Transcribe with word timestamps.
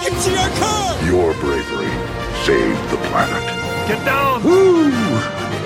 Hey, 0.00 0.06
I 0.06 0.10
can 0.10 0.20
see 0.20 0.36
our 0.36 0.50
car! 0.58 1.02
Your 1.04 1.34
bravery 1.34 1.90
saved 2.44 2.90
the 2.90 2.98
planet. 3.08 3.42
Get 3.88 4.04
down! 4.04 4.42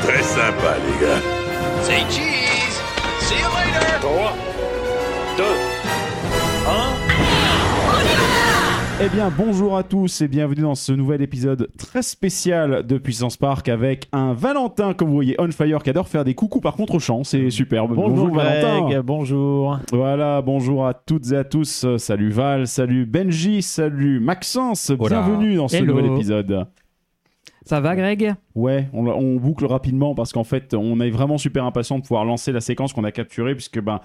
Très 0.02 0.23
sympa, 0.23 0.79
les 0.79 0.97
gars. 1.01 1.23
Say 1.84 2.05
cheese! 2.09 2.77
See 3.20 3.39
you 3.39 3.48
later! 3.53 4.01
3, 4.01 4.09
2, 5.37 5.45
1. 6.65 7.02
Eh 9.05 9.09
bien, 9.09 9.33
bonjour 9.37 9.77
à 9.77 9.83
tous 9.83 10.20
et 10.20 10.29
bienvenue 10.29 10.62
dans 10.62 10.77
ce 10.77 10.92
nouvel 10.92 11.23
épisode 11.23 11.69
très 11.77 12.02
spécial 12.02 12.87
de 12.87 12.98
Puissance 12.98 13.37
Park 13.37 13.69
avec 13.69 14.06
un 14.12 14.33
Valentin, 14.33 14.95
comme 14.95 15.09
vous 15.09 15.15
voyez, 15.15 15.34
on 15.41 15.51
fire, 15.51 15.83
qui 15.83 15.91
adore 15.91 16.06
faire 16.06 16.23
des 16.23 16.34
coucous 16.34 16.61
par 16.61 16.77
contre-champ. 16.77 17.25
C'est 17.25 17.51
superbe. 17.51 17.97
Bonjour, 17.97 18.33
Valentin. 18.33 18.83
Greg, 18.83 19.01
bonjour. 19.01 19.80
Voilà, 19.91 20.41
bonjour 20.41 20.87
à 20.87 20.95
toutes 20.95 21.33
et 21.33 21.37
à 21.37 21.42
tous. 21.42 21.84
Salut 21.97 22.30
Val, 22.30 22.69
salut 22.69 23.05
Benji, 23.05 23.61
salut 23.62 24.20
Maxence. 24.20 24.92
Voilà. 24.92 25.23
Bienvenue 25.23 25.56
dans 25.56 25.66
ce 25.66 25.78
Hello. 25.78 25.97
nouvel 25.97 26.12
épisode. 26.12 26.67
Ça 27.64 27.80
va 27.80 27.97
Greg? 27.97 28.34
Ouais, 28.55 28.89
on, 28.92 29.06
on 29.06 29.36
boucle 29.36 29.64
rapidement 29.64 30.14
parce 30.14 30.33
qu'en 30.33 30.45
fait, 30.45 30.75
on 30.75 31.00
est 31.00 31.11
vraiment 31.11 31.39
super 31.39 31.64
impatient 31.64 31.98
de 31.98 32.03
pouvoir 32.03 32.25
lancer 32.25 32.53
la 32.53 32.61
séquence 32.61 32.92
qu'on 32.92 33.05
a 33.05 33.12
capturée 33.12 33.55
puisque 33.55 33.81
ben 33.81 34.00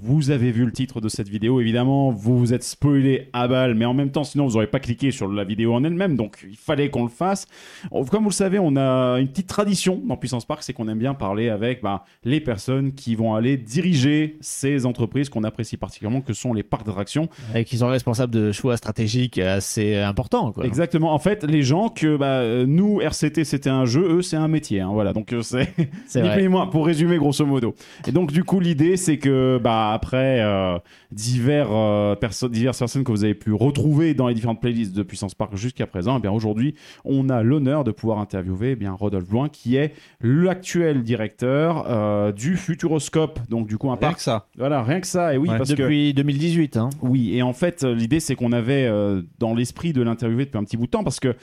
vous 0.00 0.30
avez 0.30 0.52
vu 0.52 0.64
le 0.64 0.72
titre 0.72 1.02
de 1.02 1.08
cette 1.10 1.28
vidéo, 1.28 1.60
évidemment, 1.60 2.10
vous 2.12 2.38
vous 2.38 2.54
êtes 2.54 2.62
spoilé 2.64 3.28
à 3.34 3.46
balle, 3.46 3.74
mais 3.74 3.84
en 3.84 3.92
même 3.92 4.10
temps, 4.10 4.24
sinon 4.24 4.46
vous 4.46 4.54
n'aurez 4.54 4.66
pas 4.66 4.80
cliqué 4.80 5.10
sur 5.10 5.28
la 5.28 5.44
vidéo 5.44 5.74
en 5.74 5.84
elle-même, 5.84 6.16
donc 6.16 6.46
il 6.48 6.56
fallait 6.56 6.88
qu'on 6.88 7.02
le 7.02 7.10
fasse. 7.10 7.46
On- 7.90 8.02
Comme 8.06 8.22
vous 8.22 8.30
le 8.30 8.34
savez, 8.34 8.58
on 8.58 8.74
a 8.76 9.16
une 9.20 9.28
petite 9.28 9.48
tradition 9.48 10.00
dans 10.08 10.16
Puissance 10.16 10.46
Park, 10.46 10.62
c'est 10.62 10.72
qu'on 10.72 10.88
aime 10.88 10.98
bien 10.98 11.12
parler 11.12 11.50
avec 11.50 11.82
ben, 11.82 12.00
les 12.24 12.40
personnes 12.40 12.94
qui 12.94 13.14
vont 13.16 13.34
aller 13.34 13.58
diriger 13.58 14.38
ces 14.40 14.86
entreprises 14.86 15.28
qu'on 15.28 15.44
apprécie 15.44 15.76
particulièrement, 15.76 16.22
que 16.22 16.32
sont 16.32 16.54
les 16.54 16.62
parcs 16.62 16.86
d'attractions. 16.86 17.28
Et 17.54 17.64
qui 17.66 17.76
sont 17.76 17.88
responsables 17.88 18.32
de 18.32 18.50
choix 18.50 18.78
stratégiques 18.78 19.36
assez 19.36 19.96
importants. 19.98 20.52
Quoi. 20.52 20.64
Exactement. 20.64 21.12
En 21.12 21.18
fait, 21.18 21.44
les 21.44 21.62
gens 21.62 21.90
que 21.90 22.16
euh, 22.22 22.64
nous, 22.66 23.02
RCT, 23.02 23.44
c'était 23.44 23.68
un 23.68 23.84
jeu, 23.84 23.91
eux, 24.00 24.22
c'est 24.22 24.36
un 24.36 24.48
métier. 24.48 24.80
hein, 24.80 24.90
voilà, 24.92 25.12
donc 25.12 25.32
euh, 25.32 25.42
c'est 25.42 25.72
C'est 26.06 26.20
ni 26.22 26.26
vrai. 26.28 26.36
plus 26.36 26.42
ni 26.44 26.48
moins, 26.48 26.66
pour 26.66 26.86
résumer 26.86 27.16
grosso 27.18 27.44
modo. 27.46 27.74
Et 28.06 28.12
donc 28.12 28.32
du 28.32 28.44
coup, 28.44 28.60
l'idée, 28.60 28.96
c'est 28.96 29.18
que 29.18 29.58
bah 29.62 29.90
après 29.92 30.40
euh, 30.42 30.78
divers 31.10 31.68
euh, 31.70 32.14
perso- 32.14 32.48
diverses 32.48 32.78
personnes 32.78 33.04
que 33.04 33.12
vous 33.12 33.24
avez 33.24 33.34
pu 33.34 33.52
retrouver 33.52 34.14
dans 34.14 34.28
les 34.28 34.34
différentes 34.34 34.60
playlists 34.60 34.94
de 34.96 35.02
Puissance 35.02 35.34
Park 35.34 35.56
jusqu'à 35.56 35.86
présent, 35.86 36.16
eh 36.18 36.20
bien 36.20 36.30
aujourd'hui, 36.32 36.74
on 37.04 37.28
a 37.28 37.42
l'honneur 37.42 37.84
de 37.84 37.90
pouvoir 37.90 38.18
interviewer 38.18 38.70
eh 38.72 38.76
bien 38.76 38.92
Rodolphe 38.92 39.30
Loin, 39.30 39.48
qui 39.48 39.76
est 39.76 39.92
l'actuel 40.20 41.02
directeur 41.02 41.84
euh, 41.88 42.32
du 42.32 42.56
Futuroscope. 42.56 43.38
Donc 43.48 43.66
du 43.68 43.78
coup, 43.78 43.90
un 43.90 43.96
parc. 43.96 44.20
ça. 44.20 44.46
Voilà, 44.56 44.82
rien 44.82 45.00
que 45.00 45.06
ça. 45.06 45.34
Et 45.34 45.36
oui, 45.38 45.48
Ouais. 45.48 45.58
parce 45.58 45.74
que 45.74 45.82
Depuis 45.82 46.14
2018. 46.14 46.76
Hein. 46.76 46.88
oui, 47.02 47.36
et 47.36 47.42
en 47.42 47.52
fait, 47.52 47.82
l'idée, 47.84 48.20
c'est 48.20 48.34
qu'on 48.34 48.52
avait 48.52 48.86
euh, 48.86 49.22
dans 49.38 49.54
l'esprit 49.54 49.92
de 49.92 50.00
l'interviewer 50.02 50.44
depuis 50.46 50.58
un 50.58 50.64
petit 50.64 50.76
bout 50.76 50.86
de 50.86 50.90
temps, 50.90 51.04
parce 51.04 51.20
que 51.20 51.34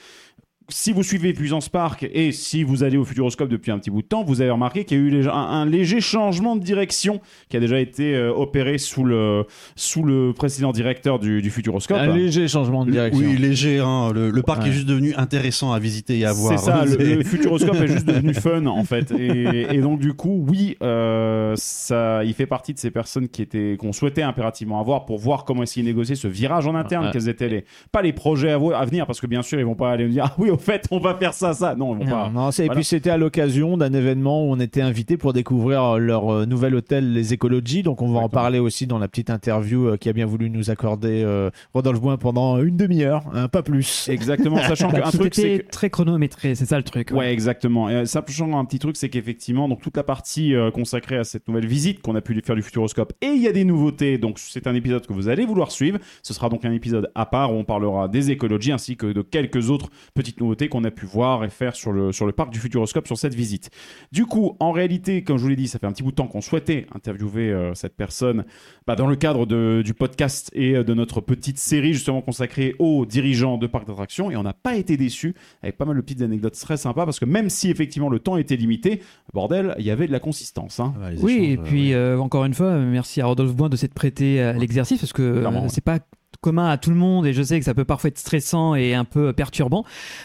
si 0.70 0.92
vous 0.92 1.02
suivez 1.02 1.32
Puissance 1.32 1.68
Park 1.68 2.06
et 2.12 2.32
si 2.32 2.62
vous 2.62 2.82
allez 2.82 2.96
au 2.96 3.04
Futuroscope 3.04 3.48
depuis 3.48 3.70
un 3.72 3.78
petit 3.78 3.90
bout 3.90 4.02
de 4.02 4.06
temps, 4.06 4.24
vous 4.24 4.40
avez 4.40 4.50
remarqué 4.50 4.84
qu'il 4.84 4.98
y 4.98 5.00
a 5.00 5.04
eu 5.22 5.28
un, 5.28 5.32
un 5.32 5.66
léger 5.66 6.00
changement 6.00 6.56
de 6.56 6.62
direction 6.62 7.20
qui 7.48 7.56
a 7.56 7.60
déjà 7.60 7.78
été 7.80 8.14
euh, 8.14 8.32
opéré 8.32 8.78
sous 8.78 9.04
le, 9.04 9.44
sous 9.76 10.02
le 10.02 10.32
précédent 10.32 10.72
directeur 10.72 11.18
du, 11.18 11.42
du 11.42 11.50
Futuroscope. 11.50 11.96
Un 11.98 12.14
léger 12.16 12.48
changement 12.48 12.84
de 12.84 12.92
direction. 12.92 13.26
Oui, 13.26 13.36
léger. 13.36 13.78
hein. 13.80 14.10
Le, 14.14 14.30
le 14.30 14.42
parc 14.42 14.62
Ouais. 14.62 14.68
est 14.68 14.72
juste 14.72 14.86
devenu 14.86 15.14
intéressant 15.16 15.72
à 15.72 15.78
visiter 15.78 16.18
et 16.18 16.24
à 16.26 16.32
voir. 16.32 16.58
C'est 16.58 16.64
ça, 16.64 16.84
le, 16.98 17.22
Futuroscope 17.24 17.76
est 17.76 17.88
juste 17.88 18.06
devenu 18.06 18.34
fun 18.34 18.66
en 18.66 18.84
fait. 18.84 19.10
Et, 19.12 19.74
et 19.74 19.80
donc 19.80 19.98
du 20.00 20.12
coup, 20.14 20.44
oui, 20.48 20.76
euh, 20.82 21.54
ça, 21.56 22.22
il 22.24 22.34
fait 22.34 22.46
partie 22.46 22.74
de 22.74 22.78
ces 22.78 22.90
personnes 22.90 23.28
qui 23.28 23.42
étaient 23.42 23.76
qu'on 23.78 23.92
souhaitait 23.92 24.22
impérativement 24.22 24.80
avoir 24.80 25.04
pour 25.06 25.18
voir 25.18 25.44
comment 25.44 25.62
essayer 25.62 25.82
de 25.82 25.88
négocier 25.88 26.14
ce 26.14 26.28
virage 26.28 26.66
en 26.66 26.74
interne, 26.74 27.06
Ouais. 27.06 27.10
quels 27.12 27.28
étaient 27.28 27.48
les 27.48 27.64
pas 27.92 28.02
les 28.02 28.12
projets 28.12 28.50
à, 28.52 28.58
venir 28.84 29.06
parce 29.06 29.20
que 29.20 29.26
bien 29.26 29.42
sûr 29.42 29.58
ils 29.58 29.64
vont 29.64 29.74
pas 29.74 29.92
aller 29.92 30.04
nous 30.04 30.10
dire 30.12 30.24
ah 30.28 30.34
oui 30.38 30.50
au 30.50 30.58
fait 30.64 30.86
on 30.90 30.98
va 30.98 31.14
faire 31.14 31.34
ça 31.34 31.52
ça 31.54 31.74
non 31.74 31.96
ils 31.98 32.04
vont 32.04 32.10
Non, 32.10 32.10
pas. 32.24 32.30
non, 32.30 32.50
c'est- 32.50 32.62
Et 32.62 32.66
Voilà. 32.66 32.78
puis 32.80 32.84
c'était 32.84 33.10
à 33.10 33.16
l'occasion 33.16 33.76
d'un 33.76 33.92
événement 33.92 34.44
où 34.46 34.52
on 34.52 34.60
était 34.60 34.82
invité 34.82 35.16
pour 35.16 35.32
découvrir 35.32 35.98
leur 35.98 36.32
euh, 36.32 36.46
nouvel 36.46 36.74
hôtel, 36.74 37.12
les 37.12 37.32
Écologies. 37.32 37.82
Donc 37.82 38.02
on 38.02 38.12
va 38.12 38.20
en 38.20 38.28
parler 38.28 38.58
aussi 38.58 38.86
dans 38.86 38.98
la 38.98 39.08
petite 39.08 39.30
interview 39.30 39.86
euh, 39.88 39.96
qui 39.96 40.08
a 40.08 40.12
bien 40.12 40.26
voulu 40.26 40.50
nous 40.50 40.70
accorder 40.70 41.22
euh, 41.24 41.50
Rodolphe 41.74 42.00
Boin 42.00 42.16
pendant 42.16 42.58
une 42.62 42.76
demi-heure, 42.76 43.22
hein, 43.34 43.48
pas 43.48 43.62
plus. 43.62 44.08
Exactement, 44.08 44.58
sachant 44.58 44.90
qu'un 44.92 45.10
truc 45.10 45.34
c'est 45.34 45.60
que 45.60 45.70
très 45.70 45.90
chronométré, 45.90 46.54
c'est 46.54 46.66
ça 46.66 46.76
le 46.76 46.82
truc. 46.84 47.10
Ouais, 47.12 47.32
exactement. 47.32 47.88
Et 47.88 47.94
euh, 47.94 48.04
sachant 48.04 48.58
un 48.58 48.64
petit 48.64 48.78
truc, 48.78 48.96
c'est 48.96 49.08
qu'effectivement, 49.08 49.68
donc 49.68 49.80
toute 49.80 49.96
la 49.96 50.02
partie 50.02 50.54
euh, 50.54 50.70
consacrée 50.70 51.16
à 51.18 51.24
cette 51.24 51.48
nouvelle 51.48 51.66
visite 51.66 52.02
qu'on 52.02 52.14
a 52.14 52.20
pu 52.20 52.40
faire 52.44 52.56
du 52.56 52.62
Futuroscope, 52.62 53.12
et 53.22 53.26
il 53.28 53.42
y 53.42 53.48
a 53.48 53.52
des 53.52 53.64
nouveautés. 53.64 54.18
Donc 54.18 54.38
c'est 54.38 54.66
un 54.66 54.74
épisode 54.74 55.06
que 55.06 55.12
vous 55.12 55.28
allez 55.28 55.46
vouloir 55.46 55.70
suivre. 55.70 55.98
Ce 56.22 56.34
sera 56.34 56.48
donc 56.48 56.64
un 56.64 56.72
épisode 56.72 57.10
à 57.14 57.26
part 57.26 57.52
où 57.52 57.56
on 57.56 57.64
parlera 57.64 58.08
des 58.08 58.30
écologies 58.30 58.72
ainsi 58.72 58.96
que 58.96 59.06
de 59.12 59.22
quelques 59.22 59.70
autres 59.70 59.88
petites 60.14 60.40
nouveautés 60.40 60.49
qu'on 60.68 60.84
a 60.84 60.90
pu 60.90 61.06
voir 61.06 61.44
et 61.44 61.48
faire 61.50 61.74
sur 61.76 61.92
le 61.92 62.12
sur 62.12 62.26
le 62.26 62.32
parc 62.32 62.50
du 62.52 62.58
Futuroscope 62.58 63.06
sur 63.06 63.16
cette 63.18 63.34
visite. 63.34 63.70
Du 64.12 64.26
coup, 64.26 64.56
en 64.60 64.72
réalité, 64.72 65.22
comme 65.22 65.36
je 65.38 65.42
vous 65.42 65.48
l'ai 65.48 65.56
dit, 65.56 65.68
ça 65.68 65.78
fait 65.78 65.86
un 65.86 65.92
petit 65.92 66.02
bout 66.02 66.10
de 66.10 66.16
temps 66.16 66.26
qu'on 66.26 66.40
souhaitait 66.40 66.86
interviewer 66.94 67.50
euh, 67.50 67.74
cette 67.74 67.96
personne 67.96 68.44
bah, 68.86 68.96
dans 68.96 69.06
le 69.06 69.16
cadre 69.16 69.46
de- 69.46 69.82
du 69.84 69.94
podcast 69.94 70.50
et 70.54 70.76
euh, 70.76 70.84
de 70.84 70.94
notre 70.94 71.20
petite 71.20 71.58
série 71.58 71.92
justement 71.94 72.20
consacrée 72.22 72.74
aux 72.78 73.06
dirigeants 73.06 73.58
de 73.58 73.66
parcs 73.66 73.86
d'attractions, 73.86 74.30
et 74.30 74.36
on 74.36 74.42
n'a 74.42 74.52
pas 74.52 74.76
été 74.76 74.96
déçus 74.96 75.34
avec 75.62 75.76
pas 75.78 75.84
mal 75.84 75.96
de 75.96 76.00
petites 76.00 76.22
anecdotes 76.22 76.58
très 76.60 76.76
sympas 76.76 77.04
parce 77.04 77.18
que 77.18 77.24
même 77.24 77.48
si 77.50 77.70
effectivement 77.70 78.08
le 78.08 78.18
temps 78.18 78.36
était 78.36 78.56
limité, 78.56 79.00
bordel, 79.32 79.74
il 79.78 79.84
y 79.84 79.90
avait 79.90 80.06
de 80.06 80.12
la 80.12 80.20
consistance. 80.20 80.80
Hein. 80.80 80.94
Ouais, 81.00 81.12
les 81.14 81.22
Oui, 81.22 81.32
et 81.32 81.52
échanges, 81.52 81.66
puis 81.66 81.88
ouais. 81.90 81.94
euh, 81.94 82.18
encore 82.18 82.44
une 82.44 82.54
fois, 82.54 82.76
merci 82.78 83.20
à 83.20 83.26
Rodolphe 83.26 83.54
Boin 83.54 83.68
de 83.68 83.76
s'être 83.76 83.94
prêté 83.94 84.40
à 84.40 84.52
l'exercice 84.52 85.00
parce 85.00 85.12
que 85.12 85.22
euh, 85.22 85.68
c'est 85.68 85.84
pas 85.84 85.98
commun 86.40 86.70
à 86.70 86.78
tout 86.78 86.88
le 86.90 86.96
monde 86.96 87.26
et 87.26 87.32
je 87.34 87.42
sais 87.42 87.58
que 87.58 87.64
ça 87.66 87.74
peut 87.74 87.84
parfois 87.84 88.08
être 88.08 88.18
stressant 88.18 88.74
et 88.74 88.94
un 88.94 89.04
peu 89.04 89.32
perturbant. 89.34 89.84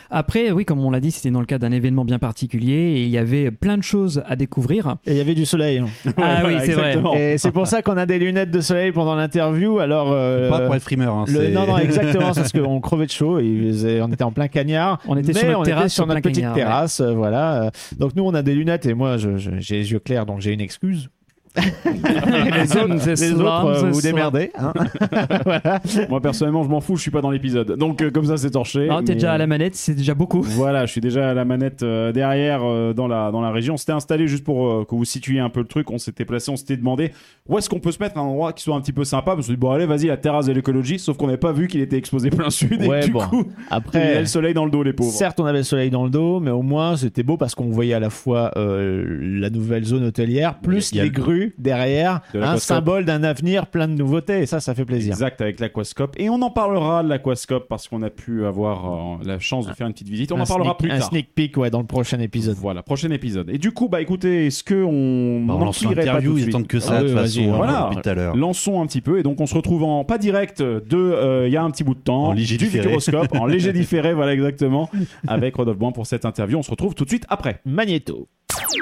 Après, 0.10 0.52
oui, 0.52 0.64
comme 0.64 0.80
on 0.80 0.90
l'a 0.92 1.02
dit, 1.02 1.12
c'était 1.12 1.30
dans 1.32 1.42
le 1.42 1.46
cadre 1.46 1.68
d'un 1.68 1.74
événement 1.76 2.06
bien 2.06 2.20
particulier 2.20 2.74
et 2.74 3.04
il 3.04 3.10
y 3.10 3.18
avait 3.18 3.52
plein 3.52 3.78
de 3.78 3.84
choses 3.84 4.24
à 4.26 4.36
découvrir. 4.38 4.96
Et 5.06 5.12
il 5.12 5.18
y 5.18 5.22
avait 5.22 5.34
du 5.36 5.46
soleil. 5.46 5.80
hein. 5.80 5.88
Ah 6.18 6.44
oui, 6.46 6.54
c'est 6.64 6.72
vrai. 6.72 6.88
exactement. 6.92 7.14
Et 7.16 7.38
c'est 7.38 7.52
pour 7.52 7.68
ça 7.68 7.82
qu'on 7.82 7.98
a 7.98 8.06
des 8.06 8.18
lunettes 8.18 8.52
de 8.52 8.62
soleil 8.62 8.94
pendant 8.94 9.16
l'interview. 9.16 9.80
Alors, 9.80 10.08
euh, 10.12 10.50
Pas 10.50 10.62
pour 10.62 10.76
être 10.76 10.84
frimeur. 10.84 11.14
Hein, 11.16 11.26
le- 11.28 11.50
non, 11.50 11.68
non, 11.68 11.78
exactement, 11.78 12.34
c'est 12.34 12.42
parce 12.42 12.52
qu'on 12.54 12.80
crevait 12.80 13.08
de 13.08 13.12
chaud. 13.12 13.40
Et 13.40 14.00
on 14.02 14.08
était 14.12 14.24
en 14.24 14.32
plein 14.32 14.48
cagnard. 14.48 15.00
On 15.08 15.18
était 15.18 15.34
mais 15.34 15.40
sur 15.40 15.48
notre 15.50 15.60
on 15.60 15.64
terrasse, 15.64 15.84
était 15.84 15.90
sur 15.90 16.08
notre 16.08 16.22
petite 16.22 16.36
cagnard, 16.38 16.56
terrasse. 16.56 17.00
euh, 17.02 17.14
voilà. 17.14 17.72
Donc 18.00 18.16
nous, 18.16 18.24
on 18.24 18.34
a 18.34 18.42
des 18.42 18.56
lunettes 18.56 18.86
et 18.86 18.94
moi, 18.94 19.18
j'ai 19.18 19.76
les 19.78 19.92
yeux 19.92 20.00
clairs, 20.00 20.26
donc 20.26 20.40
j'ai 20.40 20.54
une 20.54 20.62
excuse. 20.62 21.10
Les 21.56 22.78
autres, 22.78 23.00
C'est 23.16 23.28
les 23.30 23.34
autres, 23.34 23.66
euh, 23.66 23.90
vous 23.92 24.02
démerdez. 24.02 24.52
hein. 24.58 24.74
voilà. 25.46 25.82
Moi 26.10 26.22
personnellement, 26.22 26.64
je 26.64 26.70
m'en 26.70 26.82
fous, 26.82 26.96
je 26.96 27.02
suis 27.04 27.12
pas 27.12 27.22
dans 27.22 27.32
l'épisode. 27.32 27.78
Donc 27.78 28.02
euh, 28.02 28.12
comme 28.12 28.26
ça, 28.26 28.38
c'est 28.38 28.52
torché. 28.52 28.88
Non, 28.88 28.98
t'es 29.00 29.10
mais- 29.10 29.14
déjà 29.16 29.34
à 29.34 29.38
la 29.38 29.48
manette, 29.48 29.76
c'est 29.76 29.94
déjà 29.96 30.14
beaucoup. 30.14 30.42
Voilà, 30.42 30.86
je 30.86 30.92
suis 30.92 31.02
déjà 31.02 31.30
à 31.30 31.34
la 31.34 31.46
manette 31.46 31.84
euh, 31.84 32.12
derrière 32.12 32.62
euh, 32.64 32.94
dans, 32.94 33.08
la, 33.08 33.32
dans 33.32 33.42
la 33.42 33.52
région. 33.52 33.76
On 33.76 33.78
s'était 33.78 33.92
installé 33.92 34.28
juste 34.28 34.44
pour 34.44 34.68
euh, 34.68 34.86
que 34.86 34.96
vous 34.96 35.06
situiez 35.06 35.40
un 35.40 35.50
peu 35.50 35.62
le 35.62 35.68
truc. 35.68 35.92
On 35.92 35.98
s'était 35.98 36.26
placé, 36.26 36.52
on 36.52 36.56
s'était 36.56 36.78
demandé 36.78 37.12
où 37.48 37.58
est-ce 37.58 37.70
qu'on 37.70 37.80
peut 37.80 37.92
se 37.92 38.00
mettre 38.02 38.18
un 38.18 38.22
endroit 38.22 38.54
qui 38.54 38.64
soit 38.64 38.76
un 38.76 38.82
petit 38.82 38.94
peu 38.94 39.04
sympa. 39.04 39.36
Parce 39.36 39.48
dit, 39.48 39.56
bon, 39.56 39.72
allez, 39.72 39.86
vas-y, 39.86 40.08
la 40.08 40.18
terrasse 40.18 40.46
de 40.48 40.54
l'écologie. 40.54 41.00
Sauf 41.00 41.18
qu'on 41.18 41.28
n'avait 41.28 41.38
pas 41.38 41.52
vu 41.52 41.68
qu'il 41.68 41.82
était 41.82 41.98
exposé 41.98 42.30
plein 42.30 42.50
sud. 42.50 42.82
Et 42.82 42.88
Ouais, 42.88 43.02
du 43.06 43.12
bon. 43.12 43.20
coup, 43.22 43.44
il 43.46 43.52
avait 43.52 43.56
Après, 43.70 44.20
le 44.22 44.26
soleil 44.26 44.54
dans 44.54 44.66
le 44.66 44.72
dos, 44.72 44.84
les 44.84 44.94
pauvres. 44.94 45.12
certes, 45.12 45.40
on 45.40 45.46
avait 45.46 45.60
le 45.60 45.64
soleil 45.64 45.90
dans 45.90 46.04
le 46.04 46.10
dos, 46.10 46.40
mais 46.40 46.52
au 46.52 46.62
moins, 46.62 46.96
c'était 46.98 47.24
beau 47.24 47.38
parce 47.38 47.56
qu'on 47.56 47.70
voyait 47.70 47.94
à 47.94 48.00
la 48.00 48.10
fois 48.10 48.52
euh, 48.58 49.06
la 49.40 49.50
nouvelle 49.50 49.84
zone 49.86 50.04
hôtelière, 50.06 50.56
plus 50.60 50.92
a 50.94 51.04
les 51.04 51.10
le- 51.10 51.14
derrière, 51.58 52.22
De 52.34 52.42
un 52.42 52.58
symbole 52.58 53.06
d'un 53.06 53.24
avenir 53.24 53.68
plein 53.68 53.88
de 53.88 53.94
nouveautés. 53.94 54.40
Et 54.42 54.46
ça, 54.46 54.60
ça 54.60 54.74
fait 54.76 54.86
plaisir. 54.86 55.14
Exact, 55.14 55.42
avec 55.42 55.60
l'aquascope. 55.60 56.16
Et 56.18 56.30
on 56.30 56.42
en 56.42 56.50
parlera 56.50 57.04
de 57.04 57.10
l'aquascope 57.10 57.68
parce 57.68 57.88
qu'on 57.88 58.02
a 58.02 58.10
pu 58.10 58.46
avoir 58.46 59.20
euh, 59.22 59.24
la 59.26 59.40
chance 59.40 59.68
de 59.68 59.74
faire 59.74 59.88
une 59.88 59.94
petite 59.94 60.10
visite. 60.10 60.32
On 60.32 60.38
un 60.38 60.42
en 60.42 60.46
parlera 60.46 60.70
sneak, 60.72 60.78
plus 60.80 60.92
un 60.92 61.00
tard. 61.00 61.10
sneak 61.10 61.34
peek 61.36 61.58
ouais, 61.58 61.70
dans 61.70 61.80
le 61.82 61.86
prochain 61.88 62.20
épisode. 62.20 62.56
Voilà, 62.58 62.84
prochain 62.84 63.10
épisode. 63.12 63.50
Et 63.50 63.58
du 63.58 63.72
coup, 63.72 63.90
bah 63.90 64.02
écoutez, 64.02 64.48
est-ce 64.48 64.64
que 64.64 64.84
on 64.84 65.46
Bah, 65.46 65.56
on 65.58 65.66
lance 65.66 65.84
l'interview, 65.84 66.38
ils 66.38 66.44
suite 66.44 66.56
attendent 66.56 66.68
que 66.68 66.80
ça 66.80 66.96
Ah 66.98 67.04
de 67.04 67.08
toute 67.10 67.18
façon. 67.18 67.42
hein, 67.42 67.56
voilà. 67.56 67.90
Depuis 67.92 68.02
tout 68.02 68.10
à 68.10 68.14
l'heure. 68.14 68.36
Lançons 68.36 68.82
un 68.82 68.86
petit 68.88 69.02
peu 69.02 69.20
et 69.20 69.24
donc 69.24 69.40
on 69.42 69.46
se 69.46 69.56
retrouve 69.56 69.84
en 69.84 70.04
pas 70.04 70.18
direct 70.18 70.62
de 70.62 70.84
euh, 70.94 71.48
il 71.48 71.54
y 71.54 71.58
a 71.58 71.64
un 71.64 71.72
petit 71.72 71.84
bout 71.84 71.96
de 71.96 72.00
temps 72.00 72.26
En 72.26 72.34
léger 72.34 72.58
du 72.58 72.66
différé. 72.66 72.96
En 73.40 73.46
léger 73.46 73.74
différé 73.74 74.14
voilà 74.14 74.34
exactement 74.34 74.90
avec 75.28 75.56
Rodolphe 75.56 75.78
Boin 75.78 75.92
pour 75.92 76.06
cette 76.08 76.26
interview 76.26 76.58
on 76.58 76.64
se 76.64 76.72
retrouve 76.72 76.96
tout 76.96 77.04
de 77.04 77.10
suite 77.10 77.26
après 77.30 77.60
Magneto. 77.66 78.28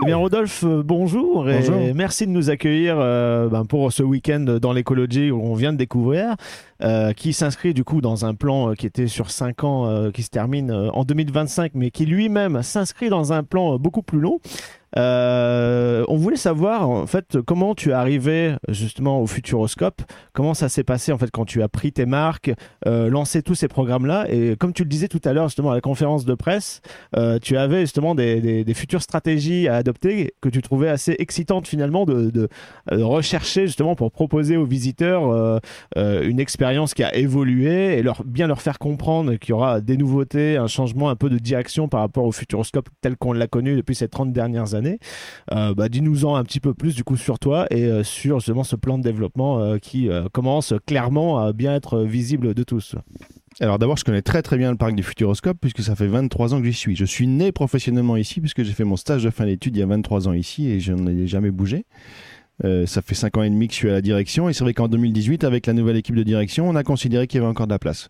Eh 0.04 0.06
bien, 0.06 0.18
Rodolphe, 0.18 0.64
euh, 0.66 0.84
bonjour 0.84 1.50
et 1.50 1.60
Bonjour. 1.60 1.96
merci 1.96 2.26
de 2.28 2.32
nous 2.32 2.50
accueillir 2.50 2.53
euh, 2.66 3.50
ben, 3.50 3.66
pour 3.66 3.92
ce 3.92 4.04
week-end 4.04 4.58
dans 4.62 4.74
l'écologie 4.74 5.32
où 5.32 5.42
on 5.42 5.56
vient 5.56 5.74
de 5.74 5.78
découvrir, 5.78 6.36
euh, 6.82 7.14
qui 7.14 7.34
s'inscrit 7.34 7.74
du 7.74 7.84
coup 7.84 8.02
dans 8.02 8.26
un 8.26 8.34
plan 8.34 8.70
euh, 8.70 8.74
qui 8.74 8.86
était 8.86 9.08
sur 9.08 9.32
5 9.32 9.64
ans, 9.64 10.12
qui 10.12 10.24
se 10.24 10.30
termine 10.30 10.72
en 10.72 11.04
2025, 11.04 11.72
mais 11.76 11.92
qui 11.92 12.06
lui-même 12.06 12.62
s'inscrit 12.64 13.10
dans 13.10 13.34
un 13.34 13.44
plan 13.44 13.78
beaucoup 13.78 14.02
plus 14.02 14.20
long. 14.20 14.40
Euh, 14.98 16.04
on 16.08 16.18
voulait 16.18 16.38
savoir 16.38 16.90
en 16.90 17.08
fait 17.08 17.38
comment 17.42 17.76
tu 17.76 17.90
es 17.90 17.94
arrivé 17.94 18.56
justement 18.70 19.22
au 19.22 19.28
Futuroscope, 19.28 20.02
comment 20.34 20.54
ça 20.54 20.70
s'est 20.70 20.84
passé 20.84 21.12
en 21.12 21.18
fait 21.18 21.32
quand 21.32 21.46
tu 21.46 21.62
as 21.64 21.68
pris 21.68 21.92
tes 21.92 22.06
marques, 22.06 22.52
euh, 22.86 23.10
lancé 23.10 23.42
tous 23.42 23.56
ces 23.56 23.68
programmes-là? 23.68 24.26
Et 24.30 24.56
comme 24.56 24.74
tu 24.74 24.84
le 24.84 24.90
disais 24.90 25.08
tout 25.08 25.22
à 25.24 25.34
l'heure 25.34 25.48
justement 25.48 25.72
à 25.72 25.76
la 25.76 25.82
conférence 25.82 26.26
de 26.26 26.34
presse, 26.34 26.82
euh, 27.16 27.40
tu 27.42 27.58
avais 27.58 27.82
justement 27.82 28.16
des, 28.16 28.64
futures 28.74 29.04
stratégies 29.04 29.68
à 29.68 29.76
adopter 29.76 30.34
que 30.42 30.50
tu 30.50 30.62
trouvais 30.64 30.90
assez 30.90 31.16
excitantes 31.20 31.68
finalement 31.68 32.06
de, 32.06 32.32
de, 32.32 32.50
rechercher 32.92 33.68
justement 33.68 33.96
pour 33.96 34.12
proposer 34.12 34.58
aux 34.58 34.66
visiteurs 34.66 35.60
une 35.96 36.40
expérience 36.40 36.94
qui 36.96 37.04
a 37.04 37.16
évolué 37.16 37.98
et 37.98 38.02
leur, 38.02 38.24
bien 38.24 38.48
leur 38.48 38.62
faire 38.62 38.80
comprendre 38.80 39.36
qu'il 39.36 39.52
y 39.52 39.54
aura 39.54 39.80
des 39.80 39.96
nouveautés, 39.96 40.58
un 40.58 40.68
changement 40.68 41.10
un 41.10 41.16
peu 41.16 41.30
de 41.30 41.38
direction 41.38 41.88
par 41.88 42.00
rapport 42.00 42.26
au 42.26 42.32
Futuroscope 42.32 42.90
tel 43.02 43.16
qu'on 43.16 43.34
l'a 43.34 43.48
connu 43.48 43.76
depuis 43.76 43.96
ces 43.96 44.08
30 44.08 44.34
dernières 44.34 44.74
années. 44.74 44.83
Euh, 45.52 45.74
bah, 45.74 45.90
Dis-nous-en 45.90 46.36
un 46.36 46.44
petit 46.44 46.60
peu 46.60 46.74
plus 46.74 46.96
du 46.96 47.04
coup 47.04 47.18
sur 47.18 47.40
toi 47.40 47.68
et 47.70 47.86
euh, 47.86 48.04
sur 48.04 48.40
justement 48.40 48.64
ce 48.64 48.76
plan 48.76 48.98
de 48.98 49.04
développement 49.04 49.60
euh, 49.60 49.78
qui 49.78 50.10
commence 50.32 50.74
clairement 50.86 51.40
à 51.40 51.54
bien 51.54 51.76
être 51.76 52.02
visible 52.02 52.54
de 52.54 52.64
tous. 52.64 52.96
Alors 53.60 53.78
d'abord, 53.78 53.98
je 53.98 54.04
connais 54.04 54.22
très 54.22 54.42
très 54.42 54.58
bien 54.58 54.72
le 54.72 54.78
parc 54.78 54.96
du 54.96 55.04
Futuroscope 55.04 55.58
puisque 55.62 55.84
ça 55.84 55.96
fait 55.96 56.08
23 56.08 56.54
ans 56.54 56.60
que 56.60 56.66
j'y 56.66 56.74
suis. 56.74 56.96
Je 56.96 57.06
suis 57.06 57.28
né 57.28 57.52
professionnellement 57.52 58.18
ici 58.18 58.40
puisque 58.40 58.64
j'ai 58.64 58.74
fait 58.74 58.84
mon 58.84 58.96
stage 58.96 59.24
de 59.24 59.30
fin 59.30 59.46
d'études 59.46 59.76
il 59.76 59.80
y 59.80 59.84
a 59.84 59.86
23 59.86 60.28
ans 60.28 60.34
ici 60.34 60.70
et 60.70 60.80
je 60.80 60.94
n'ai 60.94 61.28
jamais 61.28 61.52
bougé. 61.52 61.86
Ça 62.62 63.02
fait 63.02 63.16
5 63.16 63.38
ans 63.38 63.44
et 63.44 63.50
demi 63.50 63.68
que 63.68 63.74
je 63.74 63.80
suis 63.80 63.90
à 63.90 63.94
la 63.94 64.02
direction 64.02 64.48
et 64.48 64.54
c'est 64.54 64.64
vrai 64.64 64.74
qu'en 64.74 64.88
2018, 64.88 65.44
avec 65.44 65.68
la 65.68 65.74
nouvelle 65.74 65.98
équipe 65.98 66.16
de 66.16 66.24
direction, 66.24 66.70
on 66.70 66.76
a 66.76 66.84
considéré 66.84 67.28
qu'il 67.28 67.40
y 67.40 67.44
avait 67.44 67.50
encore 67.50 67.68
de 67.68 67.74
la 67.74 67.80
place 67.80 68.10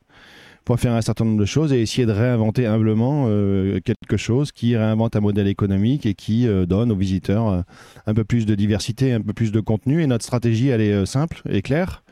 pour 0.66 0.80
faire 0.80 0.94
un 0.94 1.02
certain 1.02 1.26
nombre 1.26 1.40
de 1.40 1.46
choses 1.46 1.74
et 1.74 1.82
essayer 1.82 2.06
de 2.06 2.12
réinventer 2.12 2.66
humblement 2.66 3.26
euh, 3.28 3.80
quelque 3.82 4.18
chose 4.18 4.52
qui 4.52 4.76
réinvente 4.78 5.16
un 5.16 5.20
modèle 5.20 5.48
économique 5.48 6.06
et 6.06 6.14
qui 6.14 6.48
euh, 6.48 6.66
donne 6.66 6.92
aux 6.92 6.96
visiteurs 6.96 7.48
euh, 7.48 7.62
un 8.08 8.14
peu 8.14 8.24
plus 8.24 8.46
de 8.46 8.56
diversité, 8.56 9.12
un 9.12 9.22
peu 9.22 9.34
plus 9.34 9.52
de 9.52 9.60
contenu. 9.60 10.02
Et 10.02 10.08
notre 10.08 10.24
stratégie, 10.24 10.70
elle 10.70 10.82
est 10.82 11.06
simple 11.06 11.42
et 11.50 11.62
claire, 11.62 12.04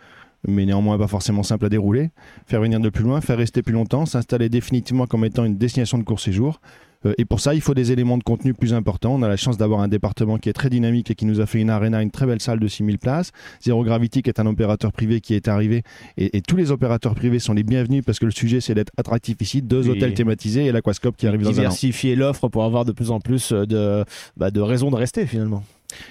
mais 0.47 0.65
néanmoins 0.65 0.97
pas 0.97 1.07
forcément 1.07 1.43
simple 1.43 1.65
à 1.65 1.69
dérouler. 1.69 2.11
Faire 2.45 2.61
venir 2.61 2.79
de 2.79 2.89
plus 2.89 3.03
loin, 3.03 3.21
faire 3.21 3.37
rester 3.37 3.61
plus 3.61 3.73
longtemps, 3.73 4.05
s'installer 4.05 4.49
définitivement 4.49 5.07
comme 5.07 5.23
étant 5.23 5.45
une 5.45 5.57
destination 5.57 5.97
de 5.97 6.03
court 6.03 6.19
séjour. 6.19 6.59
Euh, 7.05 7.13
et 7.17 7.25
pour 7.25 7.39
ça, 7.39 7.53
il 7.55 7.61
faut 7.61 7.73
des 7.73 7.91
éléments 7.91 8.17
de 8.17 8.23
contenu 8.23 8.53
plus 8.53 8.73
importants. 8.73 9.13
On 9.15 9.21
a 9.23 9.27
la 9.27 9.37
chance 9.37 9.57
d'avoir 9.57 9.81
un 9.81 9.87
département 9.87 10.37
qui 10.37 10.49
est 10.49 10.53
très 10.53 10.69
dynamique 10.69 11.09
et 11.11 11.15
qui 11.15 11.25
nous 11.25 11.39
a 11.39 11.45
fait 11.45 11.59
une 11.59 11.69
arena, 11.69 12.01
une 12.01 12.11
très 12.11 12.25
belle 12.25 12.41
salle 12.41 12.59
de 12.59 12.67
6000 12.67 12.99
places. 12.99 13.31
Zero 13.63 13.83
Gravity, 13.83 14.21
qui 14.21 14.29
est 14.29 14.39
un 14.39 14.45
opérateur 14.45 14.91
privé 14.91 15.21
qui 15.21 15.33
est 15.33 15.47
arrivé. 15.47 15.83
Et, 16.17 16.37
et 16.37 16.41
tous 16.41 16.55
les 16.55 16.71
opérateurs 16.71 17.15
privés 17.15 17.39
sont 17.39 17.53
les 17.53 17.63
bienvenus 17.63 18.03
parce 18.05 18.19
que 18.19 18.25
le 18.25 18.31
sujet, 18.31 18.61
c'est 18.61 18.73
d'être 18.75 18.91
attractif 18.97 19.37
ici. 19.41 19.61
Deux 19.61 19.83
Oui. 19.89 19.97
hôtels 19.97 20.13
thématisés 20.13 20.65
et 20.65 20.71
l'Aquascope 20.71 21.17
qui 21.17 21.27
arrive 21.27 21.41
dans 21.41 21.49
un 21.49 21.51
an. 21.51 21.55
Diversifier 21.55 22.15
l'offre 22.15 22.47
pour 22.49 22.63
avoir 22.63 22.85
de 22.85 22.91
plus 22.91 23.11
en 23.11 23.19
plus 23.19 23.51
de, 23.51 24.05
bah, 24.37 24.51
de 24.51 24.61
raisons 24.61 24.91
de 24.91 24.95
rester 24.95 25.25
finalement. 25.25 25.63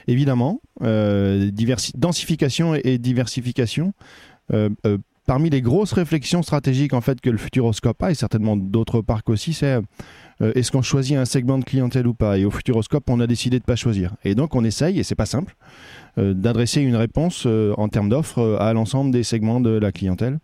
Évidemment, 0.08 0.60
euh, 0.82 1.50
densification 1.94 2.74
et, 2.74 2.80
et 2.84 2.98
diversification. 2.98 3.92
Euh, 4.52 4.68
euh, 4.86 4.98
parmi 5.26 5.48
les 5.50 5.62
grosses 5.62 5.92
réflexions 5.92 6.42
stratégiques 6.42 6.92
en 6.92 7.00
fait 7.00 7.20
que 7.20 7.30
le 7.30 7.38
Futuroscope 7.38 8.02
a 8.02 8.10
et 8.10 8.14
certainement 8.14 8.56
d'autres 8.56 9.00
parcs 9.00 9.30
aussi, 9.30 9.52
c'est 9.52 9.78
euh, 10.42 10.52
est-ce 10.54 10.70
qu'on 10.70 10.82
choisit 10.82 11.16
un 11.16 11.24
segment 11.24 11.58
de 11.58 11.64
clientèle 11.64 12.06
ou 12.06 12.14
pas? 12.14 12.38
Et 12.38 12.44
au 12.44 12.50
Futuroscope, 12.50 13.08
on 13.10 13.20
a 13.20 13.26
décidé 13.26 13.58
de 13.58 13.64
pas 13.64 13.76
choisir. 13.76 14.14
Et 14.24 14.34
donc 14.34 14.54
on 14.54 14.64
essaye, 14.64 14.98
et 14.98 15.02
c'est 15.02 15.14
pas 15.14 15.26
simple, 15.26 15.54
euh, 16.18 16.34
d'adresser 16.34 16.80
une 16.80 16.96
réponse 16.96 17.44
euh, 17.46 17.74
en 17.76 17.88
termes 17.88 18.08
d'offres 18.08 18.56
à 18.60 18.72
l'ensemble 18.72 19.10
des 19.10 19.22
segments 19.22 19.60
de 19.60 19.70
la 19.70 19.92
clientèle. 19.92 20.38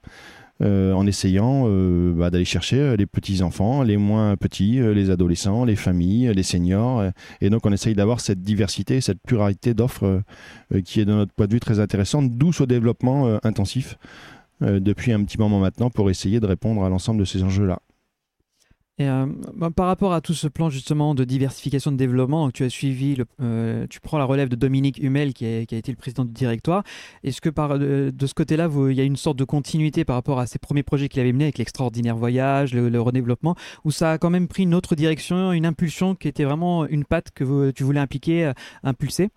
en 0.61 1.07
essayant 1.07 1.69
bah, 2.17 2.31
d'aller 2.31 2.47
chercher 2.47 2.97
les 2.97 3.05
petits 3.05 3.43
enfants, 3.43 3.83
les 3.83 3.99
moins 3.99 4.37
petits, 4.37 4.81
les 4.81 5.11
adolescents, 5.11 5.67
les 5.67 5.77
familles, 5.77 6.33
les 6.35 6.43
seniors, 6.43 7.05
et 7.43 7.51
donc 7.51 7.67
on 7.67 7.73
essaye 7.73 7.95
d'avoir 7.95 8.21
cette 8.21 8.41
diversité, 8.41 9.03
cette 9.03 9.21
pluralité 9.21 9.75
d'offres 9.75 10.23
qui 10.83 11.01
est 11.01 11.05
de 11.05 11.13
notre 11.13 11.35
point 11.35 11.47
de 11.47 11.53
vue 11.53 11.61
très 11.61 11.79
intéressante, 11.79 12.39
d'où 12.39 12.55
ce 12.55 12.65
développement 12.65 13.39
intensif 13.45 13.99
depuis 14.63 15.13
un 15.13 15.23
petit 15.25 15.37
moment 15.37 15.61
maintenant 15.61 15.91
pour 15.91 16.09
essayer 16.09 16.41
de 16.41 16.47
répondre 16.47 16.83
à 16.85 16.89
l'ensemble 16.89 17.21
de 17.21 17.27
ces 17.27 17.43
enjeux-là. 17.43 17.81
Et, 18.99 19.07
euh, 19.09 19.27
bah, 19.55 19.71
par 19.71 19.87
rapport 19.87 20.15
à 20.15 20.23
tout 20.23 20.33
ce 20.33 20.49
plan 20.49 20.71
justement 20.71 21.15
de 21.15 21.25
diversification 21.25 21.93
de 21.93 21.99
développement, 21.99 22.51
tu 22.51 22.65
as 22.65 22.71
suivi, 22.71 23.15
le, 23.15 23.27
euh, 23.43 23.87
tu 23.91 24.01
prends 24.01 24.17
la 24.17 24.25
relève 24.25 24.49
de 24.49 24.57
Dominique 24.57 24.99
Hummel 25.03 25.35
qui, 25.35 25.45
a 25.45 25.61
été 25.61 25.93
le 25.93 25.97
président 25.97 26.25
du 26.25 26.33
directoire. 26.33 26.83
Est-ce 27.23 27.43
que 27.43 27.51
par, 27.51 27.79
de, 27.79 28.11
de 28.15 28.27
ce 28.27 28.33
côté-là, 28.33 28.71
il 28.89 28.95
y 28.95 29.01
a 29.03 29.05
une 29.05 29.17
sorte 29.17 29.37
de 29.39 29.45
continuité 29.45 30.07
par 30.07 30.17
rapport 30.17 30.39
à 30.39 30.47
ces 30.47 30.59
premiers 30.59 30.83
projets 30.83 31.09
qu'il 31.11 31.21
avait 31.21 31.33
menés 31.33 31.45
avec 31.45 31.59
l'extraordinaire 31.59 32.17
voyage, 32.17 32.73
le, 32.73 33.01
redéveloppement, 33.01 33.55
où 33.85 33.91
ça 33.91 34.13
a 34.13 34.19
quand 34.19 34.31
même 34.31 34.49
pris 34.49 34.63
une 34.63 34.75
autre 34.75 34.95
direction, 34.95 35.53
une 35.53 35.67
impulsion 35.67 36.15
qui 36.15 36.29
était 36.29 36.45
vraiment 36.45 36.87
une 36.87 37.05
patte 37.05 37.33
que 37.35 37.71
tu 37.73 37.85
voulais 37.85 38.01
impliquer, 38.01 38.47
euh, 38.47 38.53
impulser? 38.83 39.29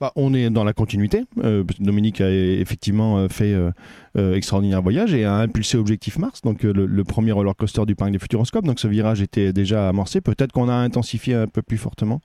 Bah, 0.00 0.12
on 0.16 0.34
est 0.34 0.50
dans 0.50 0.64
la 0.64 0.72
continuité. 0.72 1.24
Euh, 1.44 1.62
Dominique 1.78 2.20
a 2.20 2.28
effectivement 2.28 3.18
euh, 3.18 3.28
fait 3.28 3.54
euh, 3.54 4.34
extraordinaire 4.34 4.82
voyage 4.82 5.14
et 5.14 5.24
a 5.24 5.36
impulsé 5.36 5.78
Objectif 5.78 6.18
Mars, 6.18 6.42
donc 6.42 6.64
le, 6.64 7.04
premier 7.04 7.30
roller 7.30 7.54
coaster 7.54 7.86
du 7.86 7.94
parc 7.94 8.10
des 8.10 8.18
Futuroscopes. 8.18 8.64
Donc 8.64 8.80
ce 8.80 8.88
virage 8.88 9.22
était 9.22 9.52
déjà 9.52 9.88
amorcé. 9.88 10.20
Peut-être 10.20 10.50
qu'on 10.50 10.68
a 10.68 10.74
intensifié 10.74 11.34
un 11.34 11.46
peu 11.46 11.62
plus 11.62 11.78
fortement 11.78 12.20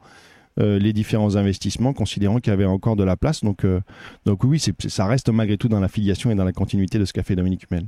les 0.58 0.92
différents 0.92 1.38
investissements, 1.38 1.94
considérant 1.94 2.40
qu'il 2.40 2.52
y 2.52 2.54
avait 2.54 2.66
encore 2.66 2.98
de 2.98 3.06
la 3.06 3.16
place. 3.16 3.46
Donc, 3.46 3.66
oui, 4.44 4.62
ça 4.90 5.06
reste 5.06 5.30
malgré 5.30 5.58
tout 5.58 5.70
dans 5.70 5.80
la 5.80 5.88
filiation 5.88 6.32
et 6.32 6.36
dans 6.36 6.44
la 6.44 6.52
continuité 6.52 7.00
de 7.00 7.06
ce 7.06 7.14
qu'a 7.14 7.24
fait 7.24 7.38
Dominique 7.38 7.64
Hummel. 7.72 7.86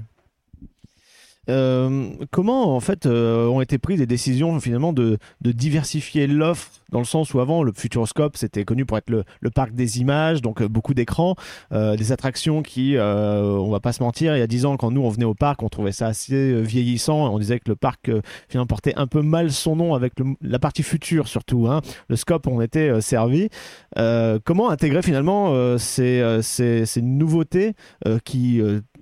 Euh, 1.50 2.12
comment 2.30 2.76
en 2.76 2.80
fait 2.80 3.08
euh, 3.08 3.48
ont 3.48 3.62
été 3.62 3.80
prises 3.80 4.00
les 4.00 4.06
décisions 4.06 4.60
finalement 4.60 4.94
de, 4.94 5.18
diversifier 5.42 6.28
l'offre 6.28 6.70
dans 6.92 7.00
le 7.00 7.06
sens 7.06 7.34
où 7.34 7.40
avant 7.40 7.64
le 7.64 7.72
Futuroscope 7.76 8.38
c'était 8.38 8.64
connu 8.64 8.86
pour 8.86 8.96
être 9.00 9.10
le, 9.10 9.50
parc 9.50 9.74
des 9.74 10.00
images 10.00 10.44
donc 10.44 10.62
euh, 10.62 10.68
beaucoup 10.68 10.94
d'écrans 10.94 11.36
des 11.72 12.12
attractions 12.12 12.62
qui 12.62 12.96
on 13.00 13.72
va 13.72 13.80
pas 13.80 13.92
se 13.92 14.04
mentir 14.04 14.36
il 14.36 14.40
y 14.40 14.44
a 14.44 14.48
10 14.48 14.66
ans 14.66 14.78
quand 14.78 14.92
nous 14.92 15.02
on 15.02 15.10
venait 15.10 15.26
au 15.26 15.34
parc 15.34 15.64
on 15.64 15.70
trouvait 15.70 15.92
ça 15.92 16.08
assez 16.08 16.62
vieillissant 16.62 17.34
on 17.34 17.40
disait 17.40 17.60
que 17.60 17.70
le 17.70 17.76
parc 17.76 18.12
finalement 18.48 18.68
portait 18.68 18.94
un 18.96 19.08
peu 19.08 19.24
mal 19.24 19.52
son 19.52 19.76
nom 19.76 19.96
avec 19.96 20.14
la 20.42 20.60
partie 20.60 20.84
future 20.84 21.28
surtout 21.28 21.68
hein. 21.68 21.82
le 22.08 22.16
scope 22.18 22.46
on 22.46 22.62
était 22.62 23.02
servi 23.02 23.50
comment 24.44 24.70
intégrer 24.70 25.02
finalement 25.02 25.78
ces, 25.80 26.40
ces, 26.44 26.86
ces 26.86 27.02
nouveautés 27.02 27.74
qui 28.26 28.62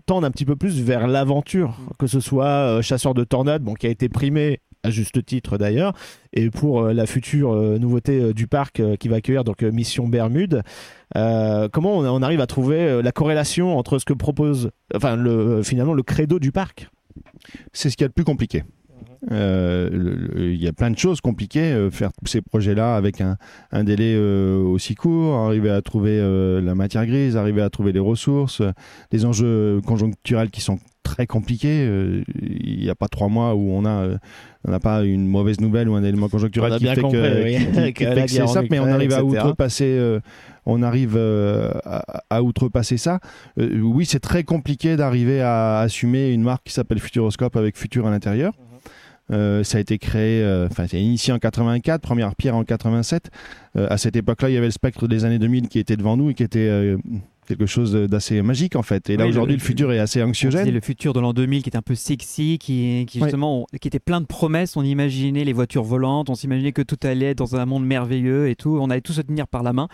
tendent 0.10 0.26
un 0.26 0.32
petit 0.32 0.46
peu 0.46 0.56
plus 0.56 0.82
vers 0.82 1.08
l'aventure, 1.08 1.78
que 2.00 2.08
ce 2.08 2.20
soit 2.20 2.46
euh, 2.46 2.82
Chasseur 2.82 3.14
de 3.14 3.24
tornades, 3.24 3.62
bon, 3.62 3.76
qui 3.76 3.86
a 3.86 3.92
été 3.92 4.10
primé 4.10 4.60
à 4.82 4.90
juste 4.90 5.24
titre 5.24 5.60
d'ailleurs, 5.60 5.94
et 6.34 6.50
pour 6.50 6.82
euh, 6.82 6.94
la 6.94 7.06
future 7.06 7.54
euh, 7.54 7.78
nouveauté 7.78 8.20
euh, 8.20 8.34
du 8.34 8.48
parc 8.48 8.80
euh, 8.80 8.96
qui 8.96 9.08
va 9.08 9.18
accueillir 9.18 9.44
donc 9.44 9.62
euh, 9.62 9.72
Mission 9.72 10.08
Bermude. 10.08 10.64
Euh, 11.16 11.70
comment 11.72 11.96
on, 12.00 12.06
on 12.08 12.24
arrive 12.24 12.42
à 12.42 12.48
trouver 12.48 12.80
euh, 12.80 13.02
la 13.04 13.12
corrélation 13.12 13.78
entre 13.78 14.00
ce 14.00 14.06
que 14.06 14.14
propose, 14.14 14.72
enfin 14.96 15.16
le, 15.16 15.30
euh, 15.30 15.64
finalement 15.64 15.94
le 15.94 16.02
credo 16.02 16.40
du 16.40 16.52
parc? 16.52 16.90
C'est 17.72 17.92
ce 17.92 17.96
qu'il 17.96 18.04
y 18.04 18.06
a 18.06 18.08
de 18.08 18.14
plus 18.14 18.26
compliqué. 18.26 18.64
Euh, 19.32 19.90
Il 20.38 20.62
y 20.62 20.68
a 20.68 20.74
plein 20.74 20.92
de 20.92 20.98
choses 20.98 21.22
compliquées, 21.22 21.72
euh, 21.74 21.92
faire 21.92 22.12
tous 22.14 22.28
ces 22.30 22.42
projets-là 22.42 22.96
avec 22.96 23.22
un, 23.22 23.38
un 23.72 23.84
délai 23.84 24.14
euh, 24.16 24.58
aussi 24.62 24.96
court, 24.96 25.36
arriver 25.36 25.70
à 25.70 25.82
trouver 25.82 26.20
la 26.62 26.76
matière 26.76 27.06
grise, 27.06 27.36
arriver 27.38 27.62
à 27.62 27.70
trouver 27.70 27.92
les 27.92 28.00
ressources, 28.00 28.62
des 29.12 29.26
enjeux 29.26 29.82
conjoncturels 29.86 30.50
qui 30.50 30.62
sont 30.62 30.80
très 31.04 31.26
compliqués. 31.28 31.86
Il 32.42 32.80
n'y 32.80 32.90
a 32.90 32.96
pas 32.96 33.08
trois 33.08 33.30
mois 33.30 33.56
où 33.56 33.72
on 33.72 33.86
a, 33.86 34.08
on 34.66 34.72
n'a 34.72 34.80
pas 34.80 35.04
une 35.04 35.28
mauvaise 35.28 35.60
nouvelle 35.60 35.90
ou 35.90 35.96
un 35.96 36.04
élément 36.04 36.30
conjoncturel 36.30 36.74
qui 36.78 36.86
fait 36.96 37.02
compris, 37.02 37.20
que, 37.20 37.44
oui. 37.44 37.58
qui- 37.58 37.72
qui- 37.72 37.78
Avec 37.80 37.96
qui 37.96 38.04
la 38.04 38.14
fait 38.16 38.22
que 38.26 38.32
c'est 38.32 38.48
ça, 38.48 38.62
mais 38.70 38.80
on 38.80 38.84
arrive 38.86 39.14
à 39.14 39.24
outrepasser, 39.24 39.86
euh, 39.98 40.20
on 40.66 40.84
arrive 40.84 41.16
euh, 41.18 41.72
à, 41.84 42.24
à 42.30 42.44
outrepasser 42.44 42.98
ça. 42.98 43.20
Euh, 43.60 43.80
oui, 43.82 44.06
c'est 44.06 44.20
très 44.20 44.44
compliqué 44.44 44.96
d'arriver 44.98 45.42
à 45.42 45.80
assumer 45.80 46.32
une 46.32 46.44
marque 46.44 46.64
qui 46.66 46.74
s'appelle 46.74 47.00
Futuroscope 47.00 47.56
avec 47.56 47.76
Futur 47.78 48.06
à 48.06 48.12
l'intérieur. 48.12 48.54
Euh, 49.32 49.64
ça 49.64 49.78
a 49.78 49.82
été 49.82 49.98
créé, 49.98 50.42
euh, 50.44 50.68
enfin, 50.70 50.86
c'est 50.88 51.02
initié 51.02 51.32
en 51.34 51.40
84, 51.40 52.02
première 52.02 52.36
pierre 52.36 52.56
en 52.56 52.64
87. 52.64 53.30
Euh, 53.78 53.88
à 53.90 53.98
cette 53.98 54.16
époque-là, 54.16 54.50
il 54.50 54.54
y 54.54 54.58
avait 54.58 54.68
le 54.68 54.72
spectre 54.72 55.08
des 55.08 55.26
années 55.26 55.40
2000 55.40 55.68
qui 55.68 55.80
était 55.80 55.98
devant 55.98 56.18
nous 56.18 56.30
et 56.32 56.34
qui 56.34 56.44
était 56.44 56.96
quelque 57.48 57.66
chose 57.66 57.94
d'assez 57.94 58.42
magique 58.44 58.76
en 58.76 58.84
fait. 58.84 59.10
Et 59.10 59.18
là 59.18 59.24
Oui, 59.26 59.32
aujourd'hui, 59.32 59.56
le- 59.56 59.60
le, 59.62 59.66
futur 59.66 59.92
est 59.92 59.98
assez 60.00 60.22
anxiogène. 60.22 60.70
le 60.70 60.82
futur 60.82 61.14
de 61.14 61.20
l'an 61.20 61.34
2000 61.34 61.64
qui 61.64 61.70
était 61.70 61.78
un 61.78 61.82
peu 61.82 61.96
sexy, 61.96 62.58
qui, 62.60 63.08
justement, 63.12 63.66
qui 63.82 63.88
était 63.88 64.00
plein 64.00 64.22
de 64.22 64.26
promesses. 64.28 64.78
On 64.78 64.84
imaginait 64.84 65.44
les 65.44 65.54
voitures 65.54 65.84
volantes, 65.84 66.30
on 66.30 66.36
s'imaginait 66.36 66.72
que 66.74 66.82
tout 66.84 66.98
allait 67.04 67.32
être 67.32 67.38
dans 67.40 67.56
un 67.56 67.66
monde 67.66 67.86
merveilleux 67.86 68.50
et 68.50 68.56
tout. 68.56 68.78
On 68.82 68.90
allait 68.90 69.02
tous 69.02 69.14
se 69.14 69.22
tenir 69.22 69.48
par 69.48 69.64
la 69.64 69.74
main. 69.74 69.88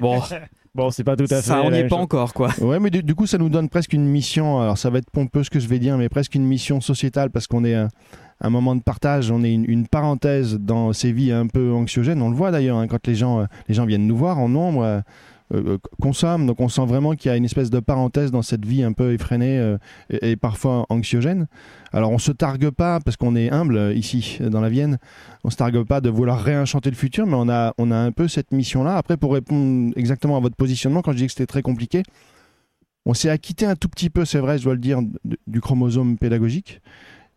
Bon, 0.00 0.20
Bon, 0.74 0.90
c'est 0.90 1.04
pas 1.04 1.16
tout 1.16 1.24
à 1.24 1.36
fait. 1.36 1.42
ça, 1.42 1.60
on 1.62 1.70
n'y 1.70 1.76
est 1.76 1.82
pas 1.82 1.96
chose. 1.96 2.04
encore, 2.04 2.32
quoi. 2.32 2.48
Ouais, 2.62 2.80
mais 2.80 2.88
du, 2.88 3.02
du 3.02 3.14
coup, 3.14 3.26
ça 3.26 3.36
nous 3.36 3.50
donne 3.50 3.68
presque 3.68 3.92
une 3.92 4.06
mission. 4.06 4.58
Alors, 4.58 4.78
ça 4.78 4.88
va 4.88 4.98
être 4.98 5.10
pompeux 5.10 5.44
ce 5.44 5.50
que 5.50 5.60
je 5.60 5.68
vais 5.68 5.78
dire, 5.78 5.98
mais 5.98 6.08
presque 6.08 6.34
une 6.34 6.46
mission 6.46 6.80
sociétale 6.80 7.30
parce 7.30 7.46
qu'on 7.46 7.62
est 7.64 7.74
un 8.42 8.50
moment 8.50 8.74
de 8.74 8.82
partage, 8.82 9.30
on 9.30 9.42
est 9.42 9.52
une, 9.52 9.86
parenthèse 9.86 10.58
dans 10.58 10.92
ces 10.92 11.12
vies 11.12 11.32
un 11.32 11.46
peu 11.46 11.72
anxiogènes. 11.72 12.20
On 12.22 12.30
le 12.30 12.36
voit 12.36 12.50
d'ailleurs 12.50 12.78
hein, 12.78 12.88
quand 12.88 13.06
les 13.06 13.14
gens, 13.14 13.40
euh, 13.40 13.44
les 13.68 13.74
gens 13.74 13.86
viennent 13.86 14.06
nous 14.06 14.16
voir 14.16 14.38
en 14.38 14.48
nombre. 14.48 14.82
euh, 14.82 15.00
euh, 15.54 15.76
consomment, 16.00 16.46
donc 16.46 16.60
on 16.60 16.70
sent 16.70 16.86
vraiment 16.86 17.12
qu'il 17.12 17.30
y 17.30 17.34
a 17.34 17.36
une 17.36 17.44
espèce 17.44 17.68
de 17.68 17.78
parenthèse 17.78 18.30
dans 18.30 18.40
cette 18.40 18.64
vie 18.64 18.82
un 18.82 18.94
peu 18.94 19.12
effrénée 19.12 19.76
et, 20.08 20.30
et 20.30 20.36
parfois 20.36 20.86
anxiogène. 20.88 21.46
Alors 21.92 22.10
on 22.10 22.16
se 22.16 22.32
targue 22.32 22.70
pas 22.70 23.00
parce 23.00 23.18
qu'on 23.18 23.36
est 23.36 23.50
humble 23.50 23.92
ici 23.94 24.38
dans 24.40 24.62
la 24.62 24.70
Vienne, 24.70 24.96
on 25.44 25.50
se 25.50 25.56
targue 25.56 25.84
pas 25.84 26.00
de 26.00 26.08
vouloir 26.08 26.40
réenchanter 26.40 26.88
le 26.88 26.96
futur, 26.96 27.26
mais 27.26 27.34
on 27.34 27.50
a 27.50 27.74
on 27.76 27.90
a 27.90 27.96
un 27.96 28.12
peu 28.12 28.28
cette 28.28 28.52
mission 28.52 28.82
là. 28.82 28.96
Après 28.96 29.18
pour 29.18 29.34
répondre 29.34 29.92
exactement 29.94 30.38
à 30.38 30.40
votre 30.40 30.56
positionnement, 30.56 31.02
quand 31.02 31.12
je 31.12 31.18
dis 31.18 31.26
que 31.26 31.32
c'était 31.32 31.44
très 31.44 31.60
compliqué, 31.60 32.02
on 33.04 33.14
s'est 33.14 33.30
acquitté 33.30 33.66
un 33.66 33.76
tout 33.76 33.88
petit 33.88 34.10
peu, 34.10 34.24
c'est 34.24 34.38
vrai, 34.38 34.58
je 34.58 34.64
dois 34.64 34.74
le 34.74 34.80
dire, 34.80 35.00
du 35.46 35.60
chromosome 35.60 36.18
pédagogique. 36.18 36.80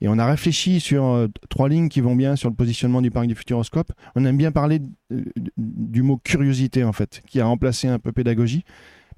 Et 0.02 0.08
on 0.08 0.20
a 0.20 0.26
réfléchi 0.26 0.80
sur 0.80 1.06
euh, 1.06 1.28
trois 1.50 1.70
lignes 1.70 1.90
qui 1.90 2.02
vont 2.02 2.16
bien 2.16 2.36
sur 2.36 2.50
le 2.50 2.56
positionnement 2.56 3.02
du 3.02 3.12
parc 3.12 3.28
du 3.28 3.36
Futuroscope. 3.36 3.92
On 4.16 4.26
aime 4.26 4.38
bien 4.38 4.52
parler 4.52 4.82
euh, 5.12 5.24
du 5.58 6.02
mot 6.02 6.18
curiosité, 6.18 6.84
en 6.84 6.94
fait, 6.94 7.22
qui 7.28 7.40
a 7.40 7.46
remplacé 7.46 7.88
un 7.88 8.00
peu 8.00 8.12
pédagogie, 8.12 8.66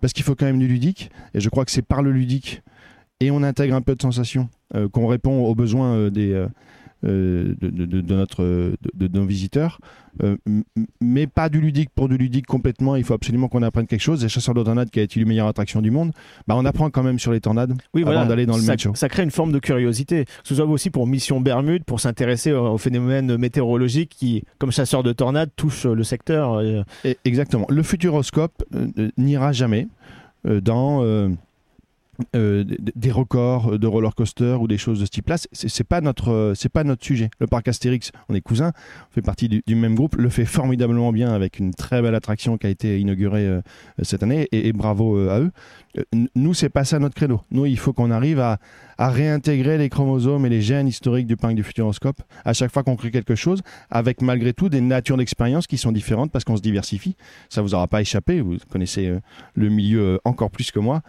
parce 0.01 0.13
qu'il 0.13 0.24
faut 0.24 0.36
quand 0.36 0.46
même 0.46 0.60
du 0.60 0.67
ludique. 0.67 1.10
Et 1.34 1.39
je 1.39 1.50
crois 1.50 1.65
que 1.65 1.72
c'est 1.72 1.81
par 1.81 2.01
le 2.01 2.12
ludique, 2.12 2.62
et 3.19 3.31
on 3.31 3.41
intègre 3.41 3.75
un 3.75 3.81
peu 3.81 3.96
de 3.96 4.01
sensation, 4.01 4.50
euh, 4.75 4.88
qu'on 4.88 5.07
répond 5.07 5.46
aux 5.46 5.55
besoins 5.55 6.10
des, 6.10 6.46
de, 7.03 7.55
de- 7.59 8.01
notre, 8.15 8.43
euh, 8.43 8.75
de, 8.95 9.07
de 9.07 9.17
nos 9.19 9.25
visiteurs. 9.25 9.79
Euh, 10.23 10.35
mais 10.99 11.27
pas 11.27 11.47
du 11.47 11.61
ludique 11.61 11.89
pour 11.93 12.09
du 12.09 12.17
ludique 12.17 12.47
complètement. 12.47 12.95
Il 12.95 13.03
faut 13.03 13.13
absolument 13.13 13.47
qu'on 13.49 13.61
apprenne 13.61 13.85
quelque 13.85 14.01
chose. 14.01 14.23
Et 14.25 14.29
Chasseur 14.29 14.55
de 14.55 14.63
tornades, 14.63 14.89
qui 14.89 14.99
a 14.99 15.03
été 15.03 15.19
une 15.19 15.27
meilleure 15.27 15.47
attraction 15.47 15.81
du 15.81 15.91
monde, 15.91 16.11
bah, 16.47 16.55
on 16.57 16.65
apprend 16.65 16.89
quand 16.89 17.03
même 17.03 17.19
sur 17.19 17.31
les 17.31 17.39
tornades 17.39 17.73
Oui, 17.93 18.01
avant 18.01 18.13
voilà. 18.13 18.25
d'aller 18.25 18.45
dans 18.47 18.55
le 18.57 18.63
ça, 18.63 18.75
show. 18.77 18.93
ça 18.95 19.09
crée 19.09 19.21
une 19.23 19.29
forme 19.31 19.51
de 19.51 19.59
curiosité. 19.59 20.25
Ce 20.43 20.55
soit 20.55 20.65
aussi 20.65 20.89
pour 20.89 21.05
Mission 21.05 21.39
Bermude, 21.39 21.83
pour 21.83 21.99
s'intéresser 21.99 22.51
aux 22.51 22.79
phénomènes 22.79 23.37
météorologiques 23.37 24.15
qui, 24.17 24.43
comme 24.57 24.71
chasseur 24.71 25.03
de 25.03 25.13
tornades, 25.13 25.51
touchent 25.55 25.85
le 25.85 26.03
secteur. 26.03 26.53
euh, 26.55 26.81
Et- 27.03 27.17
Exactement. 27.25 27.67
Le 27.69 27.83
futuroscope 27.83 28.63
euh, 28.73 28.87
euh, 28.97 29.09
n'ira 29.17 29.51
jamais 29.51 29.87
euh, 30.47 30.61
dans 30.61 31.03
euh, 31.03 31.29
euh, 32.36 32.63
des 32.95 33.12
records 33.12 33.77
de 33.77 33.88
roller 33.88 34.15
coaster 34.15 34.57
ou 34.59 34.67
des 34.67 34.77
choses 34.77 35.00
de 35.00 35.05
ce 35.05 35.12
type-là. 35.12 35.36
C'est 35.51 35.83
pas 35.83 36.01
notre, 36.01 36.31
euh, 36.31 36.53
c'est 36.55 36.69
pas 36.69 36.83
notre 36.83 37.03
sujet. 37.03 37.29
Le 37.39 37.47
parc 37.47 37.67
Astérix, 37.67 38.12
on 38.29 38.36
est 38.36 38.41
cousins, 38.41 38.71
on 39.12 39.13
fait 39.13 39.21
partie 39.21 39.50
du, 39.50 39.75
même 39.75 39.95
groupe, 39.95 40.15
le 40.15 40.29
fait 40.29 40.45
formidablement 40.45 41.12
bien 41.12 41.33
avec 41.33 41.59
une 41.59 41.74
très 41.74 42.01
belle 42.01 42.15
attraction 42.15 42.57
qui 42.57 42.67
a 42.67 42.69
été 42.69 43.00
inaugurée 43.00 43.47
euh, 43.47 43.62
cette 44.01 44.24
année 44.24 44.47
et, 44.51 44.74
bravo 44.74 45.17
euh, 45.17 45.29
à 45.29 45.39
eux. 45.39 45.51
Euh, 45.97 46.03
nous, 46.35 46.53
c'est 46.53 46.69
pas 46.69 46.83
ça 46.83 46.99
notre 46.99 47.15
credo. 47.15 47.41
Nous, 47.51 47.65
il 47.65 47.77
faut 47.77 47.93
qu'on 47.93 48.11
arrive 48.11 48.39
à, 48.39 48.59
réintégrer 48.99 49.77
les 49.77 49.89
chromosomes 49.89 50.45
et 50.47 50.49
les 50.49 50.61
gènes 50.61 50.87
historiques 50.87 51.27
du 51.27 51.37
parc 51.37 51.53
du 51.53 51.61
Futuroscope 51.61 52.19
à 52.45 52.53
chaque 52.53 52.71
fois 52.71 52.81
qu'on 52.81 52.95
crée 52.95 53.11
quelque 53.11 53.35
chose, 53.35 53.61
avec 53.91 54.23
malgré 54.23 54.53
tout 54.53 54.69
des 54.69 54.81
natures 54.81 55.17
d'expérience 55.17 55.67
qui 55.67 55.77
sont 55.77 55.91
différentes 55.91 56.31
parce 56.31 56.43
qu'on 56.43 56.57
se 56.57 56.63
diversifie. 56.63 57.15
Ça 57.47 57.61
vous 57.61 57.75
aura 57.75 57.87
pas 57.87 58.01
échappé, 58.01 58.41
vous 58.41 58.57
connaissez 58.71 59.05
euh, 59.07 59.19
le 59.53 59.69
milieu 59.69 60.01
euh, 60.01 60.17
encore 60.25 60.49
plus 60.49 60.71
que 60.71 60.79
moi, 60.79 61.01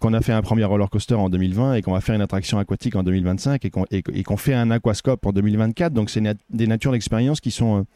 qu'on 0.00 0.12
a 0.12 0.20
fait 0.22 0.32
un 0.32 0.42
premier 0.42 0.64
roller 0.64 0.90
coaster 0.90 1.14
en 1.14 1.30
2020 1.30 1.74
et 1.74 1.82
qu'on 1.82 1.92
va 1.92 2.00
faire 2.00 2.16
une 2.16 2.20
attraction 2.20 2.58
aquatique 2.58 2.96
en 2.96 3.04
2025 3.04 3.64
et 3.64 4.22
qu'on 4.24 4.36
fait 4.36 4.54
un 4.54 4.72
aquascope 4.72 5.24
en 5.24 5.32
2024. 5.32 5.92
Donc 5.92 6.10
c'est 6.10 6.22
des 6.50 6.66
natures 6.66 6.92
d'expérience 6.92 7.40
qui 7.40 7.52
sont 7.52 7.86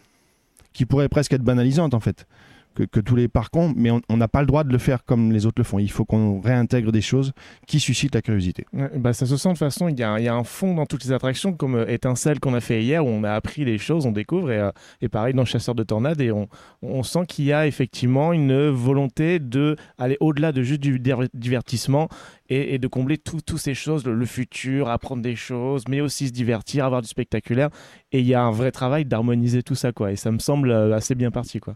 qui 0.72 0.86
pourraient 0.86 1.08
presque 1.08 1.32
être 1.32 1.42
banalisantes 1.42 1.94
en 1.94 2.00
fait. 2.00 2.26
Que, 2.74 3.00
tous 3.00 3.16
les 3.16 3.28
parcs 3.28 3.54
ont, 3.56 3.74
mais 3.76 3.90
on 3.90 4.16
n'a 4.16 4.28
pas 4.28 4.40
le 4.40 4.46
droit 4.46 4.64
de 4.64 4.70
le 4.72 4.78
faire 4.78 5.04
comme 5.04 5.32
les 5.32 5.44
autres 5.44 5.56
le 5.58 5.64
font. 5.64 5.78
Il 5.78 5.90
faut 5.90 6.04
qu'on 6.04 6.40
réintègre 6.40 6.92
des 6.92 7.00
choses 7.02 7.32
qui 7.66 7.78
suscitent 7.80 8.14
la 8.14 8.22
curiosité. 8.22 8.64
Bah, 8.96 9.12
ça 9.12 9.26
se 9.26 9.36
sent 9.36 9.48
de 9.48 9.52
toute 9.54 9.58
façon, 9.58 9.88
il 9.88 9.98
y, 9.98 10.02
a 10.02 10.12
un- 10.12 10.18
il 10.18 10.24
y 10.24 10.28
a 10.28 10.34
un 10.34 10.44
fond 10.44 10.74
dans 10.74 10.86
toutes 10.86 11.04
les 11.04 11.12
attractions, 11.12 11.52
comme 11.52 11.74
euh, 11.74 11.88
Étincelle 11.88 12.40
qu'on 12.40 12.54
a 12.54 12.60
fait 12.60 12.82
hier, 12.82 13.04
où 13.04 13.08
on 13.08 13.24
a 13.24 13.32
appris 13.32 13.64
les 13.64 13.76
choses, 13.76 14.06
on 14.06 14.12
découvre, 14.12 14.50
et, 14.52 14.58
euh, 14.60 14.70
et 15.02 15.08
pareil 15.08 15.34
dans 15.34 15.44
Chasseur 15.44 15.74
de 15.74 15.82
Tornades, 15.82 16.20
et 16.20 16.30
on, 16.30 16.48
on 16.80 17.02
sent 17.02 17.26
qu'il 17.28 17.44
y 17.46 17.52
a 17.52 17.66
effectivement 17.66 18.32
une 18.32 18.68
volonté 18.70 19.40
de 19.40 19.76
aller 19.98 20.16
au-delà 20.20 20.52
de 20.52 20.62
juste 20.62 20.80
du 20.80 21.00
divertissement 21.34 22.08
et, 22.48 22.78
de 22.78 22.86
combler 22.88 23.18
tout- 23.18 23.40
toutes 23.44 23.58
ces 23.58 23.74
choses, 23.74 24.04
le, 24.06 24.14
le 24.14 24.26
futur, 24.26 24.88
apprendre 24.88 25.22
des 25.22 25.36
choses, 25.36 25.84
mais 25.88 26.00
aussi 26.00 26.28
se 26.28 26.32
divertir, 26.32 26.84
avoir 26.84 27.02
du 27.02 27.08
spectaculaire. 27.08 27.68
Et 28.12 28.20
il 28.20 28.26
y 28.26 28.34
a 28.34 28.42
un 28.42 28.50
vrai 28.50 28.70
travail 28.72 29.04
d'harmoniser 29.04 29.62
tout 29.62 29.74
ça, 29.76 29.92
quoi. 29.92 30.10
Et 30.12 30.16
ça 30.16 30.30
me 30.32 30.38
semble 30.38 30.70
euh, 30.70 30.94
assez 30.96 31.14
bien 31.14 31.30
parti, 31.30 31.60
quoi. 31.60 31.74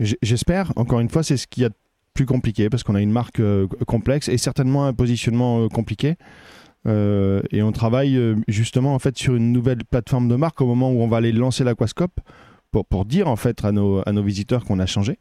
J'espère, 0.00 0.72
encore 0.76 1.00
une 1.00 1.08
fois, 1.08 1.22
c'est 1.22 1.36
ce 1.36 1.46
qu'il 1.46 1.64
y 1.64 1.66
a 1.66 1.70
de 1.70 1.74
plus 2.14 2.26
compliqué 2.26 2.70
parce 2.70 2.82
qu'on 2.82 2.94
a 2.94 3.00
une 3.00 3.10
marque 3.10 3.40
euh, 3.40 3.66
complexe 3.86 4.28
et 4.28 4.38
certainement 4.38 4.86
un 4.86 4.92
positionnement 4.92 5.64
euh, 5.64 5.68
compliqué. 5.68 6.16
Euh, 6.86 7.42
et 7.50 7.62
on 7.62 7.72
travaille 7.72 8.18
justement 8.46 8.94
en 8.94 8.98
fait 9.00 9.18
sur 9.18 9.34
une 9.34 9.52
nouvelle 9.52 9.84
plateforme 9.84 10.28
de 10.28 10.36
marque 10.36 10.60
au 10.60 10.66
moment 10.66 10.90
où 10.90 11.00
on 11.00 11.08
va 11.08 11.16
aller 11.16 11.32
lancer 11.32 11.64
l'aquascope 11.64 12.20
pour, 12.70 12.86
pour 12.86 13.04
dire 13.04 13.26
en 13.26 13.36
fait 13.36 13.64
à 13.64 13.72
nos, 13.72 14.22
visiteurs 14.22 14.64
qu'on 14.64 14.78
a 14.78 14.86
changé 14.86 15.18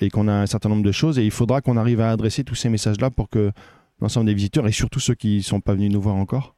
et 0.00 0.08
qu'on 0.08 0.28
a 0.28 0.32
un 0.32 0.46
certain 0.46 0.68
nombre 0.68 0.84
de 0.84 0.92
choses 0.92 1.18
et 1.18 1.24
il 1.24 1.30
faudra 1.32 1.60
qu'on 1.60 1.76
arrive 1.76 2.00
à 2.00 2.10
adresser 2.10 2.44
tous 2.44 2.54
ces 2.54 2.68
messages-là 2.68 3.10
pour 3.10 3.28
que 3.28 3.52
l'ensemble 4.00 4.26
des 4.26 4.34
visiteurs 4.34 4.66
et 4.66 4.72
surtout 4.72 5.00
ceux 5.00 5.14
qui 5.14 5.36
ne 5.36 5.42
sont 5.42 5.60
pas 5.60 5.74
venus 5.74 5.92
nous 5.92 6.00
voir 6.00 6.14
encore 6.14 6.54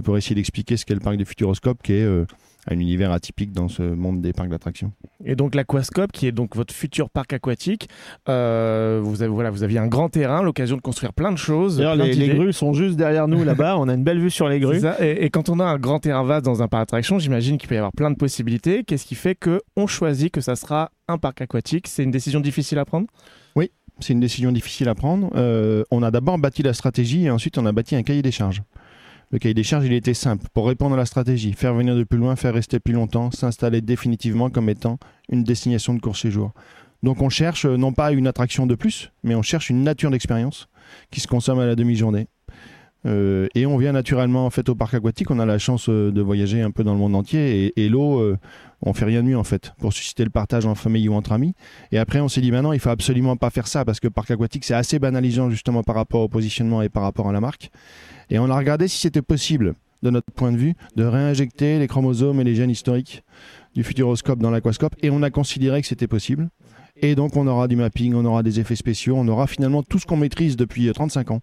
pour 0.00 0.16
essayer 0.16 0.34
d'expliquer 0.34 0.76
ce 0.76 0.84
qu'est 0.86 0.94
le 0.94 1.00
parc 1.00 1.16
du 1.16 1.24
Futuroscope 1.24 1.82
qui 1.82 1.92
est 1.92 2.04
euh, 2.04 2.24
un 2.70 2.78
univers 2.78 3.10
atypique 3.10 3.52
dans 3.52 3.68
ce 3.68 3.82
monde 3.82 4.20
des 4.20 4.32
parcs 4.32 4.48
d'attractions. 4.48 4.92
Et 5.24 5.34
donc 5.34 5.54
l'Aquascope, 5.54 6.12
qui 6.12 6.26
est 6.26 6.32
donc 6.32 6.54
votre 6.56 6.72
futur 6.72 7.10
parc 7.10 7.32
aquatique, 7.32 7.88
euh, 8.28 9.00
vous, 9.02 9.22
avez, 9.22 9.32
voilà, 9.32 9.50
vous 9.50 9.64
aviez 9.64 9.78
un 9.78 9.88
grand 9.88 10.08
terrain, 10.08 10.42
l'occasion 10.42 10.76
de 10.76 10.80
construire 10.80 11.12
plein 11.12 11.32
de 11.32 11.38
choses. 11.38 11.78
Plein 11.78 11.96
les, 11.96 12.28
grues 12.28 12.52
sont 12.52 12.72
juste 12.72 12.96
derrière 12.96 13.28
nous 13.28 13.44
là-bas. 13.44 13.76
On 13.78 13.88
a 13.88 13.94
une 13.94 14.04
belle 14.04 14.20
vue 14.20 14.30
sur 14.30 14.48
les 14.48 14.60
grues. 14.60 14.80
Ça. 14.80 14.96
Et, 15.04 15.24
et 15.24 15.30
quand 15.30 15.48
on 15.48 15.58
a 15.60 15.64
un 15.64 15.78
grand 15.78 15.98
terrain 15.98 16.24
vaste 16.24 16.44
dans 16.44 16.62
un 16.62 16.68
parc 16.68 16.82
d'attraction, 16.82 17.18
j'imagine 17.18 17.58
qu'il 17.58 17.68
peut 17.68 17.74
y 17.74 17.78
avoir 17.78 17.92
plein 17.92 18.10
de 18.10 18.16
possibilités. 18.16 18.84
Qu'est-ce 18.84 19.06
qui 19.06 19.14
fait 19.14 19.34
que 19.34 19.60
on 19.76 19.86
choisit 19.86 20.32
que 20.32 20.40
ça 20.40 20.56
sera 20.56 20.90
un 21.08 21.18
parc 21.18 21.40
aquatique? 21.40 21.88
C'est 21.88 22.04
une 22.04 22.10
décision 22.10 22.40
difficile 22.40 22.78
à 22.78 22.84
prendre? 22.84 23.06
Oui, 23.56 23.70
c'est 24.00 24.12
une 24.12 24.20
décision 24.20 24.52
difficile 24.52 24.88
à 24.88 24.94
prendre. 24.94 25.30
Euh, 25.34 25.84
on 25.90 26.02
a 26.02 26.10
d'abord 26.10 26.38
bâti 26.38 26.62
la 26.62 26.72
stratégie 26.72 27.24
et 27.24 27.30
ensuite 27.30 27.58
on 27.58 27.66
a 27.66 27.72
bâti 27.72 27.96
un 27.96 28.02
cahier 28.02 28.22
des 28.22 28.32
charges. 28.32 28.62
Le 29.32 29.38
cahier 29.38 29.54
des 29.54 29.62
charges, 29.62 29.86
il 29.86 29.94
était 29.94 30.12
simple. 30.12 30.46
Pour 30.52 30.66
répondre 30.66 30.94
à 30.94 30.98
la 30.98 31.06
stratégie, 31.06 31.54
faire 31.54 31.72
venir 31.72 31.96
de 31.96 32.04
plus 32.04 32.18
loin, 32.18 32.36
faire 32.36 32.52
rester 32.52 32.78
plus 32.80 32.92
longtemps, 32.92 33.30
s'installer 33.30 33.80
définitivement 33.80 34.50
comme 34.50 34.68
étant 34.68 34.98
une 35.30 35.42
destination 35.42 35.94
de 35.94 36.00
court 36.00 36.18
séjour. 36.18 36.52
Donc 37.02 37.22
on 37.22 37.30
cherche 37.30 37.64
euh, 37.64 37.78
non 37.78 37.94
pas 37.94 38.12
une 38.12 38.26
attraction 38.26 38.66
de 38.66 38.74
plus, 38.74 39.10
mais 39.24 39.34
on 39.34 39.40
cherche 39.40 39.70
une 39.70 39.84
nature 39.84 40.10
d'expérience 40.10 40.68
qui 41.10 41.20
se 41.20 41.26
consomme 41.26 41.60
à 41.60 41.66
la 41.66 41.76
demi-journée. 41.76 42.26
Euh, 43.04 43.48
et 43.54 43.66
on 43.66 43.76
vient 43.76 43.92
naturellement 43.92 44.46
en 44.46 44.50
fait 44.50 44.68
au 44.68 44.74
parc 44.74 44.94
aquatique. 44.94 45.30
On 45.30 45.38
a 45.38 45.46
la 45.46 45.58
chance 45.58 45.88
euh, 45.88 46.12
de 46.12 46.20
voyager 46.20 46.62
un 46.62 46.70
peu 46.70 46.84
dans 46.84 46.92
le 46.92 46.98
monde 46.98 47.16
entier 47.16 47.72
et, 47.76 47.88
l'eau, 47.88 48.20
euh, 48.20 48.38
on 48.80 48.92
fait 48.92 49.04
rien 49.04 49.22
de 49.22 49.28
mieux 49.28 49.38
en 49.38 49.44
fait 49.44 49.72
pour 49.78 49.92
susciter 49.92 50.24
le 50.24 50.30
partage 50.30 50.66
en 50.66 50.74
famille 50.74 51.08
ou 51.08 51.14
entre 51.14 51.32
amis. 51.32 51.54
Et 51.90 51.98
après, 51.98 52.20
on 52.20 52.28
s'est 52.28 52.40
dit 52.40 52.52
maintenant, 52.52 52.72
il 52.72 52.80
faut 52.80 52.90
absolument 52.90 53.36
pas 53.36 53.50
faire 53.50 53.66
ça 53.66 53.84
parce 53.84 54.00
que 54.00 54.08
parc 54.08 54.30
aquatique 54.30 54.64
c'est 54.64 54.74
assez 54.74 54.98
banalisant 54.98 55.50
justement 55.50 55.82
par 55.82 55.96
rapport 55.96 56.20
au 56.20 56.28
positionnement 56.28 56.82
et 56.82 56.88
par 56.88 57.02
rapport 57.02 57.28
à 57.28 57.32
la 57.32 57.40
marque. 57.40 57.70
Et 58.30 58.38
on 58.38 58.50
a 58.50 58.56
regardé 58.56 58.88
si 58.88 58.98
c'était 58.98 59.22
possible, 59.22 59.74
de 60.02 60.10
notre 60.10 60.30
point 60.32 60.52
de 60.52 60.56
vue, 60.56 60.74
de 60.96 61.04
réinjecter 61.04 61.78
les 61.78 61.86
chromosomes 61.86 62.40
et 62.40 62.44
les 62.44 62.54
gènes 62.54 62.70
historiques 62.70 63.22
du 63.74 63.84
futuroscope 63.84 64.38
dans 64.38 64.50
l'aquascope. 64.50 64.94
Et 65.02 65.10
on 65.10 65.22
a 65.22 65.30
considéré 65.30 65.80
que 65.80 65.86
c'était 65.86 66.08
possible. 66.08 66.50
Et 66.96 67.14
donc, 67.14 67.36
on 67.36 67.46
aura 67.46 67.68
du 67.68 67.76
mapping, 67.76 68.14
on 68.14 68.24
aura 68.24 68.42
des 68.42 68.60
effets 68.60 68.76
spéciaux, 68.76 69.16
on 69.16 69.26
aura 69.28 69.46
finalement 69.46 69.82
tout 69.82 69.98
ce 69.98 70.06
qu'on 70.06 70.16
maîtrise 70.16 70.56
depuis 70.56 70.88
euh, 70.88 70.92
35 70.92 71.30
ans, 71.30 71.40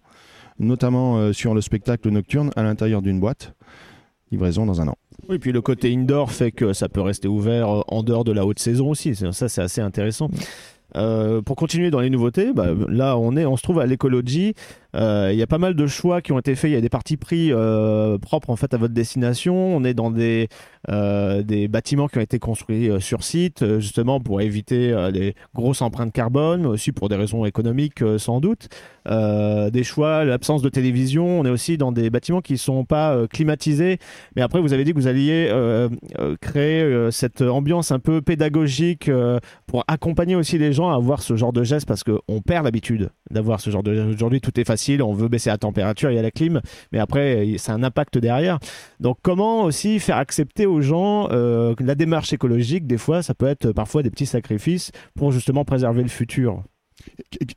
notamment 0.60 1.16
euh, 1.16 1.32
sur 1.32 1.54
le 1.54 1.60
spectacle 1.60 2.08
nocturne 2.10 2.50
à 2.54 2.62
l'intérieur 2.62 3.02
d'une 3.02 3.18
boîte. 3.18 3.54
Livraison 4.30 4.64
dans 4.64 4.80
un 4.80 4.86
an. 4.88 4.94
Oui, 5.28 5.38
puis 5.38 5.50
le 5.50 5.60
côté 5.60 5.92
indoor 5.92 6.30
fait 6.30 6.52
que 6.52 6.72
ça 6.72 6.88
peut 6.88 7.00
rester 7.00 7.26
ouvert 7.26 7.68
euh, 7.68 7.80
en 7.88 8.02
dehors 8.02 8.22
de 8.24 8.32
la 8.32 8.46
haute 8.46 8.60
saison 8.60 8.90
aussi. 8.90 9.16
Ça, 9.16 9.48
c'est 9.48 9.62
assez 9.62 9.80
intéressant. 9.80 10.30
Euh, 10.96 11.40
pour 11.42 11.56
continuer 11.56 11.90
dans 11.90 12.00
les 12.00 12.10
nouveautés, 12.10 12.52
bah, 12.52 12.68
là 12.88 13.16
on 13.16 13.36
est, 13.36 13.46
on 13.46 13.56
se 13.56 13.62
trouve 13.62 13.78
à 13.78 13.86
l'écologie. 13.86 14.54
Euh, 14.96 15.30
Il 15.32 15.38
y 15.38 15.42
a 15.42 15.46
pas 15.46 15.58
mal 15.58 15.74
de 15.74 15.86
choix 15.86 16.20
qui 16.20 16.32
ont 16.32 16.38
été 16.38 16.54
faits. 16.56 16.70
Il 16.70 16.74
y 16.74 16.76
a 16.76 16.80
des 16.80 16.88
parties 16.88 17.16
pris 17.16 17.52
euh, 17.52 18.18
propres 18.18 18.50
en 18.50 18.56
fait 18.56 18.74
à 18.74 18.76
votre 18.76 18.94
destination. 18.94 19.54
On 19.54 19.84
est 19.84 19.94
dans 19.94 20.10
des 20.10 20.48
des 20.88 21.68
bâtiments 21.68 22.08
qui 22.08 22.18
ont 22.18 22.22
été 22.22 22.38
construits 22.38 22.88
euh, 22.88 23.00
sur 23.00 23.22
site, 23.22 23.62
euh, 23.62 23.80
justement 23.80 24.20
pour 24.20 24.40
éviter 24.40 24.92
euh, 24.92 25.10
les 25.10 25.34
grosses 25.54 25.82
empreintes 25.82 26.12
carbone, 26.12 26.62
mais 26.62 26.68
aussi 26.68 26.92
pour 26.92 27.08
des 27.08 27.16
raisons 27.16 27.44
économiques 27.44 28.02
euh, 28.02 28.18
sans 28.18 28.40
doute. 28.40 28.68
Euh, 29.08 29.70
des 29.70 29.82
choix, 29.82 30.24
l'absence 30.24 30.62
de 30.62 30.68
télévision. 30.68 31.40
On 31.40 31.44
est 31.44 31.50
aussi 31.50 31.78
dans 31.78 31.90
des 31.90 32.10
bâtiments 32.10 32.40
qui 32.40 32.58
sont 32.58 32.84
pas 32.84 33.14
euh, 33.14 33.26
climatisés. 33.26 33.98
Mais 34.36 34.42
après, 34.42 34.60
vous 34.60 34.72
avez 34.72 34.84
dit 34.84 34.92
que 34.92 34.98
vous 34.98 35.06
alliez 35.06 35.48
euh, 35.50 35.88
euh, 36.18 36.36
créer 36.40 36.82
euh, 36.82 37.10
cette 37.10 37.40
ambiance 37.42 37.92
un 37.92 37.98
peu 37.98 38.20
pédagogique 38.20 39.08
euh, 39.08 39.38
pour 39.66 39.84
accompagner 39.88 40.36
aussi 40.36 40.58
les 40.58 40.72
gens 40.72 40.90
à 40.90 40.96
avoir 40.96 41.22
ce 41.22 41.34
genre 41.36 41.52
de 41.52 41.64
geste 41.64 41.86
parce 41.86 42.04
qu'on 42.04 42.40
perd 42.42 42.64
l'habitude 42.64 43.10
d'avoir 43.30 43.60
ce 43.60 43.70
genre 43.70 43.82
de 43.82 43.94
geste. 43.94 44.14
Aujourd'hui, 44.14 44.40
tout 44.40 44.58
est 44.60 44.64
facile, 44.64 45.02
on 45.02 45.14
veut 45.14 45.28
baisser 45.28 45.50
la 45.50 45.58
température, 45.58 46.10
il 46.10 46.16
y 46.16 46.18
a 46.18 46.22
la 46.22 46.30
clim, 46.30 46.60
mais 46.92 46.98
après, 46.98 47.54
c'est 47.56 47.72
un 47.72 47.82
impact 47.82 48.18
derrière. 48.18 48.58
Donc, 49.00 49.18
comment 49.22 49.62
aussi 49.62 49.98
faire 49.98 50.18
accepter 50.18 50.66
aux 50.70 50.80
gens 50.80 51.28
euh, 51.30 51.74
la 51.80 51.94
démarche 51.94 52.32
écologique, 52.32 52.86
des 52.86 52.98
fois, 52.98 53.22
ça 53.22 53.34
peut 53.34 53.46
être 53.46 53.72
parfois 53.72 54.02
des 54.02 54.10
petits 54.10 54.26
sacrifices 54.26 54.92
pour 55.16 55.32
justement 55.32 55.64
préserver 55.64 56.02
le 56.02 56.08
futur 56.08 56.62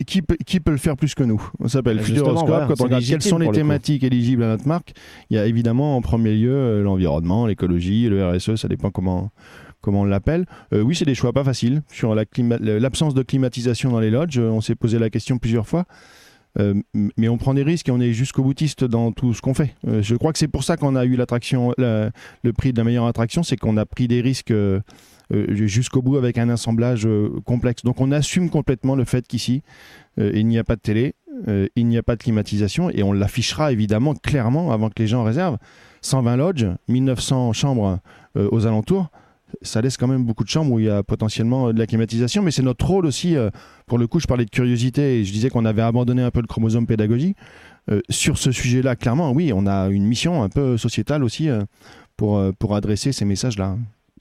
Qui- 0.07 0.21
peut, 0.21 0.37
qui 0.45 0.59
peut 0.59 0.71
le 0.71 0.77
faire 0.77 0.95
plus 0.95 1.15
que 1.15 1.23
nous? 1.23 1.41
On 1.59 1.67
s'appelle 1.67 1.97
Bah, 1.97 2.03
Futuroscope. 2.03 2.47
voilà, 2.47 2.65
Quand 2.67 2.75
c'est 2.75 2.81
on 2.81 2.85
regarde 2.85 3.03
quelles 3.03 3.21
sont 3.21 3.37
les 3.39 3.47
le 3.47 3.51
thématiques 3.53 4.03
éligibles 4.03 4.43
à 4.43 4.47
notre 4.47 4.67
marque, 4.67 4.93
il 5.29 5.35
y 5.35 5.39
a 5.39 5.45
évidemment 5.45 5.97
en 5.97 6.01
premier 6.01 6.33
lieu 6.33 6.53
euh, 6.53 6.81
l'environnement, 6.83 7.45
l'écologie, 7.45 8.07
le 8.09 8.25
RSE, 8.25 8.55
ça 8.55 8.67
dépend 8.69 8.89
comment, 8.89 9.31
comment 9.81 10.01
on 10.01 10.05
l'appelle. 10.05 10.45
Euh, 10.73 10.81
oui, 10.81 10.95
c'est 10.95 11.03
des 11.05 11.15
choix 11.15 11.33
pas 11.33 11.43
faciles. 11.43 11.81
Sur 11.91 12.15
la 12.15 12.23
clima- 12.25 12.57
le- 12.59 12.77
l'absence 12.79 13.13
de 13.13 13.21
climatisation 13.21 13.91
dans 13.91 13.99
les 13.99 14.11
lodges, 14.11 14.39
euh, 14.39 14.49
on 14.49 14.61
s'est 14.61 14.75
posé 14.75 14.97
la 14.97 15.09
question 15.09 15.37
plusieurs 15.37 15.67
fois. 15.67 15.83
Euh, 16.59 16.75
mais 17.17 17.27
on 17.29 17.37
prend 17.37 17.53
des 17.55 17.63
risques 17.63 17.89
et 17.89 17.91
on 17.91 17.99
est 17.99 18.13
jusqu'au 18.13 18.43
boutiste 18.43 18.83
dans 18.83 19.11
tout 19.11 19.33
ce 19.33 19.41
qu'on 19.41 19.53
fait. 19.55 19.73
Euh, 19.87 20.03
je 20.03 20.15
crois 20.15 20.31
que 20.31 20.37
c'est 20.39 20.47
pour 20.47 20.63
ça 20.63 20.77
qu'on 20.77 20.95
a 20.95 21.03
eu 21.05 21.15
l'attraction, 21.15 21.73
la- 21.79 22.11
le 22.43 22.53
prix 22.53 22.73
de 22.73 22.77
la 22.77 22.83
meilleure 22.83 23.07
attraction, 23.07 23.41
c'est 23.41 23.57
qu'on 23.57 23.75
a 23.77 23.85
pris 23.85 24.07
des 24.07 24.21
risques 24.21 24.51
euh, 24.51 24.79
jusqu'au 25.31 26.01
bout 26.03 26.17
avec 26.17 26.37
un 26.37 26.49
assemblage 26.49 27.07
complexe. 27.45 27.83
Donc 27.83 27.99
on 28.01 28.11
assume 28.11 28.49
complètement 28.51 28.95
le 28.95 29.03
fait 29.03 29.25
qu'ici, 29.25 29.63
il 30.19 30.45
n'y 30.45 30.59
a 30.59 30.63
pas 30.63 30.75
de 30.75 30.81
télé, 30.81 31.15
il 31.75 31.87
n'y 31.87 31.97
a 31.97 32.03
pas 32.03 32.15
de 32.15 32.21
climatisation 32.21 32.91
et 32.91 33.01
on 33.01 33.13
l'affichera 33.13 33.71
évidemment 33.71 34.13
clairement 34.13 34.71
avant 34.71 34.89
que 34.89 35.01
les 35.01 35.07
gens 35.07 35.23
réservent. 35.23 35.57
120 36.01 36.35
lodges, 36.35 36.67
1900 36.87 37.53
chambres 37.53 37.99
aux 38.35 38.67
alentours. 38.67 39.09
Ça 39.61 39.81
laisse 39.81 39.97
quand 39.97 40.07
même 40.07 40.25
beaucoup 40.25 40.43
de 40.43 40.49
chambres 40.49 40.71
où 40.71 40.79
il 40.79 40.85
y 40.85 40.89
a 40.89 41.03
potentiellement 41.03 41.67
euh, 41.67 41.73
de 41.73 41.79
la 41.79 41.87
climatisation, 41.87 42.41
mais 42.41 42.51
c'est 42.51 42.61
notre 42.63 42.85
rôle 42.85 43.05
aussi. 43.05 43.35
euh, 43.35 43.49
pour 43.85 43.97
le 43.97 44.07
coup, 44.07 44.19
je 44.19 44.27
parlais 44.27 44.45
de 44.45 44.49
curiosité 44.49 45.19
et 45.19 45.25
je 45.25 45.31
disais 45.31 45.49
qu'on 45.49 45.65
avait 45.65 45.81
abandonné 45.81 46.21
un 46.21 46.31
peu 46.31 46.41
le 46.41 46.47
chromosome 46.47 46.87
pédagogie. 46.87 47.35
Euh, 47.91 48.01
sur 48.09 48.37
ce 48.37 48.51
sujet-là, 48.51 48.95
clairement, 48.95 49.31
oui, 49.31 49.51
on 49.53 49.67
a 49.67 49.87
une 49.89 50.05
mission 50.05 50.43
un 50.43 50.49
peu 50.49 50.77
sociétale 50.77 51.23
aussi 51.23 51.49
pour, 52.15 52.41
pour 52.57 52.75
adresser 52.75 53.11
ces 53.11 53.25
messages-là. 53.25 53.77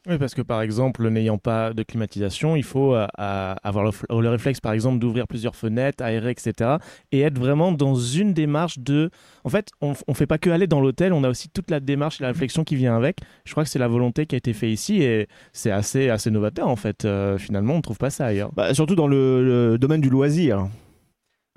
Oui, 0.08 0.18
parce 0.18 0.34
que 0.34 0.42
par 0.42 0.62
exemple, 0.62 1.08
n'ayant 1.08 1.38
pas 1.38 1.72
de 1.72 1.84
climatisation, 1.84 2.56
il 2.56 2.64
faut 2.64 2.92
euh, 2.96 3.06
avoir 3.16 3.84
le, 3.84 4.28
réflexe, 4.28 4.58
par 4.58 4.72
exemple, 4.72 4.98
d'ouvrir 4.98 5.28
plusieurs 5.28 5.54
fenêtres, 5.54 6.02
aérer, 6.02 6.32
etc. 6.32 6.78
Et 7.12 7.20
être 7.20 7.38
vraiment 7.38 7.70
dans 7.70 7.94
une 7.94 8.34
démarche 8.34 8.80
de. 8.80 9.10
En 9.44 9.48
fait, 9.48 9.68
on 9.80 9.94
ne 10.08 10.14
fait 10.14 10.26
pas 10.26 10.38
que 10.38 10.50
aller 10.50 10.66
dans 10.66 10.80
l'hôtel, 10.80 11.12
on 11.12 11.22
a 11.22 11.28
aussi 11.28 11.48
toute 11.50 11.70
la 11.70 11.78
démarche 11.78 12.20
et 12.20 12.24
la 12.24 12.28
réflexion 12.30 12.64
qui 12.64 12.74
vient 12.74 12.96
avec. 12.96 13.18
Je 13.44 13.52
crois 13.52 13.62
que 13.62 13.70
c'est 13.70 13.78
la 13.78 13.86
volonté 13.86 14.26
qui 14.26 14.34
a 14.34 14.38
été 14.38 14.52
faite 14.52 14.70
ici 14.70 15.02
et 15.04 15.28
c'est 15.52 15.70
assez, 15.70 16.10
assez 16.10 16.32
novateur 16.32 16.66
en 16.66 16.76
fait. 16.76 17.04
Euh, 17.04 17.38
finalement, 17.38 17.74
on 17.74 17.78
ne 17.78 17.82
trouve 17.82 17.98
pas 17.98 18.10
ça 18.10 18.26
ailleurs. 18.26 18.50
Bah, 18.54 18.74
surtout 18.74 18.96
dans 18.96 19.06
le 19.06 19.76
domaine 19.78 20.00
du 20.00 20.10
loisir. 20.10 20.66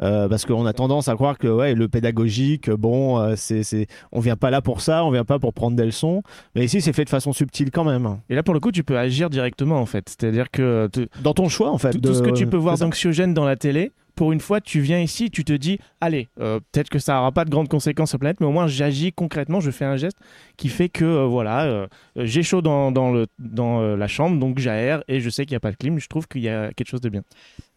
Euh, 0.02 0.28
parce 0.28 0.46
qu'on 0.46 0.66
a 0.66 0.74
tendance 0.74 1.08
à 1.08 1.16
croire 1.16 1.38
que 1.38 1.48
ouais, 1.48 1.74
le 1.74 1.88
pédagogique, 1.88 2.70
bon, 2.70 3.18
euh, 3.18 3.36
c'est, 3.38 3.64
c'est, 3.64 3.88
on 4.12 4.20
vient 4.20 4.36
pas 4.36 4.50
là 4.50 4.62
pour 4.62 4.82
ça, 4.82 5.06
on 5.06 5.12
vient 5.12 5.24
pas 5.24 5.40
pour 5.40 5.54
prendre 5.54 5.78
des 5.78 5.86
leçons. 5.86 6.22
Mais 6.54 6.66
ici, 6.66 6.82
c'est 6.82 6.92
fait 6.92 7.06
de 7.06 7.10
façon 7.10 7.32
subtile 7.32 7.72
quand 7.72 7.86
même. 7.86 8.18
Et 8.30 8.36
là, 8.36 8.44
pour 8.44 8.54
le 8.54 8.60
coup, 8.60 8.74
tu 8.74 8.84
peux 8.84 8.98
agir 8.98 9.30
directement 9.30 9.80
en 9.80 9.86
fait. 9.86 10.10
C'est-à-dire 10.10 10.52
que. 10.52 10.88
te- 10.88 11.08
Dans 11.24 11.34
ton 11.34 11.48
choix, 11.48 11.72
en 11.72 11.78
fait. 11.78 11.92
tout, 11.92 12.00
de- 12.00 12.10
tout 12.10 12.14
ce 12.16 12.22
que 12.22 12.32
tu 12.32 12.46
peux 12.46 12.58
voir 12.58 12.78
d'anxiogène 12.78 13.34
dans 13.34 13.46
la 13.46 13.56
télé, 13.56 13.94
pour 14.16 14.32
une 14.32 14.40
fois, 14.40 14.62
tu 14.62 14.80
viens 14.80 15.00
ici, 15.00 15.30
tu 15.30 15.44
te 15.44 15.54
dis, 15.54 15.78
allez, 16.02 16.30
euh, 16.40 16.60
peut-être 16.72 16.90
que 16.90 17.00
ça 17.00 17.16
n'aura 17.16 17.32
pas 17.32 17.46
de 17.46 17.50
grandes 17.50 17.68
conséquences 17.68 18.10
sur 18.10 18.18
la 18.18 18.20
planète, 18.20 18.40
mais 18.40 18.48
au 18.48 18.52
moins 18.52 18.68
j'agis 18.68 19.12
concrètement, 19.12 19.60
je 19.60 19.72
fais 19.72 19.86
un 19.86 19.98
geste 19.98 20.18
qui 20.58 20.70
fait 20.70 20.90
que 20.90 21.04
euh, 21.06 21.26
voilà, 21.26 21.66
euh, 21.66 21.88
j'ai 22.16 22.42
chaud 22.42 22.62
dans, 22.62 22.92
dans, 22.92 23.12
le, 23.12 23.28
dans 23.40 23.96
la 23.96 24.08
chambre, 24.08 24.40
donc 24.40 24.60
j'aère 24.60 25.04
et 25.08 25.20
je 25.20 25.30
sais 25.30 25.46
qu'il 25.46 25.54
n'y 25.54 25.58
a 25.58 25.62
pas 25.62 25.72
de 25.72 25.76
clim. 25.76 26.00
Je 26.00 26.08
trouve 26.08 26.28
qu'il 26.28 26.42
y 26.42 26.50
a 26.50 26.72
quelque 26.74 26.88
chose 26.88 27.02
de 27.02 27.10
bien. 27.10 27.24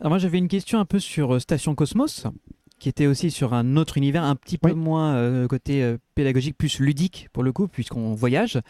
Alors 0.00 0.10
moi 0.10 0.18
j'avais 0.18 0.38
une 0.38 0.48
question 0.48 0.78
un 0.78 0.84
peu 0.84 1.00
sur 1.00 1.40
Station 1.40 1.74
Cosmos, 1.74 2.26
qui 2.78 2.88
était 2.88 3.06
aussi 3.06 3.30
sur 3.30 3.54
un 3.54 3.76
autre 3.76 3.96
univers, 3.96 4.22
un 4.22 4.36
petit 4.36 4.58
peu 4.58 4.72
moins 4.72 5.16
euh, 5.16 5.48
côté 5.48 5.96
pédagogique, 6.14 6.56
plus 6.56 6.78
ludique 6.78 7.28
pour 7.32 7.42
le 7.42 7.52
coup, 7.52 7.66
puisqu'on 7.66 8.14
voyage. 8.14 8.60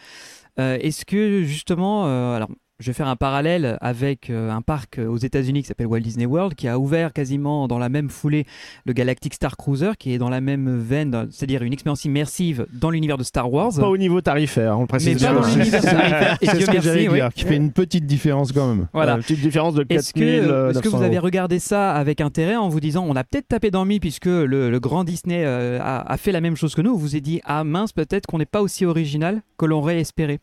Est-ce 0.57 1.05
que 1.05 1.43
justement, 1.43 2.05
alors 2.33 2.49
je 2.79 2.87
vais 2.87 2.93
faire 2.93 3.07
un 3.07 3.15
parallèle 3.17 3.77
avec 3.81 4.29
euh, 4.29 4.49
un 4.49 4.61
parc 4.61 4.99
aux 4.99 5.17
États-Unis 5.17 5.61
qui 5.61 5.67
s'appelle 5.67 5.87
Walt 5.87 5.99
Disney 5.99 6.25
World, 6.25 6.55
qui 6.55 6.67
a 6.67 6.79
ouvert 6.79 7.11
quasiment 7.11 7.67
dans 7.67 7.77
la 7.77 7.89
même 7.89 8.09
foulée 8.09 8.45
le 8.85 8.93
Galactic 8.93 9.33
Star 9.33 9.57
Cruiser, 9.57 9.91
qui 9.99 10.13
est 10.13 10.17
dans 10.17 10.29
la 10.29 10.39
même 10.39 10.77
veine, 10.79 11.27
c'est-à-dire 11.29 11.61
une 11.63 11.73
expérience 11.73 12.05
immersive 12.05 12.65
dans 12.71 12.89
l'univers 12.89 13.17
de 13.17 13.23
Star 13.23 13.51
Wars. 13.51 13.73
Pas 13.75 13.89
au 13.89 13.97
niveau 13.97 14.21
tarifaire, 14.21 14.77
on 14.77 14.81
le 14.81 14.87
précise. 14.87 15.21
Mais 15.21 15.27
pas 15.27 15.33
dans 15.33 15.45
l'univers 15.45 15.81
tarifaire. 15.83 16.37
Et 16.41 16.47
Dieu 16.47 16.67
merci, 16.71 17.09
oui. 17.09 17.19
qui 17.35 17.43
fait 17.43 17.57
une 17.57 17.71
petite 17.71 18.05
différence 18.05 18.51
quand 18.53 18.73
même. 18.73 18.87
Voilà. 18.93 19.15
Une 19.15 19.21
petite 19.21 19.41
différence 19.41 19.73
de 19.73 19.85
Est-ce 19.89 20.13
4000 20.13 20.41
que, 20.41 20.49
euh, 20.49 20.69
est-ce 20.69 20.79
que 20.79 20.85
900 20.85 20.97
vous 20.97 21.03
avez 21.03 21.19
regardé 21.19 21.59
ça 21.59 21.91
avec 21.91 22.21
intérêt 22.21 22.55
en 22.55 22.69
vous 22.69 22.79
disant 22.79 23.05
on 23.07 23.15
a 23.15 23.23
peut-être 23.25 23.49
tapé 23.49 23.71
dans 23.71 23.83
le 23.83 23.89
mille 23.89 23.99
puisque 23.99 24.25
le, 24.25 24.69
le 24.69 24.79
grand 24.79 25.03
Disney 25.03 25.43
euh, 25.45 25.79
a, 25.81 26.09
a 26.11 26.17
fait 26.17 26.31
la 26.31 26.39
même 26.41 26.55
chose 26.55 26.75
que 26.75 26.81
nous 26.81 26.93
Vous 26.93 26.99
vous 26.99 27.15
êtes 27.15 27.23
dit 27.23 27.41
ah 27.43 27.63
mince 27.63 27.91
peut-être 27.91 28.25
qu'on 28.25 28.37
n'est 28.37 28.45
pas 28.45 28.61
aussi 28.61 28.85
original 28.85 29.41
que 29.57 29.65
l'on 29.65 29.79
aurait 29.79 29.99
espéré. 29.99 30.39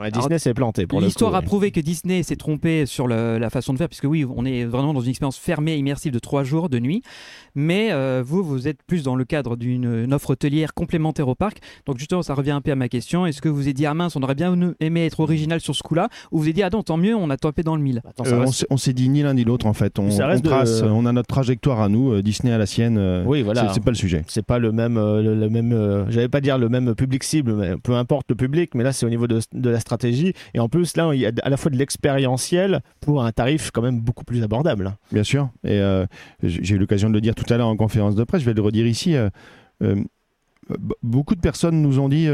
Ouais, 0.00 0.10
Disney 0.10 0.38
s'est 0.38 0.54
planté 0.54 0.86
pour 0.86 1.00
L'histoire 1.00 1.34
a 1.34 1.42
prouvé 1.42 1.70
que 1.70 1.80
Disney 1.80 2.22
s'est 2.22 2.36
trompé 2.36 2.86
sur 2.86 3.06
le- 3.06 3.38
la 3.38 3.50
façon 3.50 3.72
de 3.72 3.78
faire, 3.78 3.88
puisque 3.88 4.04
oui, 4.04 4.24
on 4.24 4.44
est 4.44 4.64
vraiment 4.64 4.94
dans 4.94 5.00
une 5.02 5.10
expérience 5.10 5.36
fermée, 5.36 5.76
immersive 5.76 6.12
de 6.12 6.18
trois 6.18 6.44
jours 6.44 6.68
de 6.68 6.78
nuit. 6.78 7.02
Mais 7.54 7.92
euh, 7.92 8.22
vous, 8.24 8.42
vous 8.42 8.68
êtes 8.68 8.82
plus 8.86 9.02
dans 9.02 9.16
le 9.16 9.24
cadre 9.24 9.56
d'une 9.56 10.04
une 10.04 10.14
offre 10.14 10.30
hôtelière 10.30 10.72
complémentaire 10.74 11.28
au 11.28 11.34
parc. 11.34 11.58
Donc 11.86 11.98
justement, 11.98 12.22
ça 12.22 12.34
revient 12.34 12.52
un 12.52 12.60
peu 12.60 12.70
à 12.72 12.76
ma 12.76 12.88
question. 12.88 13.26
Est-ce 13.26 13.42
que 13.42 13.48
vous 13.48 13.56
vous 13.56 13.68
êtes 13.68 13.76
dit, 13.76 13.84
ah 13.86 13.94
mince, 13.94 14.16
on 14.16 14.22
aurait 14.22 14.34
bien 14.34 14.56
aimé 14.80 15.04
être 15.06 15.20
original 15.20 15.60
sur 15.60 15.74
ce 15.74 15.82
coup-là 15.82 16.08
Ou 16.30 16.38
vous 16.38 16.42
vous 16.44 16.48
êtes 16.48 16.54
dit, 16.54 16.62
ah 16.62 16.70
non, 16.72 16.82
tant 16.82 16.96
mieux, 16.96 17.14
on 17.14 17.28
a 17.30 17.36
tapé 17.36 17.62
dans 17.62 17.76
le 17.76 17.82
mille 17.82 18.00
Euh, 18.26 18.44
on 18.46 18.52
s'est- 18.52 18.66
on 18.70 18.76
s'est 18.76 18.92
dit 18.94 19.08
ni 19.08 19.22
l'un 19.22 19.34
ni 19.34 19.44
l'autre 19.44 19.66
en 19.66 19.72
fait. 19.74 19.98
On, 19.98 20.10
Ça 20.10 20.26
reste 20.26 20.46
on 20.46 20.48
trace, 20.48 20.82
de- 20.82 20.88
on 20.88 21.04
a 21.06 21.12
notre 21.12 21.28
trajectoire 21.28 21.80
à 21.80 21.88
nous, 21.88 22.12
euh, 22.12 22.22
Disney 22.22 22.52
à 22.52 22.58
la 22.58 22.66
sienne. 22.66 22.96
euh, 22.98 23.24
Oui, 23.26 23.42
voilà. 23.42 23.68
c'est- 23.68 23.74
C'est 23.74 23.84
pas 23.84 23.90
le 23.90 23.96
sujet. 23.96 24.22
C'est 24.28 24.44
pas 24.46 24.58
le 24.58 24.72
même, 24.72 24.96
euh, 24.96 25.22
le, 25.22 25.34
le 25.34 25.48
même. 25.50 25.72
euh, 25.72 26.10
J'allais 26.10 26.28
pas 26.28 26.40
dire 26.40 26.56
le 26.58 26.68
même 26.68 26.94
public 26.94 27.22
cible, 27.24 27.54
mais 27.54 27.76
peu 27.76 27.94
importe 27.94 28.26
le 28.30 28.36
public. 28.36 28.74
Mais 28.74 28.84
là, 28.84 28.92
c'est 28.92 29.04
au 29.06 29.10
niveau 29.10 29.26
de, 29.26 29.40
de 29.52 29.70
la 29.70 29.80
stratégie. 29.82 30.32
Et 30.54 30.60
en 30.60 30.68
plus, 30.68 30.96
là, 30.96 31.10
il 31.12 31.20
y 31.20 31.26
a 31.26 31.32
à 31.42 31.50
la 31.50 31.56
fois 31.56 31.70
de 31.70 31.76
l'expérientiel 31.76 32.80
pour 33.00 33.22
un 33.22 33.32
tarif 33.32 33.70
quand 33.70 33.82
même 33.82 34.00
beaucoup 34.00 34.24
plus 34.24 34.42
abordable. 34.42 34.96
Bien 35.12 35.24
sûr. 35.24 35.50
Et 35.64 35.78
euh, 35.78 36.06
j'ai 36.42 36.74
eu 36.74 36.78
l'occasion 36.78 37.08
de 37.08 37.14
le 37.14 37.20
dire 37.20 37.34
tout 37.34 37.52
à 37.52 37.56
l'heure 37.56 37.68
en 37.68 37.76
conférence 37.76 38.14
de 38.14 38.24
presse, 38.24 38.40
je 38.40 38.46
vais 38.46 38.54
le 38.54 38.62
redire 38.62 38.86
ici. 38.86 39.14
euh, 39.14 39.28
euh, 39.82 39.96
beaucoup 41.02 41.34
de 41.34 41.40
personnes 41.40 41.82
nous 41.82 41.98
ont 41.98 42.08
dit 42.08 42.28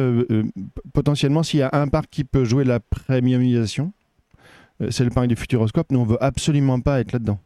potentiellement 0.93 1.43
s'il 1.43 1.61
y 1.61 1.63
a 1.63 1.71
un 1.73 1.89
parc 1.89 2.09
qui 2.11 2.25
peut 2.25 2.45
jouer 2.45 2.63
la 2.63 2.79
premiumisation, 2.79 3.93
c'est 4.91 5.03
le 5.03 5.11
parc 5.11 5.29
du 5.29 5.35
Futuroscope. 5.35 5.91
Nous, 5.91 5.99
on 5.99 6.05
veut 6.05 6.23
absolument 6.23 6.79
pas 6.79 7.01
être 7.01 7.13
là-dedans. 7.13 7.41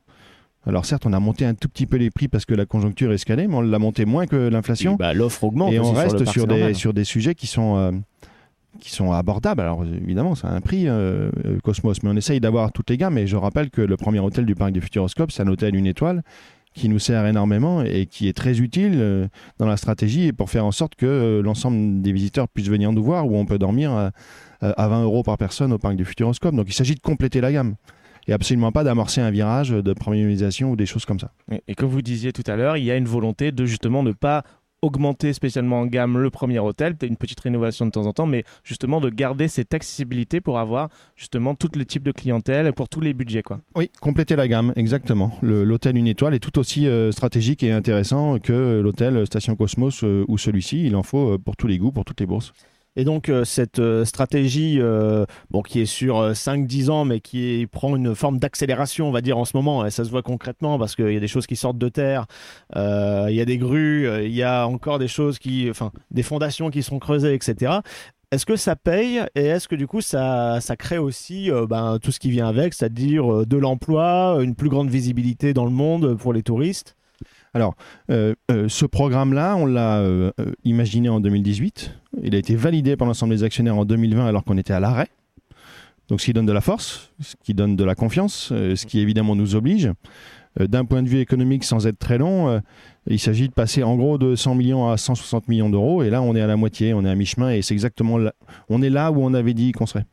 Alors 0.66 0.84
certes, 0.84 1.06
on 1.06 1.12
a 1.12 1.20
monté 1.20 1.44
un 1.44 1.54
tout 1.54 1.68
petit 1.68 1.86
peu 1.86 1.96
les 1.96 2.10
prix 2.10 2.28
parce 2.28 2.44
que 2.44 2.54
la 2.54 2.66
conjoncture 2.66 3.10
est 3.10 3.16
escalée, 3.16 3.48
mais 3.48 3.56
on 3.56 3.62
l'a 3.62 3.78
monté 3.78 4.04
moins 4.04 4.26
que 4.26 4.36
l'inflation. 4.36 4.94
Bah, 4.94 5.12
l'offre 5.12 5.42
augmente 5.44 5.72
Et 5.72 5.80
on 5.80 5.92
aussi 5.92 5.92
sur 5.92 5.96
le 5.96 6.00
reste 6.00 6.32
sur, 6.32 6.46
des, 6.46 6.74
sur 6.74 6.94
des 6.94 7.04
sujets 7.04 7.34
qui 7.34 7.48
sont, 7.48 7.76
euh, 7.76 7.90
qui 8.82 8.90
sont 8.90 9.12
abordables. 9.12 9.60
Alors 9.60 9.84
évidemment, 9.84 10.34
c'est 10.34 10.48
un 10.48 10.60
prix 10.60 10.88
euh, 10.88 11.30
euh, 11.46 11.60
Cosmos, 11.62 12.02
mais 12.02 12.10
on 12.10 12.16
essaye 12.16 12.40
d'avoir 12.40 12.72
toutes 12.72 12.90
les 12.90 12.96
gammes. 12.96 13.16
Et 13.16 13.28
je 13.28 13.36
rappelle 13.36 13.70
que 13.70 13.80
le 13.80 13.96
premier 13.96 14.18
hôtel 14.18 14.44
du 14.44 14.56
parc 14.56 14.72
du 14.72 14.80
Futuroscope, 14.80 15.30
c'est 15.30 15.42
un 15.42 15.46
hôtel 15.46 15.76
une 15.76 15.86
étoile 15.86 16.22
qui 16.74 16.88
nous 16.88 16.98
sert 16.98 17.24
énormément 17.26 17.82
et 17.82 18.06
qui 18.06 18.28
est 18.28 18.32
très 18.32 18.58
utile 18.58 18.94
euh, 18.96 19.28
dans 19.58 19.66
la 19.66 19.76
stratégie 19.76 20.32
pour 20.32 20.50
faire 20.50 20.64
en 20.64 20.72
sorte 20.72 20.96
que 20.96 21.40
l'ensemble 21.44 22.02
des 22.02 22.12
visiteurs 22.12 22.48
puissent 22.48 22.70
venir 22.70 22.92
nous 22.92 23.04
voir 23.04 23.26
où 23.26 23.36
on 23.36 23.46
peut 23.46 23.58
dormir 23.58 23.92
à, 23.92 24.10
à 24.60 24.88
20 24.88 25.04
euros 25.04 25.22
par 25.22 25.38
personne 25.38 25.72
au 25.72 25.78
parc 25.78 25.94
du 25.94 26.04
Futuroscope. 26.04 26.54
Donc 26.54 26.66
il 26.68 26.74
s'agit 26.74 26.96
de 26.96 27.00
compléter 27.00 27.40
la 27.40 27.52
gamme 27.52 27.76
et 28.26 28.32
absolument 28.32 28.72
pas 28.72 28.84
d'amorcer 28.84 29.20
un 29.20 29.30
virage 29.30 29.70
de 29.70 29.92
premiumisation 29.92 30.72
ou 30.72 30.76
des 30.76 30.86
choses 30.86 31.04
comme 31.04 31.18
ça. 31.20 31.32
Et 31.68 31.74
comme 31.74 31.88
vous 31.88 32.02
disiez 32.02 32.32
tout 32.32 32.44
à 32.46 32.56
l'heure, 32.56 32.76
il 32.76 32.84
y 32.84 32.90
a 32.90 32.96
une 32.96 33.06
volonté 33.06 33.52
de 33.52 33.64
justement 33.64 34.02
ne 34.02 34.12
pas 34.12 34.44
augmenter 34.82 35.32
spécialement 35.32 35.80
en 35.80 35.86
gamme 35.86 36.18
le 36.18 36.30
premier 36.30 36.58
hôtel, 36.58 36.96
peut-être 36.96 37.10
une 37.10 37.16
petite 37.16 37.40
rénovation 37.40 37.86
de 37.86 37.90
temps 37.92 38.06
en 38.06 38.12
temps, 38.12 38.26
mais 38.26 38.44
justement 38.64 39.00
de 39.00 39.08
garder 39.08 39.48
cette 39.48 39.72
accessibilité 39.74 40.40
pour 40.40 40.58
avoir 40.58 40.88
justement 41.16 41.54
tout 41.54 41.70
le 41.74 41.84
type 41.84 42.02
de 42.02 42.12
clientèle 42.12 42.72
pour 42.72 42.88
tous 42.88 43.00
les 43.00 43.14
budgets. 43.14 43.42
Quoi. 43.42 43.60
Oui, 43.76 43.90
compléter 44.00 44.36
la 44.36 44.48
gamme, 44.48 44.72
exactement. 44.76 45.32
L'hôtel 45.42 45.96
une 45.96 46.08
étoile 46.08 46.34
est 46.34 46.40
tout 46.40 46.58
aussi 46.58 46.86
euh, 46.86 47.12
stratégique 47.12 47.62
et 47.62 47.70
intéressant 47.70 48.38
que 48.38 48.80
l'hôtel 48.80 49.26
Station 49.26 49.56
Cosmos 49.56 50.02
euh, 50.04 50.24
ou 50.28 50.38
celui-ci. 50.38 50.84
Il 50.84 50.96
en 50.96 51.02
faut 51.02 51.34
euh, 51.34 51.38
pour 51.38 51.56
tous 51.56 51.66
les 51.66 51.78
goûts, 51.78 51.92
pour 51.92 52.04
toutes 52.04 52.20
les 52.20 52.26
bourses. 52.26 52.52
Et 52.94 53.04
donc 53.04 53.28
euh, 53.30 53.44
cette 53.44 53.78
euh, 53.78 54.04
stratégie, 54.04 54.78
euh, 54.78 55.24
bon, 55.50 55.62
qui 55.62 55.80
est 55.80 55.86
sur 55.86 56.18
euh, 56.18 56.32
5-10 56.32 56.90
ans, 56.90 57.04
mais 57.06 57.20
qui 57.20 57.66
prend 57.70 57.96
une 57.96 58.14
forme 58.14 58.38
d'accélération, 58.38 59.08
on 59.08 59.12
va 59.12 59.22
dire 59.22 59.38
en 59.38 59.46
ce 59.46 59.56
moment, 59.56 59.86
et 59.86 59.90
ça 59.90 60.04
se 60.04 60.10
voit 60.10 60.22
concrètement 60.22 60.78
parce 60.78 60.94
qu'il 60.94 61.12
y 61.12 61.16
a 61.16 61.20
des 61.20 61.28
choses 61.28 61.46
qui 61.46 61.56
sortent 61.56 61.78
de 61.78 61.88
terre, 61.88 62.26
il 62.76 63.34
y 63.34 63.40
a 63.40 63.44
des 63.44 63.58
grues, 63.58 64.08
il 64.24 64.34
y 64.34 64.42
a 64.42 64.66
encore 64.66 64.98
des 64.98 65.08
choses 65.08 65.38
qui, 65.38 65.68
enfin, 65.70 65.90
des 66.10 66.22
fondations 66.22 66.70
qui 66.70 66.82
sont 66.82 66.98
creusées, 66.98 67.34
etc. 67.34 67.80
Est-ce 68.30 68.46
que 68.46 68.56
ça 68.56 68.76
paye 68.76 69.22
et 69.34 69.44
est-ce 69.44 69.68
que 69.68 69.74
du 69.76 69.86
coup 69.86 70.00
ça, 70.00 70.60
crée 70.78 70.98
aussi 70.98 71.50
ben, 71.68 71.98
tout 72.02 72.12
ce 72.12 72.20
qui 72.20 72.30
vient 72.30 72.48
avec, 72.48 72.74
c'est-à-dire 72.74 73.46
de 73.46 73.56
l'emploi, 73.56 74.38
une 74.42 74.54
plus 74.54 74.68
grande 74.68 74.90
visibilité 74.90 75.54
dans 75.54 75.64
le 75.64 75.70
monde 75.70 76.16
pour 76.16 76.32
les 76.32 76.42
touristes? 76.42 76.96
Alors, 77.54 77.74
euh, 78.10 78.34
euh, 78.50 78.68
ce 78.68 78.86
programme-là, 78.86 79.56
on 79.56 79.66
l'a 79.66 79.98
euh, 79.98 80.32
imaginé 80.64 81.10
en 81.10 81.20
2018. 81.20 81.94
Il 82.22 82.34
a 82.34 82.38
été 82.38 82.54
validé 82.56 82.96
par 82.96 83.06
l'ensemble 83.06 83.34
des 83.34 83.44
actionnaires 83.44 83.76
en 83.76 83.84
2020 83.84 84.26
alors 84.26 84.44
qu'on 84.44 84.56
était 84.56 84.72
à 84.72 84.80
l'arrêt. 84.80 85.08
Donc, 86.08 86.20
ce 86.20 86.26
qui 86.26 86.32
donne 86.32 86.46
de 86.46 86.52
la 86.52 86.62
force, 86.62 87.12
ce 87.20 87.34
qui 87.44 87.52
donne 87.52 87.76
de 87.76 87.84
la 87.84 87.94
confiance, 87.94 88.48
ce 88.48 88.86
qui 88.86 89.00
évidemment 89.00 89.36
nous 89.36 89.54
oblige. 89.54 89.90
D'un 90.60 90.84
point 90.84 91.02
de 91.02 91.08
vue 91.08 91.20
économique, 91.20 91.64
sans 91.64 91.86
être 91.86 91.98
très 91.98 92.18
long, 92.18 92.60
il 93.06 93.18
s'agit 93.18 93.48
de 93.48 93.54
passer 93.54 93.82
en 93.82 93.96
gros 93.96 94.18
de 94.18 94.34
100 94.34 94.54
millions 94.54 94.90
à 94.90 94.98
160 94.98 95.48
millions 95.48 95.70
d'euros. 95.70 96.02
Et 96.02 96.10
là, 96.10 96.20
on 96.20 96.34
est 96.34 96.42
à 96.42 96.46
la 96.46 96.56
moitié, 96.56 96.92
on 96.92 97.04
est 97.04 97.08
à 97.08 97.14
mi-chemin 97.14 97.50
et 97.50 97.62
c'est 97.62 97.72
exactement 97.72 98.18
on 98.68 98.82
est 98.82 98.90
là 98.90 99.10
où 99.10 99.22
on 99.22 99.32
avait 99.32 99.54
dit 99.54 99.72
qu'on 99.72 99.86
serait. 99.86 100.04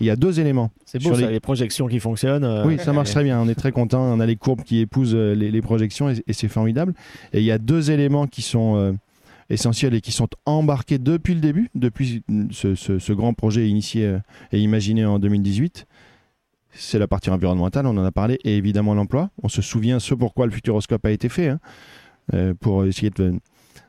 Il 0.00 0.06
y 0.06 0.10
a 0.10 0.16
deux 0.16 0.40
éléments. 0.40 0.70
C'est 0.84 0.98
beau, 0.98 1.10
Sur 1.10 1.16
ça, 1.16 1.26
les- 1.26 1.32
les 1.32 1.40
projections 1.40 1.86
qui 1.86 2.00
fonctionnent. 2.00 2.44
euh, 2.44 2.66
Oui, 2.66 2.78
ça 2.78 2.92
marche 2.92 3.10
très 3.10 3.24
bien. 3.24 3.40
On 3.40 3.48
est 3.48 3.54
très 3.54 3.72
content. 3.72 4.02
On 4.02 4.20
a 4.20 4.26
les 4.26 4.36
courbes 4.36 4.62
qui 4.62 4.80
épousent 4.80 5.14
euh, 5.14 5.34
les, 5.34 5.50
les 5.50 5.62
projections 5.62 6.10
et, 6.10 6.22
et 6.26 6.32
c'est 6.34 6.48
formidable. 6.48 6.92
Et 7.32 7.38
il 7.38 7.44
y 7.44 7.50
a 7.50 7.58
deux 7.58 7.90
éléments 7.90 8.26
qui 8.26 8.42
sont 8.42 8.76
euh, 8.76 8.92
essentiels 9.48 9.94
et 9.94 10.00
qui 10.02 10.12
sont 10.12 10.28
embarqués 10.44 10.98
depuis 10.98 11.34
le 11.34 11.40
début, 11.40 11.70
depuis 11.74 12.22
ce, 12.50 12.74
ce- 12.74 12.98
ce 12.98 13.12
grand 13.14 13.32
projet 13.32 13.68
initié 13.68 14.18
et 14.52 14.60
imaginé 14.60 15.04
en 15.06 15.18
2018. 15.18 15.86
C'est 16.78 16.98
la 16.98 17.06
partie 17.08 17.30
environnementale, 17.30 17.86
on 17.86 17.96
en 17.96 18.04
a 18.04 18.12
parlé, 18.12 18.38
et 18.44 18.58
évidemment 18.58 18.92
l'emploi. 18.94 19.30
On 19.42 19.48
se 19.48 19.62
souvient 19.62 19.98
ce 19.98 20.12
pourquoi 20.14 20.44
le 20.44 20.52
Futuroscope 20.52 21.06
a 21.06 21.10
été 21.10 21.30
fait, 21.30 21.48
hein, 21.48 22.52
pour 22.60 22.84
essayer 22.84 23.08
de, 23.08 23.34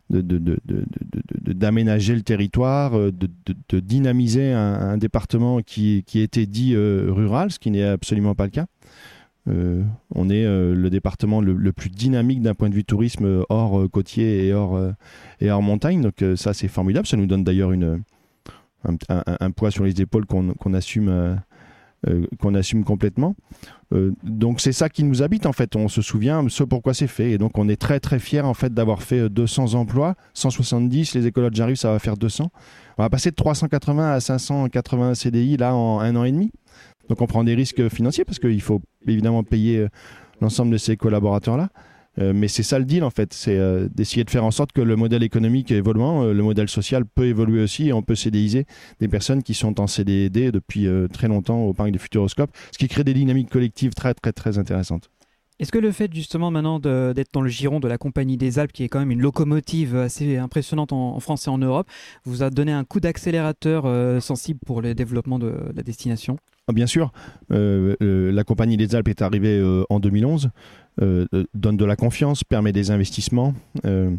d'aménager 0.09 2.15
le 2.15 2.21
territoire, 2.21 2.97
euh, 2.97 3.11
de, 3.11 3.79
dynamiser 3.79 4.53
un, 4.53 4.97
département 4.97 5.61
qui, 5.61 6.03
était 6.15 6.45
dit 6.45 6.73
euh, 6.75 7.07
rural, 7.09 7.51
ce 7.51 7.59
qui 7.59 7.71
n'est 7.71 7.83
absolument 7.83 8.35
pas 8.35 8.45
le 8.45 8.51
cas. 8.51 8.67
Euh, 9.49 9.81
on 10.13 10.29
est 10.29 10.43
le 10.43 10.89
département 10.89 11.39
le, 11.39 11.71
plus 11.71 11.89
dynamique 11.89 12.41
d'un 12.41 12.53
point 12.53 12.69
de 12.69 12.75
vue 12.75 12.83
tourisme 12.83 13.45
hors 13.49 13.89
côtier 13.89 14.47
et 14.47 14.53
hors, 14.53 14.77
montagne. 15.61 16.01
Donc 16.01 16.23
ça 16.35 16.53
c'est 16.53 16.67
formidable. 16.67 17.07
Ça 17.07 17.15
nous 17.15 17.27
donne 17.27 17.45
d'ailleurs 17.45 17.71
un, 18.83 19.51
poids 19.51 19.71
sur 19.71 19.85
les 19.85 20.01
épaules 20.01 20.25
qu'on 20.25 20.73
assume, 20.73 21.39
qu'on 22.39 22.55
assume 22.55 22.83
complètement. 22.83 23.35
Euh, 23.93 24.11
donc 24.23 24.59
c'est 24.59 24.71
ça 24.71 24.89
qui 24.89 25.03
nous 25.03 25.23
habite 25.23 25.45
en 25.45 25.53
fait. 25.53 25.75
On 25.75 25.87
se 25.87 26.01
souvient 26.01 26.45
ce 26.49 26.63
pourquoi 26.63 26.93
c'est 26.93 27.07
fait. 27.07 27.31
Et 27.31 27.37
donc 27.37 27.57
on 27.57 27.69
est 27.69 27.77
très 27.77 27.99
très 27.99 28.19
fiers 28.19 28.41
en 28.41 28.53
fait 28.53 28.73
d'avoir 28.73 29.01
fait 29.01 29.19
euh, 29.21 29.29
200 29.29 29.75
emplois, 29.75 30.15
170. 30.33 31.15
Les 31.15 31.27
écologues 31.27 31.55
j'arrive, 31.55 31.75
ça 31.75 31.91
va 31.91 31.99
faire 31.99 32.17
200. 32.17 32.49
On 32.97 33.03
va 33.03 33.09
passer 33.09 33.31
de 33.31 33.35
380 33.35 34.11
à 34.11 34.19
580 34.19 35.15
CDI 35.15 35.57
là 35.57 35.75
en 35.75 35.99
un 35.99 36.15
an 36.15 36.23
et 36.23 36.31
demi. 36.31 36.51
Donc 37.09 37.21
on 37.21 37.27
prend 37.27 37.43
des 37.43 37.55
risques 37.55 37.87
financiers 37.89 38.25
parce 38.25 38.39
qu'il 38.39 38.61
faut 38.61 38.81
évidemment 39.07 39.43
payer 39.43 39.77
euh, 39.77 39.89
l'ensemble 40.41 40.71
de 40.71 40.77
ces 40.77 40.97
collaborateurs-là. 40.97 41.63
Euh, 41.63 41.67
mais 42.17 42.47
c'est 42.47 42.63
ça 42.63 42.79
le 42.79 42.85
deal 42.85 43.03
en 43.03 43.09
fait, 43.09 43.33
c'est 43.33 43.57
euh, 43.57 43.87
d'essayer 43.93 44.23
de 44.23 44.29
faire 44.29 44.43
en 44.43 44.51
sorte 44.51 44.71
que 44.71 44.81
le 44.81 44.95
modèle 44.95 45.23
économique 45.23 45.71
évoluant, 45.71 46.23
euh, 46.23 46.33
le 46.33 46.43
modèle 46.43 46.69
social 46.69 47.05
peut 47.05 47.25
évoluer 47.25 47.61
aussi 47.61 47.87
et 47.87 47.93
on 47.93 48.01
peut 48.01 48.15
CDiser 48.15 48.65
des 48.99 49.07
personnes 49.07 49.43
qui 49.43 49.53
sont 49.53 49.79
en 49.79 49.87
CDD 49.87 50.51
depuis 50.51 50.87
euh, 50.87 51.07
très 51.07 51.27
longtemps 51.27 51.61
au 51.61 51.73
parc 51.73 51.91
du 51.91 51.99
Futuroscope, 51.99 52.49
ce 52.71 52.77
qui 52.77 52.87
crée 52.87 53.03
des 53.03 53.13
dynamiques 53.13 53.49
collectives 53.49 53.93
très 53.93 54.13
très 54.13 54.31
très 54.31 54.57
intéressantes. 54.57 55.09
Est-ce 55.59 55.71
que 55.71 55.79
le 55.79 55.91
fait 55.91 56.13
justement 56.13 56.51
maintenant 56.51 56.79
d'être 56.79 57.33
dans 57.33 57.41
le 57.41 57.49
giron 57.49 57.79
de 57.79 57.87
la 57.87 57.97
Compagnie 57.97 58.37
des 58.37 58.59
Alpes, 58.59 58.71
qui 58.71 58.83
est 58.83 58.89
quand 58.89 58.99
même 58.99 59.09
une 59.09 59.21
locomotive 59.21 59.95
assez 59.95 60.37
impressionnante 60.37 60.93
en, 60.93 61.15
en 61.15 61.19
France 61.19 61.47
et 61.47 61.49
en 61.49 61.57
Europe, 61.57 61.87
vous 62.25 62.43
a 62.43 62.51
donné 62.51 62.71
un 62.71 62.83
coup 62.83 62.99
d'accélérateur 62.99 63.85
euh, 63.85 64.19
sensible 64.19 64.59
pour 64.65 64.83
le 64.83 64.93
développement 64.93 65.39
de 65.39 65.53
la 65.75 65.81
destination? 65.81 66.37
Ah, 66.67 66.73
Bien 66.73 66.85
sûr, 66.85 67.11
euh, 67.51 67.95
euh, 68.03 68.31
la 68.31 68.43
Compagnie 68.43 68.77
des 68.77 68.93
Alpes 68.93 69.07
est 69.07 69.21
arrivée 69.21 69.57
euh, 69.57 69.83
en 69.89 69.99
2011, 69.99 70.45
euh, 70.45 70.49
euh, 70.49 70.51
donne 70.99 71.77
de 71.77 71.85
la 71.85 71.95
confiance, 71.95 72.43
permet 72.43 72.71
des 72.71 72.91
investissements, 72.91 73.53
euh, 73.85 74.15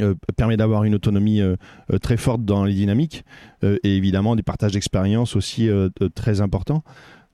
euh, 0.00 0.14
permet 0.36 0.56
d'avoir 0.56 0.84
une 0.84 0.94
autonomie 0.94 1.40
euh, 1.40 1.56
euh, 1.92 1.98
très 1.98 2.16
forte 2.16 2.44
dans 2.44 2.64
les 2.64 2.74
dynamiques 2.74 3.24
euh, 3.64 3.78
et 3.82 3.96
évidemment 3.96 4.36
des 4.36 4.42
partages 4.44 4.72
d'expérience 4.72 5.34
aussi 5.34 5.68
euh, 5.68 5.88
euh, 6.02 6.08
très 6.08 6.40
importants. 6.40 6.84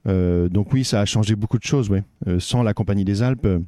Euh, 0.06 0.48
donc 0.48 0.72
oui, 0.72 0.84
ça 0.84 1.00
a 1.00 1.04
changé 1.04 1.36
beaucoup 1.36 1.58
de 1.58 1.64
choses. 1.64 1.90
ouais. 1.90 2.04
Euh, 2.26 2.40
sans 2.40 2.62
la 2.62 2.72
Compagnie 2.72 3.04
des 3.04 3.22
Alpes, 3.22 3.46
euh, 3.46 3.60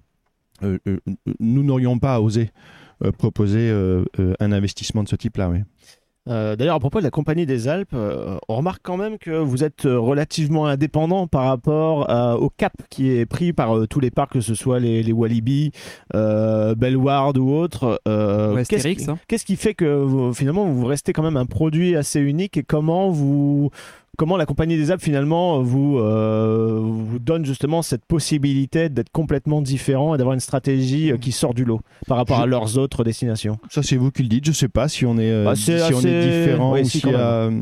euh, 0.62 0.79
euh, 0.88 0.98
nous 1.40 1.62
n'aurions 1.62 1.98
pas 1.98 2.20
osé 2.20 2.50
euh, 3.05 3.12
proposer 3.12 3.70
euh, 3.70 4.05
euh, 4.18 4.35
un 4.40 4.52
investissement 4.52 5.02
de 5.02 5.09
ce 5.09 5.16
type-là. 5.16 5.52
Euh, 6.28 6.56
D'ailleurs, 6.56 6.74
à 6.76 6.80
propos 6.80 6.98
de 6.98 7.04
la 7.04 7.10
Compagnie 7.10 7.46
des 7.46 7.68
Alpes, 7.68 7.94
euh, 7.94 8.36
on 8.48 8.56
remarque 8.56 8.80
quand 8.82 8.96
même 8.96 9.18
que 9.18 9.30
vous 9.30 9.62
êtes 9.64 9.86
euh, 9.86 9.98
relativement 9.98 10.66
indépendant 10.66 11.26
par 11.26 11.44
rapport 11.44 12.10
euh, 12.10 12.34
au 12.34 12.50
cap 12.50 12.72
qui 12.90 13.10
est 13.10 13.26
pris 13.26 13.52
par 13.52 13.86
tous 13.88 14.00
les 14.00 14.10
parcs, 14.10 14.32
que 14.32 14.40
ce 14.40 14.54
soit 14.54 14.80
les, 14.80 15.02
les 15.02 15.12
Walibi, 15.12 15.70
euh, 16.14 16.74
Bellward 16.74 17.38
ou 17.38 17.50
autres. 17.50 18.00
Euh, 18.08 18.54
Qu'est-ce 18.68 18.88
qui, 19.04 19.10
hein. 19.10 19.18
qu'est-ce 19.28 19.44
qui 19.44 19.56
fait 19.56 19.74
que 19.74 19.84
vous- 20.02 20.32
finalement 20.34 20.64
vous 20.66 20.86
restez 20.86 21.12
quand 21.12 21.22
même 21.22 21.36
un 21.36 21.46
produit 21.46 21.94
assez 21.96 22.20
unique 22.20 22.56
et 22.56 22.62
comment 22.62 23.10
vous 23.10 23.70
comment 24.16 24.37
la 24.37 24.46
Compagnie 24.46 24.76
des 24.76 24.90
Alpes 24.90 25.02
finalement 25.02 25.61
vous 25.62 25.98
euh, 25.98 26.81
vous 26.83 27.18
donne 27.18 27.44
justement 27.44 27.83
cette 27.83 28.05
possibilité 28.05 28.88
d'être 28.88 29.11
complètement 29.11 29.62
différent 29.62 30.14
et 30.14 30.18
d'avoir 30.18 30.35
une 30.35 30.40
stratégie 30.40 31.12
euh, 31.12 31.16
qui 31.18 31.33
sort 31.33 31.55
du 31.55 31.64
lot 31.64 31.81
par 32.07 32.16
rapport 32.16 32.38
Je- 32.38 32.42
à 32.42 32.46
leurs 32.46 32.79
autres 32.79 33.05
destinations? 33.05 33.59
Ça, 33.70 33.83
c'est 33.83 33.96
vous 33.96 34.11
qui 34.11 34.22
le 34.22 34.29
dites. 34.29 34.46
Je 34.46 34.52
sais 34.52 34.68
pas 34.68 34.88
si 34.88 35.07
on 35.07 35.18
est, 35.18 35.31
euh, 35.31 35.44
Bah, 35.44 35.55
si 35.57 35.70
on 35.94 36.00
est 36.00 36.20
différent 36.29 36.72
oui, 36.72 36.81
ou 36.81 36.85
si, 36.85 36.98
si, 36.98 37.00
quand 37.02 37.12
même. 37.12 37.20
euh, 37.20 37.61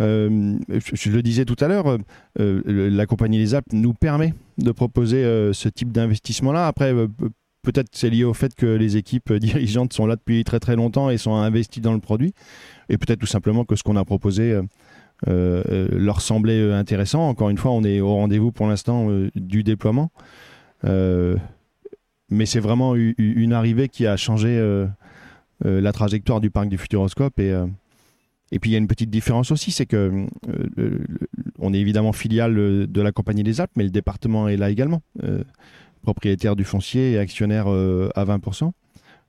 euh, 0.00 0.58
je, 0.92 1.10
le 1.10 1.22
disais 1.22 1.44
tout 1.44 1.56
à 1.60 1.68
l'heure, 1.68 1.86
euh, 1.86 1.98
euh, 2.40 2.62
la 2.90 3.06
compagnie 3.06 3.38
des 3.38 3.54
Alpes 3.54 3.72
nous 3.72 3.94
permet 3.94 4.34
de 4.58 4.72
proposer 4.72 5.24
euh, 5.24 5.52
ce 5.52 5.68
type 5.68 5.92
d'investissement-là. 5.92 6.66
Après, 6.66 6.92
euh, 6.92 7.06
pe- 7.06 7.28
peut-être 7.62 7.88
c'est 7.92 8.10
lié 8.10 8.24
au 8.24 8.34
fait 8.34 8.54
que 8.54 8.66
les 8.66 8.96
équipes 8.96 9.32
dirigeantes 9.34 9.92
sont 9.92 10.06
là 10.06 10.16
depuis 10.16 10.42
très 10.44 10.58
très 10.60 10.74
longtemps 10.76 11.10
et 11.10 11.16
sont 11.18 11.34
investies 11.34 11.80
dans 11.80 11.92
le 11.92 12.00
produit. 12.00 12.32
Et 12.88 12.98
peut-être 12.98 13.20
tout 13.20 13.26
simplement 13.26 13.64
que 13.64 13.76
ce 13.76 13.82
qu'on 13.84 13.96
a 13.96 14.04
proposé 14.04 14.50
euh, 14.52 14.58
euh, 14.58 14.62
euh, 14.62 14.62
leur 15.26 16.20
semblait 16.20 16.60
euh, 16.60 16.78
intéressant. 16.78 17.28
Encore 17.28 17.50
une 17.50 17.58
fois, 17.58 17.70
on 17.72 17.82
est 17.84 18.00
au 18.00 18.14
rendez-vous 18.14 18.52
pour 18.52 18.66
l'instant 18.66 19.10
euh, 19.10 19.30
du 19.34 19.62
déploiement. 19.62 20.10
Euh, 20.84 21.36
mais 22.30 22.46
c'est 22.46 22.60
vraiment 22.60 22.94
une 22.96 23.52
arrivée 23.52 23.88
qui 23.88 24.06
a 24.06 24.16
changé 24.16 24.48
euh, 24.48 24.86
euh, 25.64 25.80
la 25.80 25.92
trajectoire 25.92 26.40
du 26.40 26.50
parc 26.50 26.68
du 26.68 26.78
Futuroscope. 26.78 27.38
Et, 27.38 27.52
euh, 27.52 27.66
puis 28.60 28.70
il 28.70 28.72
y 28.72 28.74
a 28.76 28.78
une 28.78 28.88
petite 28.88 29.10
différence 29.10 29.50
aussi, 29.50 29.70
c'est 29.70 29.86
que 29.86 30.26
euh, 30.78 30.98
est 31.72 31.78
évidemment 31.78 32.12
filiale 32.12 32.58
euh, 32.58 32.86
de 32.86 33.00
la 33.00 33.12
Compagnie 33.12 33.42
des 33.42 33.60
Alpes, 33.60 33.72
mais 33.76 33.84
le 33.84 33.90
département 33.90 34.48
est 34.48 34.56
là 34.56 34.70
également, 34.70 35.02
euh, 35.22 35.42
propriétaire 36.02 36.56
du 36.56 36.64
foncier 36.64 37.12
et 37.12 37.18
actionnaire 37.18 37.66
euh, 37.68 38.10
à 38.14 38.24
20%. 38.24 38.72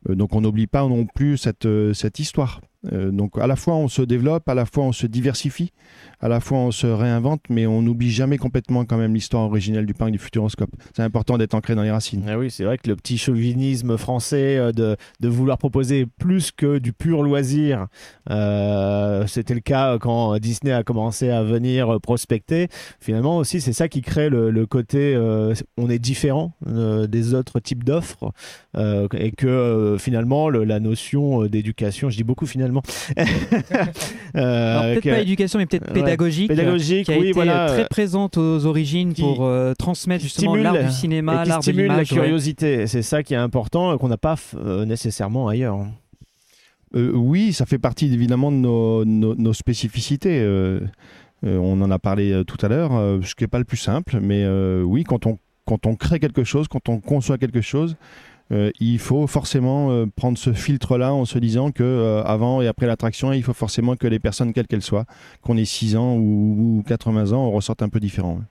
Euh, 0.09 0.15
donc 0.15 0.33
on 0.35 0.41
n'oublie 0.41 0.67
pas 0.67 0.87
non 0.87 1.05
plus 1.05 1.39
euh, 1.65 1.93
cette 1.93 2.19
histoire. 2.19 2.61
Euh, 2.91 3.11
donc 3.11 3.37
à 3.37 3.47
la 3.47 3.55
fois 3.55 3.75
on 3.75 3.87
se 3.87 4.01
développe, 4.01 4.47
à 4.49 4.53
la 4.53 4.65
fois 4.65 4.83
on 4.83 4.91
se 4.91 5.07
diversifie, 5.07 5.71
à 6.25 6.27
la 6.27 6.39
fois 6.39 6.57
on 6.57 6.71
se 6.71 6.87
réinvente, 6.87 7.41
mais 7.51 7.67
on 7.67 7.83
n'oublie 7.83 8.09
jamais 8.09 8.37
complètement 8.39 8.83
quand 8.83 8.97
même 8.97 9.13
l'histoire 9.13 9.43
originelle 9.43 9.85
du 9.85 9.93
parc 9.93 10.09
du 10.11 10.17
Futuroscope. 10.17 10.71
C'est 10.95 11.03
important 11.03 11.37
d'être 11.37 11.53
ancré 11.53 11.75
dans 11.75 11.83
les 11.83 11.91
racines. 11.91 12.23
Ah 12.27 12.39
oui, 12.39 12.49
c'est 12.49 12.63
vrai 12.63 12.79
que 12.79 12.87
le 12.89 12.95
petit 12.95 13.19
chauvinisme 13.19 13.95
français 13.97 14.57
euh, 14.57 14.71
de, 14.71 14.97
de 15.19 15.27
vouloir 15.29 15.59
proposer 15.59 16.07
plus 16.07 16.51
que 16.51 16.79
du 16.79 16.93
pur 16.93 17.21
loisir, 17.21 17.85
euh, 18.31 19.27
c'était 19.27 19.53
le 19.53 19.59
cas 19.59 19.97
quand 19.99 20.35
Disney 20.39 20.71
a 20.73 20.81
commencé 20.83 21.29
à 21.29 21.43
venir 21.43 21.99
prospecter. 22.01 22.69
Finalement 22.99 23.37
aussi, 23.37 23.61
c'est 23.61 23.73
ça 23.73 23.87
qui 23.87 24.01
crée 24.01 24.29
le, 24.29 24.49
le 24.49 24.65
côté 24.65 25.13
euh, 25.15 25.53
on 25.77 25.89
est 25.91 25.99
différent 25.99 26.53
euh, 26.67 27.05
des 27.05 27.35
autres 27.35 27.59
types 27.59 27.83
d'offres 27.83 28.31
euh, 28.77 29.07
et 29.15 29.31
que 29.31 29.45
euh, 29.47 29.97
finalement 29.99 30.49
le- 30.49 30.63
la 30.63 30.79
notion 30.79 31.45
d'éducation, 31.45 32.09
je 32.09 32.17
dis 32.17 32.23
beaucoup 32.23 32.47
finalement. 32.47 32.81
Euh, 34.35 34.71
Alors, 34.71 34.83
peut-être 34.83 35.03
que- 35.03 35.09
pas 35.11 35.19
éducation, 35.19 35.59
mais 35.59 35.65
peut-être 35.65 35.93
ouais, 36.03 36.14
pédagogique, 36.15 36.47
pédagogique, 36.49 37.05
qui 37.05 37.13
a 37.13 37.17
oui, 37.17 37.25
été 37.27 37.33
voilà, 37.33 37.67
très 37.67 37.87
présente 37.87 38.37
aux 38.37 38.65
origines 38.65 39.13
pour 39.13 39.45
euh, 39.45 39.73
transmettre 39.77 40.23
justement 40.23 40.55
l'art 40.55 40.83
du 40.83 40.91
cinéma, 40.91 41.45
l'art 41.45 41.59
de 41.59 41.63
stimule 41.63 41.87
la 41.87 41.93
l'image. 41.93 42.11
ouais. 42.11 42.17
curiosité. 42.19 42.87
C'est 42.87 43.01
ça 43.01 43.23
qui 43.23 43.33
est 43.33 43.37
important 43.37 43.97
qu'on 43.97 44.07
n'a 44.07 44.17
pas 44.17 44.35
euh, 44.55 44.85
nécessairement 44.85 45.47
ailleurs. 45.47 45.79
Euh, 46.95 47.11
oui, 47.13 47.51
ça 47.53 47.65
fait 47.65 47.79
partie 47.79 48.13
évidemment 48.13 48.51
de 48.51 48.57
nos, 48.57 49.03
nos- 49.05 49.35
nos 49.35 49.53
spécificités. 49.53 50.39
euh, 50.41 50.79
euh, 51.45 51.57
on 51.57 51.81
en 51.81 51.91
a 51.91 51.99
parlé 51.99 52.31
euh, 52.31 52.43
tout 52.43 52.57
à 52.65 52.69
l'heure, 52.69 52.95
euh, 52.95 53.19
ce 53.23 53.35
qui 53.35 53.43
n'est 53.43 53.47
pas 53.49 53.59
le 53.59 53.65
plus 53.65 53.77
simple, 53.77 54.19
mais 54.21 54.43
euh, 54.43 54.81
oui, 54.83 55.03
quand 55.03 55.25
on, 55.25 55.37
quand 55.65 55.85
on 55.85 55.95
crée 55.95 56.19
quelque 56.19 56.43
chose, 56.43 56.67
quand 56.67 56.87
on 56.89 56.99
conçoit 56.99 57.37
quelque 57.37 57.61
chose, 57.61 57.97
euh, 58.51 58.71
il 58.79 58.99
faut 58.99 59.27
forcément 59.27 59.91
euh, 59.91 60.05
prendre 60.05 60.37
ce 60.37 60.53
filtre-là 60.53 61.13
en 61.13 61.25
se 61.25 61.39
disant 61.39 61.71
que 61.71 61.83
euh, 61.83 62.23
avant 62.23 62.61
et 62.61 62.67
après 62.67 62.85
l'attraction, 62.85 63.33
il 63.33 63.43
faut 63.43 63.53
forcément 63.53 63.95
que 63.95 64.07
les 64.07 64.19
personnes, 64.19 64.53
quelles 64.53 64.67
qu'elles 64.67 64.83
soient, 64.83 65.05
qu'on 65.41 65.57
ait 65.57 65.65
6 65.65 65.95
ans 65.95 66.15
ou, 66.15 66.79
ou 66.79 66.83
80 66.87 67.31
ans, 67.31 67.51
on 67.53 67.59
un 67.81 67.89
peu 67.89 67.99
différent. 67.99 68.41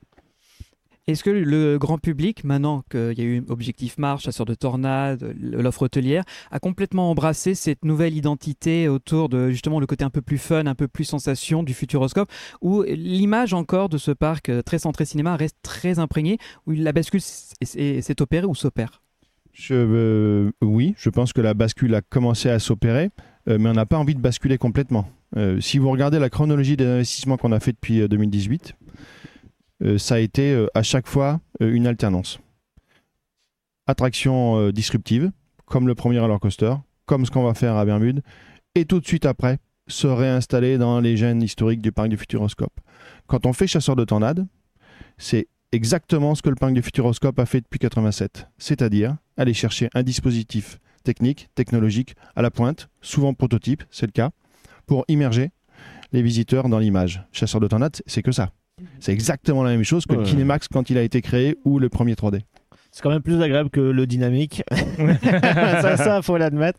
Est-ce 1.07 1.23
que 1.23 1.31
le 1.31 1.79
grand 1.79 1.99
public, 1.99 2.45
maintenant 2.45 2.83
qu'il 2.91 3.19
y 3.19 3.21
a 3.21 3.25
eu 3.25 3.45
Objectif 3.49 3.99
Mars, 3.99 4.23
Chasseur 4.23 4.47
de 4.47 4.55
Tornades, 4.55 5.35
l'offre 5.39 5.83
hôtelière, 5.83 6.25
a 6.51 6.59
complètement 6.59 7.11
embrassé 7.11 7.55
cette 7.55 7.85
nouvelle 7.85 8.17
identité 8.17 8.89
autour 8.89 9.29
de 9.29 9.51
justement 9.51 9.81
le 9.81 9.87
côté 9.87 10.03
un 10.03 10.11
peu 10.11 10.23
plus 10.23 10.39
fun, 10.39 10.67
un 10.67 10.75
peu 10.75 10.89
plus 10.89 11.05
sensation 11.05 11.63
du 11.63 11.75
Futuroscope, 11.75 12.31
où 12.63 12.83
l'image 12.83 13.53
encore 13.53 13.91
de 13.91 13.99
ce 13.99 14.13
parc 14.13 14.51
très 14.65 14.79
centré 14.79 15.05
cinéma 15.05 15.37
reste 15.37 15.59
très 15.63 15.99
imprégnée, 15.99 16.39
où 16.67 16.73
la 16.73 16.93
bascule 16.93 17.21
s'est 17.21 18.23
opérée 18.23 18.47
ou 18.47 18.55
s'opère? 18.55 19.04
Euh, 19.71 20.51
oui, 20.61 20.95
je 20.97 21.11
pense 21.11 21.33
que 21.33 21.41
la 21.41 21.55
bascule 21.55 21.95
a 21.95 22.03
commencé 22.03 22.51
à 22.51 22.59
s'opérer, 22.59 23.11
euh, 23.49 23.59
mais 23.59 23.71
on 23.71 23.75
n'a 23.75 23.87
pas 23.87 23.99
envie 23.99 24.15
de 24.15 24.21
basculer 24.21 24.59
complètement. 24.59 25.09
Euh, 25.37 25.61
si 25.61 25.79
vous 25.79 25.91
regardez 25.91 26.19
la 26.19 26.31
chronologie 26.31 26.77
des 26.77 26.87
investissements 26.87 27.37
qu'on 27.37 27.53
a 27.53 27.61
fait 27.61 27.73
depuis 27.73 28.01
euh, 28.01 28.09
2018, 28.09 28.75
euh, 29.83 29.99
ça 29.99 30.17
a 30.17 30.19
été 30.19 30.67
à 30.75 30.83
chaque 30.83 31.09
fois 31.09 31.41
une 31.61 31.87
alternance. 31.87 32.39
Attraction 33.87 34.71
disruptive, 34.71 35.31
comme 35.67 35.87
le 35.87 35.95
premier 35.95 36.19
roller 36.19 36.41
coaster, 36.41 36.75
comme 37.05 37.27
ce 37.27 37.31
qu'on 37.31 37.45
va 37.45 37.55
faire 37.55 37.77
à 37.77 37.85
Bermude, 37.85 38.23
et 38.75 38.87
tout 38.87 39.01
de 39.01 39.07
suite 39.07 39.27
après, 39.27 39.59
se 39.89 40.07
réinstaller 40.07 40.79
dans 40.79 41.01
les 41.01 41.17
gènes 41.17 41.43
historiques 41.43 41.83
du 41.83 41.93
parc 41.93 42.09
du 42.09 42.17
Futuroscope. 42.17 42.73
Quand 43.27 43.45
on 43.45 43.53
fait 43.53 43.67
chasseur 43.67 43.95
de 43.97 44.05
tornades, 44.05 44.47
c'est 45.19 45.49
exactement 45.75 46.35
ce 46.35 46.43
que 46.43 46.49
le 46.49 46.57
parc 46.57 46.73
du 46.73 46.83
Futuroscope 46.83 47.39
a 47.39 47.47
fait 47.47 47.61
depuis 47.61 47.79
87, 47.79 48.49
c'est-à-dire 48.59 49.17
aller 49.37 49.55
chercher 49.55 49.89
un 49.95 50.03
dispositif 50.03 50.79
technique, 51.03 51.49
technologique 51.55 52.15
à 52.37 52.43
la 52.43 52.51
pointe, 52.51 52.89
souvent 53.03 53.35
prototype, 53.35 53.83
c'est 53.91 54.07
le 54.07 54.13
cas, 54.13 54.31
pour 54.87 55.05
immerger 55.09 55.51
les 56.13 56.23
visiteurs 56.23 56.69
dans 56.69 56.79
l'image. 56.79 57.25
Chasseur 57.33 57.61
de 57.61 57.69
tornades, 57.69 57.97
c'est 58.07 58.23
que 58.23 58.33
ça. 58.33 58.53
C'est 59.01 59.13
exactement 59.13 59.63
la 59.63 59.71
même 59.71 59.85
chose 59.85 60.07
que 60.07 60.15
le. 60.15 60.25
Kinemax 60.25 60.69
quand 60.69 60.91
il 60.91 60.99
a 60.99 61.03
été 61.03 61.23
créé 61.23 61.57
ou 61.65 61.79
le 61.79 61.89
premier 61.89 62.15
3D. 62.15 62.41
C'est 62.95 63.03
quand 63.03 63.11
même 63.11 63.23
plus 63.23 63.43
agréable 63.43 63.71
que 63.71 63.81
le 63.81 64.07
dynamique. 64.07 64.63
ça, 65.21 65.97
ça, 65.97 66.23
faut 66.23 66.37
l'admettre. 66.37 66.79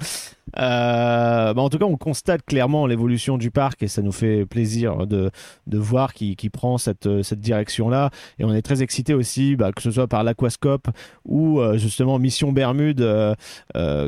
Euh, 0.57 1.53
bah, 1.53 1.61
en 1.61 1.67
tout 1.67 1.77
cas, 1.77 1.83
on 1.83 1.97
constate 1.97 2.41
clairement 2.45 2.87
l'évolution 2.87 3.37
du 3.37 3.51
parc 3.51 3.83
et 3.83 3.89
ça 3.89 4.01
nous 4.01 4.13
fait 4.13 4.45
plaisir 4.45 5.07
de, 5.07 5.29
de 5.67 5.77
voir 5.77 6.13
qu'il 6.13 6.37
qu'il 6.37 6.51
prend 6.51 6.77
cette, 6.77 7.21
cette 7.21 7.41
direction-là. 7.41 8.11
Et 8.39 8.45
on 8.45 8.53
est 8.53 8.61
très 8.61 8.81
excité 8.81 9.13
aussi, 9.13 9.57
bah, 9.57 9.73
que 9.73 9.81
ce 9.81 9.91
soit 9.91 10.07
par 10.07 10.23
l'Aquascope 10.23 10.87
ou 11.25 11.59
euh, 11.59 11.77
justement 11.77 12.17
Mission 12.17 12.53
Bermude 12.53 13.01
euh, 13.01 13.35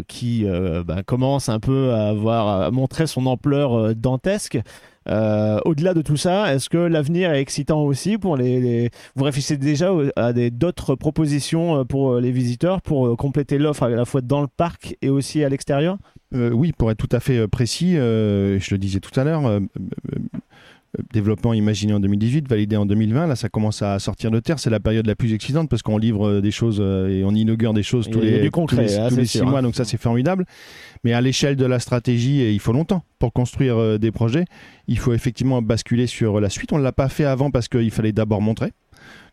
qui 0.08 0.46
bah, 0.86 1.04
commence 1.04 1.50
un 1.50 1.60
peu 1.60 1.92
à, 1.92 2.08
avoir, 2.08 2.62
à 2.62 2.72
montrer 2.72 3.06
son 3.06 3.26
ampleur 3.26 3.94
dantesque. 3.96 4.58
Euh, 5.10 5.60
Au-delà 5.66 5.94
de 5.94 6.02
tout 6.02 6.18
ça, 6.18 6.54
est-ce 6.54 6.70
que 6.70 6.78
l'avenir 6.78 7.32
est 7.32 7.42
excitant 7.42 7.84
aussi 7.84 8.18
pour 8.18 8.38
les, 8.38 8.90
Vous 9.16 9.24
réfléchissez 9.24 9.58
déjà 9.58 9.92
à 10.16 10.34
d'autres 10.34 10.96
propositions 10.96 11.80
euh, 11.80 11.84
pour 11.84 12.14
euh, 12.14 12.22
les 12.22 12.32
visiteurs 12.32 12.82
pour 12.82 13.16
compléter 13.18 13.58
l'offre 13.58 13.84
à 13.84 13.90
la 13.90 14.06
fois 14.06 14.22
dans 14.22 14.42
le 14.42 14.48
parc 14.48 14.96
et 15.02 15.10
aussi 15.10 15.44
à 15.44 15.50
l'extérieur? 15.50 15.98
Oui, 16.34 16.74
pour 16.74 16.92
être 16.92 16.98
tout 16.98 17.16
à 17.16 17.22
fait 17.22 17.48
précis, 17.48 17.94
je 17.94 18.72
le 18.72 18.78
disais 18.78 19.00
tout 19.00 19.18
à 19.18 19.24
l'heure, 19.24 19.44
développement 21.14 21.54
imaginé 21.54 21.94
en 21.94 22.00
2018, 22.00 22.48
validé 22.48 22.76
en 22.78 22.86
2020, 22.86 23.28
là 23.28 23.36
ça 23.36 23.50
commence 23.50 23.82
à 23.82 24.00
sortir 24.00 24.32
de 24.32 24.40
terre, 24.40 24.60
c'est 24.60 24.70
la 24.70 24.80
période 24.80 25.06
la 25.06 25.16
plus 25.16 25.34
excitante 25.34 25.70
parce 25.70 25.82
qu'on 25.82 25.98
livre 25.98 26.40
des 26.40 26.52
choses 26.52 26.78
euh, 26.80 27.10
et 27.10 27.24
on 27.24 27.32
inaugure 27.32 27.74
des 27.74 27.84
choses 27.84 28.10
tous 28.10 28.20
les, 28.20 28.40
du 28.40 28.52
concret, 28.52 28.86
tous 28.86 28.92
les, 28.92 28.98
hein, 28.98 29.10
tous 29.10 29.16
les 29.18 29.26
six 29.26 29.40
sûr, 29.40 29.48
mois, 29.48 29.60
hein. 29.60 29.64
donc 29.64 29.76
ça 29.76 29.86
c'est 29.86 30.00
formidable. 30.02 30.46
Mais 31.04 31.14
à 31.14 31.22
l'échelle 31.22 31.56
de 31.56 31.66
la 31.66 31.80
stratégie, 31.80 32.42
et 32.42 32.52
il 32.52 32.60
faut 32.60 32.74
longtemps 32.74 33.04
pour 33.20 33.34
construire 33.34 33.78
euh, 33.78 33.98
des 33.98 34.12
projets, 34.12 34.46
il 34.88 34.98
faut 34.98 35.14
effectivement 35.14 35.62
basculer 35.62 36.08
sur 36.08 36.40
la 36.40 36.50
suite. 36.50 36.74
On 36.74 36.78
ne 36.78 36.84
l'a 36.84 36.92
pas 36.92 37.10
fait 37.10 37.26
avant 37.26 37.52
parce 37.52 37.68
qu'il 37.68 37.92
fallait 37.92 38.12
d'abord 38.12 38.42
montrer 38.42 38.72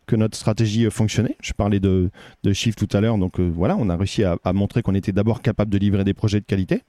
que 0.06 0.16
notre 0.16 0.36
stratégie 0.36 0.86
euh, 0.86 0.90
fonctionnait. 0.90 1.36
Je 1.42 1.52
parlais 1.52 1.80
de, 1.80 2.10
de 2.42 2.52
chiffres 2.52 2.76
tout 2.76 2.94
à 2.96 3.00
l'heure, 3.00 3.18
donc 3.18 3.40
euh, 3.40 3.50
voilà, 3.52 3.76
on 3.78 3.88
a 3.88 3.96
réussi 3.96 4.24
à, 4.24 4.36
à 4.44 4.52
montrer 4.52 4.82
qu'on 4.82 4.94
était 4.94 5.12
d'abord 5.12 5.42
capable 5.42 5.70
de 5.70 5.78
livrer 5.78 6.04
des 6.04 6.14
projets 6.14 6.40
de 6.40 6.46
qualité. 6.46 6.82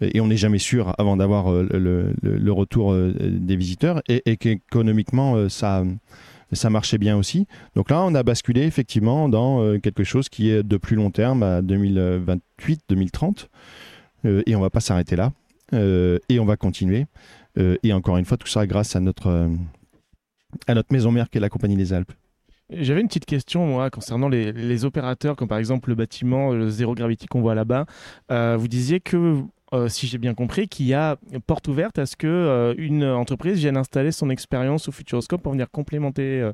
Et 0.00 0.20
on 0.20 0.26
n'est 0.26 0.36
jamais 0.36 0.58
sûr 0.58 0.94
avant 0.98 1.16
d'avoir 1.16 1.52
euh, 1.52 1.68
le, 2.22 2.52
retour 2.52 2.92
euh, 2.92 3.14
des 3.18 3.56
visiteurs 3.56 4.02
et, 4.08 4.22
et 4.26 4.36
qu'économiquement 4.36 5.36
euh, 5.36 5.48
ça, 5.48 5.84
ça 6.52 6.68
marchait 6.68 6.98
bien 6.98 7.16
aussi. 7.16 7.46
Donc 7.76 7.90
là, 7.90 8.02
on 8.02 8.14
a 8.14 8.22
basculé 8.22 8.62
effectivement 8.62 9.28
dans 9.28 9.78
quelque 9.78 10.04
chose 10.04 10.28
qui 10.28 10.50
est 10.50 10.62
de 10.62 10.76
plus 10.76 10.96
long 10.96 11.10
terme 11.10 11.42
à 11.42 11.62
2028-2030 11.62 13.46
Euh, 14.26 14.42
et 14.46 14.56
on 14.56 14.60
va 14.60 14.70
pas 14.70 14.80
s'arrêter 14.80 15.16
là 15.16 15.32
et 16.28 16.38
on 16.38 16.44
va 16.44 16.56
continuer. 16.56 17.06
Et 17.56 17.92
encore 17.92 18.16
une 18.16 18.24
fois, 18.24 18.36
tout 18.36 18.46
ça 18.46 18.64
grâce 18.64 18.94
à 18.94 19.00
notre, 19.00 19.50
à 20.68 20.74
notre 20.74 20.92
maison 20.92 21.10
mère 21.10 21.28
qui 21.28 21.38
est 21.38 21.40
la 21.40 21.48
Compagnie 21.48 21.74
des 21.76 21.92
Alpes. 21.92 22.12
J'avais 22.70 23.00
une 23.00 23.08
petite 23.08 23.26
question, 23.26 23.90
concernant 23.90 24.28
les, 24.28 24.84
opérateurs, 24.84 25.34
comme 25.34 25.48
par 25.48 25.58
exemple 25.58 25.88
le 25.88 25.96
bâtiment 25.96 26.52
le 26.52 26.68
Zero 26.68 26.94
Gravity 26.94 27.26
qu'on 27.26 27.40
voit 27.40 27.56
là-bas. 27.56 27.86
Vous 28.30 28.68
disiez 28.68 29.00
que, 29.00 29.42
euh, 29.74 29.88
si 29.88 30.06
j'ai 30.06 30.18
bien 30.18 30.34
compris, 30.34 30.68
qu'il 30.68 30.86
y 30.86 30.94
a 30.94 31.18
porte 31.46 31.68
ouverte 31.68 31.98
à 31.98 32.06
ce 32.06 32.16
que 32.16 32.26
euh, 32.26 32.74
une 32.78 33.04
entreprise 33.04 33.58
vienne 33.58 33.76
installer 33.76 34.12
son 34.12 34.30
expérience 34.30 34.88
au 34.88 34.92
Futuroscope 34.92 35.42
pour 35.42 35.52
venir 35.52 35.70
complémenter, 35.70 36.50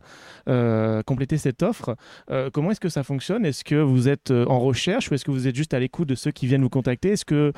euh, 0.49 1.03
compléter 1.03 1.37
cette 1.37 1.63
offre. 1.63 1.97
Comment 2.53 2.71
est-ce 2.71 2.81
que 2.81 2.89
ça 2.89 3.03
fonctionne? 3.03 3.45
Est-ce 3.45 3.65
que 3.65 3.75
vous 3.75 4.09
êtes 4.09 4.31
en 4.31 4.59
recherche 4.59 5.11
ou 5.11 5.15
est-ce 5.15 5.25
que 5.25 5.31
vous 5.31 5.47
êtes 5.47 5.55
juste 5.55 5.75
à 5.75 5.79
l'écoute 5.79 6.09
de 6.09 6.15
ceux 6.15 6.31
qui 6.31 6.47
viennent 6.47 6.63
vous 6.63 6.69
contacter? 6.69 7.11
Est-ce 7.11 7.25
que 7.25 7.53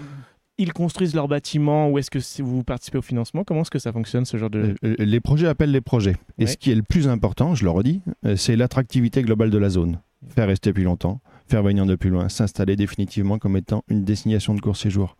ils 0.58 0.72
construisent 0.72 1.14
leur 1.14 1.28
bâtiment 1.28 1.90
ou 1.90 1.98
est-ce 1.98 2.10
que 2.10 2.18
vous 2.42 2.62
participez 2.62 2.98
au 2.98 3.02
financement? 3.02 3.42
Comment 3.44 3.62
est-ce 3.62 3.70
que 3.70 3.78
ça 3.78 3.92
fonctionne 3.92 4.24
ce 4.24 4.36
genre 4.36 4.50
de... 4.50 4.74
Les 4.82 5.20
projets 5.20 5.48
appellent 5.48 5.72
les 5.72 5.80
projets. 5.80 6.16
Et 6.38 6.44
Ouais. 6.44 6.46
ce 6.46 6.56
qui 6.56 6.70
est 6.70 6.74
le 6.74 6.82
plus 6.82 7.08
important, 7.08 7.54
je 7.54 7.64
le 7.64 7.70
redis, 7.70 8.02
c'est 8.36 8.56
l'attractivité 8.56 9.22
globale 9.22 9.50
de 9.50 9.58
la 9.58 9.70
zone. 9.70 10.00
Faire 10.28 10.46
rester 10.46 10.72
plus 10.72 10.84
longtemps, 10.84 11.20
faire 11.52 11.62
venir 11.62 11.84
de 11.84 11.96
plus 11.96 12.08
loin, 12.08 12.30
s'installer 12.30 12.76
définitivement 12.76 13.38
comme 13.38 13.58
étant 13.58 13.84
une 13.88 14.04
destination 14.04 14.54
de 14.54 14.60
court 14.62 14.76
séjour. 14.76 15.18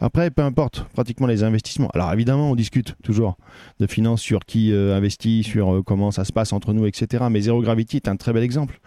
Après, 0.00 0.30
peu 0.32 0.42
importe, 0.42 0.84
pratiquement 0.94 1.28
les 1.28 1.44
investissements. 1.44 1.90
Alors 1.94 2.12
évidemment, 2.12 2.50
on 2.50 2.56
discute 2.56 2.96
toujours 3.04 3.36
de 3.78 3.86
finances 3.86 4.20
sur 4.20 4.40
qui 4.40 4.72
euh, 4.72 4.96
investit, 4.96 5.44
sur 5.44 5.72
euh, 5.72 5.82
comment 5.82 6.10
ça 6.10 6.24
se 6.24 6.32
passe 6.32 6.52
entre 6.52 6.72
nous, 6.72 6.86
etc. 6.86 7.24
Mais 7.30 7.42
Zero 7.42 7.62
Gravity 7.62 7.98
est 7.98 8.08
un 8.08 8.16
très 8.16 8.32
bel 8.32 8.42
exemple. 8.42 8.80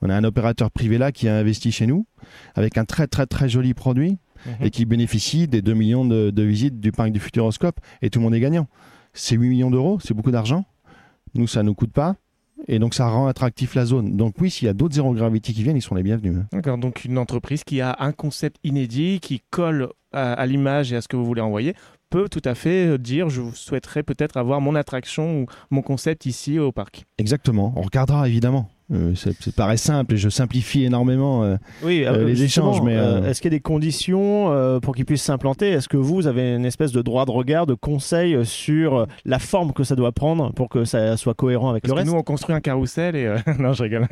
On 0.00 0.10
a 0.10 0.14
un 0.14 0.22
opérateur 0.22 0.70
privé 0.70 0.96
là 0.96 1.10
qui 1.10 1.26
a 1.26 1.36
investi 1.36 1.72
chez 1.72 1.88
nous 1.88 2.06
avec 2.54 2.78
un 2.78 2.84
très 2.84 3.08
très 3.08 3.26
très 3.26 3.48
joli 3.48 3.74
produit 3.74 4.18
Mhm. 4.46 4.66
et 4.66 4.70
qui 4.70 4.84
bénéficie 4.84 5.48
des 5.48 5.62
2 5.62 5.74
millions 5.74 6.04
de, 6.04 6.30
de 6.30 6.42
visites 6.44 6.78
du 6.78 6.92
parc 6.92 7.10
du 7.10 7.18
Futuroscope 7.18 7.80
et 8.02 8.10
tout 8.10 8.20
le 8.20 8.24
monde 8.24 8.34
est 8.34 8.40
gagnant. 8.40 8.68
C'est 9.12 9.34
8 9.34 9.48
millions 9.48 9.70
d'euros, 9.72 9.98
c'est 10.00 10.14
beaucoup 10.14 10.30
d'argent. 10.30 10.64
Nous, 11.34 11.48
ça 11.48 11.64
ne 11.64 11.68
nous 11.68 11.74
coûte 11.74 11.92
pas. 11.92 12.14
Et 12.66 12.78
donc, 12.78 12.94
ça 12.94 13.08
rend 13.08 13.26
attractif 13.28 13.74
la 13.74 13.84
zone. 13.84 14.16
Donc, 14.16 14.34
oui, 14.40 14.50
s'il 14.50 14.66
y 14.66 14.68
a 14.68 14.74
d'autres 14.74 14.94
Zero 14.94 15.12
Gravity 15.14 15.54
qui 15.54 15.62
viennent, 15.62 15.76
ils 15.76 15.82
sont 15.82 15.94
les 15.94 16.02
bienvenus. 16.02 16.36
hein. 16.38 16.46
D'accord, 16.52 16.78
donc 16.78 17.04
une 17.04 17.18
entreprise 17.18 17.62
qui 17.64 17.80
a 17.80 17.96
un 18.00 18.12
concept 18.12 18.56
inédit, 18.64 19.20
qui 19.20 19.42
colle 19.50 19.88
à, 20.12 20.32
à 20.32 20.46
l'image 20.46 20.92
et 20.92 20.96
à 20.96 21.00
ce 21.00 21.08
que 21.08 21.16
vous 21.16 21.24
voulez 21.24 21.40
envoyer, 21.42 21.74
peut 22.10 22.28
tout 22.28 22.42
à 22.44 22.54
fait 22.54 22.86
euh, 22.86 22.98
dire 22.98 23.28
je 23.28 23.42
souhaiterais 23.52 24.02
peut-être 24.02 24.36
avoir 24.38 24.60
mon 24.60 24.74
attraction 24.74 25.42
ou 25.42 25.46
mon 25.70 25.82
concept 25.82 26.26
ici 26.26 26.58
au 26.58 26.72
parc. 26.72 27.04
Exactement. 27.18 27.72
On 27.76 27.82
regardera, 27.82 28.28
évidemment. 28.28 28.68
Euh, 28.90 29.14
ça, 29.14 29.30
ça 29.38 29.50
paraît 29.52 29.76
simple 29.76 30.14
et 30.14 30.16
je 30.16 30.28
simplifie 30.30 30.84
énormément. 30.84 31.44
euh, 31.44 31.56
Oui, 31.84 32.04
Euh, 32.06 32.24
les 32.24 32.34
justement, 32.36 32.72
échanges, 32.72 32.82
mais, 32.86 32.96
euh, 32.96 33.28
est-ce 33.28 33.42
qu'il 33.42 33.52
y 33.52 33.54
a 33.54 33.58
des 33.58 33.62
conditions 33.62 34.50
euh, 34.50 34.80
pour 34.80 34.94
qu'ils 34.96 35.04
puissent 35.04 35.22
s'implanter? 35.22 35.68
Est-ce 35.68 35.88
que 35.88 35.98
vous 35.98 36.26
avez 36.26 36.54
une 36.54 36.64
espèce 36.64 36.92
de 36.92 37.02
droit 37.02 37.26
de 37.26 37.30
regard, 37.30 37.66
de 37.66 37.74
conseil 37.74 38.46
sur 38.46 39.06
la 39.26 39.38
forme 39.38 39.72
que 39.74 39.84
ça 39.84 39.94
doit 39.94 40.12
prendre 40.12 40.52
pour 40.54 40.70
que 40.70 40.84
ça 40.86 41.16
soit 41.18 41.34
cohérent 41.34 41.68
avec 41.70 41.82
Parce 41.82 41.90
le 41.90 41.94
que 41.96 41.98
reste? 42.00 42.12
nous, 42.12 42.18
on 42.18 42.22
construit 42.22 42.54
un 42.54 42.60
carrousel 42.60 43.14
et... 43.14 43.26
euh, 43.26 43.36
non, 43.58 43.74
je 43.74 43.82
rigole. 43.82 44.06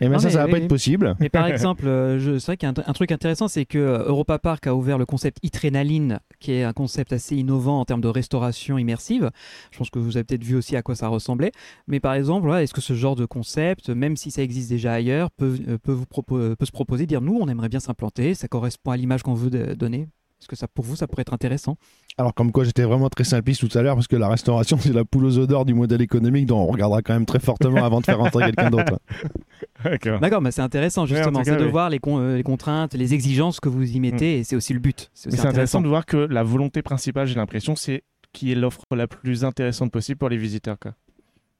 Et 0.00 0.08
bien, 0.08 0.10
Non, 0.10 0.18
ça, 0.18 0.26
mais 0.28 0.32
ça 0.34 0.44
va 0.46 0.48
pas 0.50 0.58
être 0.58 0.66
possible. 0.68 1.14
Mais 1.20 1.28
par 1.28 1.46
exemple, 1.48 1.86
euh, 1.86 2.38
c'est 2.40 2.46
vrai 2.46 2.56
qu'il 2.56 2.68
y 2.68 2.72
a 2.72 2.74
un, 2.76 2.90
un 2.90 2.92
truc 2.92 3.12
intéressant, 3.12 3.46
c'est 3.46 3.66
que 3.66 3.78
Europa 3.78 4.38
Park 4.40 4.66
a 4.66 4.74
ouvert 4.74 4.98
le 4.98 5.06
concept 5.06 5.38
Itrénaline, 5.44 6.18
qui 6.40 6.52
est 6.52 6.64
un 6.64 6.72
concept 6.72 7.12
assez 7.12 7.36
innovant 7.36 7.78
en 7.80 7.84
termes 7.84 8.00
de 8.00 8.08
restauration 8.08 8.78
immersive. 8.78 9.30
Je 9.70 9.78
pense 9.78 9.90
que 9.90 10.00
vous 10.00 10.16
avez 10.16 10.24
peut-être 10.24 10.42
vu 10.44 10.56
aussi 10.56 10.74
à 10.76 10.82
quoi 10.82 10.96
ça 10.96 11.06
ressemblait. 11.08 11.52
Mais 11.86 12.00
par 12.00 12.14
exemple, 12.14 12.50
est-ce 12.54 12.74
que 12.74 12.80
ce 12.80 12.94
genre 12.94 13.14
de 13.14 13.26
concept, 13.26 13.59
même 13.94 14.16
si 14.16 14.30
ça 14.30 14.42
existe 14.42 14.70
déjà 14.70 14.92
ailleurs, 14.92 15.30
peut, 15.30 15.56
euh, 15.68 15.78
peut, 15.78 15.92
vous 15.92 16.04
propo- 16.04 16.38
euh, 16.38 16.56
peut 16.56 16.66
se 16.66 16.72
proposer, 16.72 17.06
dire 17.06 17.20
nous, 17.20 17.38
on 17.40 17.48
aimerait 17.48 17.68
bien 17.68 17.80
s'implanter, 17.80 18.34
ça 18.34 18.48
correspond 18.48 18.90
à 18.92 18.96
l'image 18.96 19.22
qu'on 19.22 19.34
veut 19.34 19.50
donner 19.76 20.08
Est-ce 20.40 20.48
que 20.48 20.56
ça, 20.56 20.66
pour 20.68 20.84
vous, 20.84 20.96
ça 20.96 21.06
pourrait 21.06 21.22
être 21.22 21.34
intéressant? 21.34 21.76
Alors, 22.16 22.34
comme 22.34 22.50
quoi, 22.52 22.64
j'étais 22.64 22.82
vraiment 22.84 23.08
très 23.10 23.24
simpliste 23.24 23.66
tout 23.68 23.78
à 23.78 23.82
l'heure 23.82 23.94
parce 23.94 24.08
que 24.08 24.16
la 24.16 24.28
restauration, 24.28 24.78
c'est 24.80 24.92
la 24.92 25.04
poule 25.04 25.26
aux 25.26 25.38
œufs 25.38 25.46
d'or 25.46 25.64
du 25.64 25.74
modèle 25.74 26.00
économique 26.02 26.46
dont 26.46 26.58
on 26.60 26.66
regardera 26.66 27.02
quand 27.02 27.12
même 27.14 27.26
très 27.26 27.38
fortement 27.40 27.84
avant 27.84 28.00
de 28.00 28.06
faire 28.06 28.18
rentrer 28.18 28.44
quelqu'un 28.46 28.70
d'autre. 28.70 28.98
D'accord. 29.84 30.20
D'accord, 30.20 30.40
mais 30.42 30.50
c'est 30.50 30.62
intéressant 30.62 31.06
justement, 31.06 31.42
c'est 31.44 31.56
de 31.56 31.64
oui. 31.64 31.70
voir 31.70 31.90
les, 31.90 31.98
con- 31.98 32.18
euh, 32.18 32.36
les 32.36 32.42
contraintes, 32.42 32.94
les 32.94 33.14
exigences 33.14 33.60
que 33.60 33.68
vous 33.68 33.84
y 33.90 34.00
mettez, 34.00 34.38
et 34.38 34.44
c'est 34.44 34.56
aussi 34.56 34.72
le 34.72 34.78
but. 34.80 35.10
C'est 35.14 35.28
Mais 35.28 35.34
aussi 35.34 35.42
c'est 35.42 35.48
intéressant 35.48 35.80
de 35.80 35.88
voir 35.88 36.06
que 36.06 36.16
la 36.16 36.42
volonté 36.42 36.82
principale, 36.82 37.26
j'ai 37.26 37.34
l'impression, 37.34 37.76
c'est 37.76 38.02
qui 38.32 38.52
est 38.52 38.54
l'offre 38.54 38.84
la 38.94 39.06
plus 39.08 39.44
intéressante 39.44 39.90
possible 39.90 40.18
pour 40.18 40.28
les 40.28 40.36
visiteurs. 40.38 40.78
Quoi. 40.78 40.92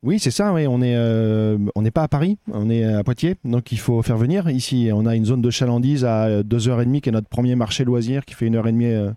Oui, 0.02 0.18
c'est 0.18 0.30
ça. 0.30 0.52
Oui. 0.52 0.64
Euh, 0.66 1.58
on 1.74 1.82
n'est 1.82 1.90
pas 1.90 2.02
à 2.02 2.08
Paris, 2.08 2.38
on 2.50 2.70
est 2.70 2.84
à 2.84 3.04
Poitiers, 3.04 3.36
donc 3.44 3.70
il 3.70 3.78
faut 3.78 4.00
faire 4.02 4.16
venir 4.16 4.48
ici. 4.48 4.90
On 4.92 5.04
a 5.04 5.14
une 5.14 5.26
zone 5.26 5.42
de 5.42 5.50
chalandise 5.50 6.04
à 6.04 6.42
2h30 6.42 7.00
qui 7.00 7.08
est 7.10 7.12
notre 7.12 7.28
premier 7.28 7.54
marché 7.54 7.84
loisir 7.84 8.24
qui 8.24 8.34
fait 8.34 8.46
une 8.46 8.56
heure 8.56 8.66
et 8.66 8.72
demie, 8.72 8.86
euh, 8.86 9.10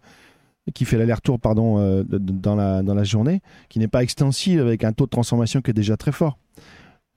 qui 0.73 0.83
fait 0.83 0.97
l'aller-retour 0.97 1.39
pardon 1.39 1.79
euh, 1.79 2.03
dans 2.03 2.55
la 2.55 3.03
journée, 3.03 3.41
qui 3.69 3.79
n'est 3.79 3.87
pas 3.87 4.03
extensive 4.03 4.59
avec 4.59 4.83
un 4.83 4.91
taux 4.91 5.05
de 5.05 5.09
transformation 5.09 5.61
qui 5.61 5.71
est 5.71 5.73
déjà 5.73 5.95
très 5.95 6.11
fort. 6.11 6.37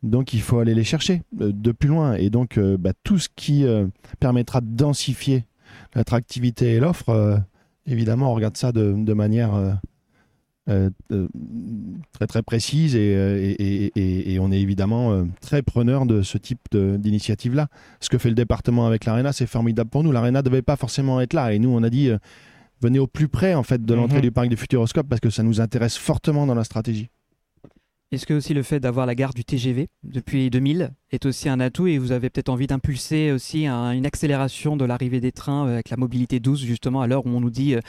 Donc 0.02 0.32
il 0.34 0.40
faut 0.40 0.58
aller 0.58 0.74
les 0.74 0.84
chercher 0.84 1.22
euh, 1.40 1.52
de 1.52 1.72
plus 1.72 1.88
loin 1.88 2.14
et 2.14 2.30
donc 2.30 2.58
euh, 2.58 2.76
bah, 2.76 2.92
tout 3.02 3.18
ce 3.18 3.28
qui 3.34 3.64
euh, 3.64 3.86
permettra 4.20 4.60
de 4.60 4.68
densifier 4.68 5.44
l'attractivité 5.94 6.74
et 6.74 6.80
l'offre, 6.80 7.08
euh, 7.08 7.36
évidemment 7.86 8.30
on 8.30 8.34
regarde 8.34 8.56
ça 8.56 8.72
de 8.72 9.12
manière 9.12 9.78
euh, 10.68 10.90
euh, 11.12 11.28
très 12.12 12.26
très 12.26 12.42
précise 12.42 12.96
et, 12.96 13.14
euh, 13.16 13.54
et, 13.58 14.32
et- 14.32 14.38
on 14.40 14.50
est 14.52 14.60
évidemment 14.60 15.24
très 15.40 15.62
preneur 15.62 16.06
de 16.06 16.22
ce 16.22 16.38
type 16.38 16.60
de- 16.72 16.96
d'initiative-là. 16.96 17.68
Ce 18.00 18.08
que 18.08 18.18
fait 18.18 18.28
le 18.28 18.34
département 18.34 18.86
avec 18.86 19.04
l'ARENA, 19.04 19.32
c'est 19.32 19.46
formidable 19.46 19.90
pour 19.90 20.02
nous. 20.04 20.12
L'ARENA 20.12 20.40
ne 20.40 20.44
devait 20.44 20.62
pas 20.62 20.76
forcément 20.76 21.20
être 21.20 21.32
là 21.34 21.52
et 21.52 21.58
nous 21.58 21.70
on 21.70 21.82
a 21.82 21.90
dit 21.90 22.08
euh, 22.10 22.18
venez 22.82 22.98
au 22.98 23.06
plus 23.06 23.28
près 23.28 23.54
en 23.54 23.62
fait 23.62 23.82
de 23.84 23.94
l'entrée 23.94 24.16
Mhm. 24.16 24.22
du 24.22 24.32
parc 24.32 24.48
du 24.48 24.56
Futuroscope 24.56 25.08
parce 25.08 25.20
que 25.20 25.30
ça 25.30 25.42
nous 25.42 25.60
intéresse 25.60 25.96
fortement 25.96 26.46
dans 26.46 26.54
la 26.54 26.64
stratégie. 26.64 27.08
Est-ce 28.12 28.24
que 28.24 28.34
aussi 28.34 28.54
le 28.54 28.62
fait 28.62 28.78
d'avoir 28.78 29.04
la 29.04 29.16
gare 29.16 29.34
du 29.34 29.44
TGV 29.44 29.88
depuis 30.04 30.48
2000 30.48 30.90
est 31.10 31.26
aussi 31.26 31.48
un 31.48 31.58
atout 31.58 31.88
et 31.88 31.98
vous 31.98 32.12
avez 32.12 32.30
peut-être 32.30 32.48
envie 32.50 32.68
d'impulser 32.68 33.32
aussi 33.32 33.66
un- 33.66 33.90
une 33.90 34.06
accélération 34.06 34.76
de 34.76 34.84
l'arrivée 34.84 35.20
des 35.20 35.32
trains 35.32 35.66
euh, 35.66 35.72
avec 35.74 35.90
la 35.90 35.96
mobilité 35.96 36.38
douce 36.38 36.60
justement 36.62 37.02
à 37.02 37.08
l'heure 37.08 37.26
où 37.26 37.30
on 37.30 37.40
nous 37.40 37.50
dit 37.50 37.74
euh, 37.74 37.80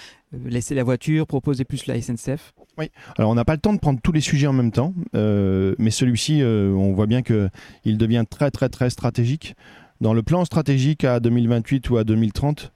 laisser 0.46 0.74
la 0.74 0.84
voiture, 0.84 1.28
proposer 1.28 1.66
plus 1.66 1.86
la 1.86 2.02
SNCF 2.02 2.54
Oui. 2.80 2.90
Alors 3.18 3.30
on 3.30 3.36
n'a 3.36 3.46
pas 3.46 3.54
le 3.54 3.60
temps 3.60 3.74
de 3.74 3.80
prendre 3.80 4.00
tous 4.02 4.12
les 4.12 4.22
sujets 4.22 4.48
en 4.48 4.54
même 4.54 4.72
temps, 4.72 4.96
euh, 5.16 5.76
mais 5.78 5.92
celui-ci, 5.92 6.42
euh, 6.42 6.72
on 6.72 6.94
voit 6.94 7.06
bien 7.08 7.22
que 7.22 7.50
il 7.86 8.00
devient 8.00 8.24
très 8.28 8.50
très 8.50 8.70
très 8.70 8.90
stratégique. 8.90 9.56
Dans 10.02 10.14
le 10.16 10.24
plan 10.24 10.46
stratégique 10.46 11.04
à 11.04 11.20
2028 11.20 11.90
ou 11.92 11.98
à 11.98 12.04
2030, 12.04 12.66
euh, 12.66 12.70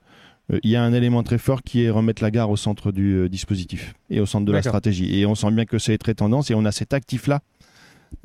il 0.63 0.69
y 0.69 0.75
a 0.75 0.83
un 0.83 0.93
élément 0.93 1.23
très 1.23 1.37
fort 1.37 1.61
qui 1.63 1.83
est 1.83 1.89
remettre 1.89 2.21
la 2.21 2.31
gare 2.31 2.49
au 2.49 2.57
centre 2.57 2.91
du 2.91 3.13
euh, 3.13 3.29
dispositif 3.29 3.93
et 4.09 4.19
au 4.19 4.25
centre 4.25 4.45
de 4.45 4.51
la 4.51 4.61
stratégie. 4.61 5.19
Et 5.19 5.25
on 5.25 5.35
sent 5.35 5.51
bien 5.51 5.65
que 5.65 5.77
c'est 5.79 5.97
très 5.97 6.13
tendance 6.13 6.51
et 6.51 6.55
on 6.55 6.65
a 6.65 6.71
cet 6.71 6.93
actif-là 6.93 7.41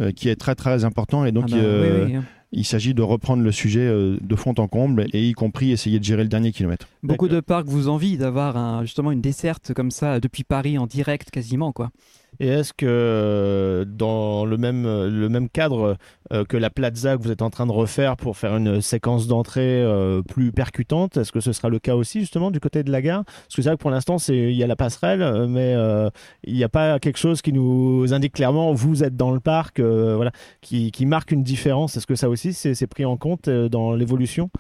euh, 0.01 0.13
qui 0.13 0.29
est 0.29 0.37
très 0.37 0.55
très 0.55 0.85
important. 0.85 1.25
Et 1.25 1.33
donc 1.33 1.45
Ah 1.49 1.57
bah, 1.57 1.63
euh, 1.63 2.05
oui, 2.05 2.11
oui, 2.13 2.17
hein. 2.17 2.25
Il 2.53 2.65
s'agit 2.65 2.95
de 2.95 3.03
reprendre 3.03 3.43
le 3.43 3.53
sujet 3.53 3.81
euh, 3.81 4.17
de 4.21 4.37
fond 4.37 4.55
en 4.59 4.69
comble 4.69 5.07
et 5.13 5.29
y 5.29 5.33
compris 5.33 5.73
essayer 5.73 5.99
de 5.99 6.05
gérer 6.05 6.23
le 6.23 6.29
dernier 6.29 6.53
kilomètre. 6.53 6.87
Beaucoup 7.03 7.29
de 7.29 7.41
parcs 7.41 7.67
vous 7.67 7.89
envient 7.89 8.17
d'avoir 8.17 8.57
un- 8.57 8.83
justement 8.83 9.13
une 9.13 9.21
desserte 9.21 9.73
comme 9.75 9.91
ça 9.91 10.21
depuis 10.21 10.45
Paris 10.45 10.79
en 10.79 10.87
direct 10.87 11.31
quasiment 11.31 11.73
quoi. 11.73 11.91
Et 12.39 12.49
est-ce 12.49 12.75
que 12.75 12.85
euh, 12.87 13.87
dans 13.87 14.45
le 14.45 14.59
même, 14.59 14.83
le 14.85 15.29
même 15.31 15.49
cadre 15.49 15.97
euh, 16.35 16.45
que 16.45 16.59
la 16.59 16.69
plaza 16.69 17.17
que 17.17 17.23
vous 17.23 17.31
êtes 17.31 17.41
en 17.41 17.49
train 17.49 17.65
de 17.67 17.73
refaire 17.73 18.17
pour 18.19 18.37
faire 18.37 18.55
une 18.59 18.83
séquence 18.83 19.27
d'entrée 19.27 19.83
plus 20.29 20.53
percutante, 20.53 21.17
est-ce 21.17 21.33
que 21.33 21.41
ce 21.41 21.53
sera 21.53 21.71
le 21.71 21.79
cas 21.79 21.95
aussi 21.95 22.21
justement 22.21 22.51
du 22.51 22.61
côté 22.61 22.83
de 22.83 22.93
la 22.93 23.01
gare? 23.01 23.25
Parce 23.25 23.55
que 23.57 23.63
c'est 23.63 23.71
vrai 23.71 23.77
que 23.77 23.81
pour 23.81 23.91
l'instant, 23.91 24.19
il 24.29 24.53
y 24.53 24.63
a 24.63 24.67
la 24.67 24.77
passerelle, 24.77 25.47
mais 25.49 25.73
euh, 25.75 26.11
il 26.45 26.53
n'y 26.55 26.65
a 26.65 26.69
pas 26.69 26.99
quelque 26.99 27.17
chose 27.19 27.41
qui 27.41 27.55
nous 27.55 28.13
indique 28.13 28.35
clairement 28.35 28.75
vous 28.75 29.03
êtes 29.03 29.17
dans 29.17 29.31
le 29.31 29.41
parc, 29.41 29.79
euh, 29.81 30.15
voilà, 30.17 30.33
qui, 30.61 30.91
qui 30.91 31.07
marque 31.07 31.31
une 31.33 31.43
différence. 31.43 31.97
Est-ce 31.97 32.07
que 32.07 32.17
ça 32.17 32.29
aussi, 32.29 32.36
c'est 32.37 32.75
c'est 32.75 32.87
pris 32.87 33.05
en 33.05 33.17
compte 33.17 33.49
euh, 33.49 33.69
dans 33.69 33.95
l'évolution? 33.95 34.51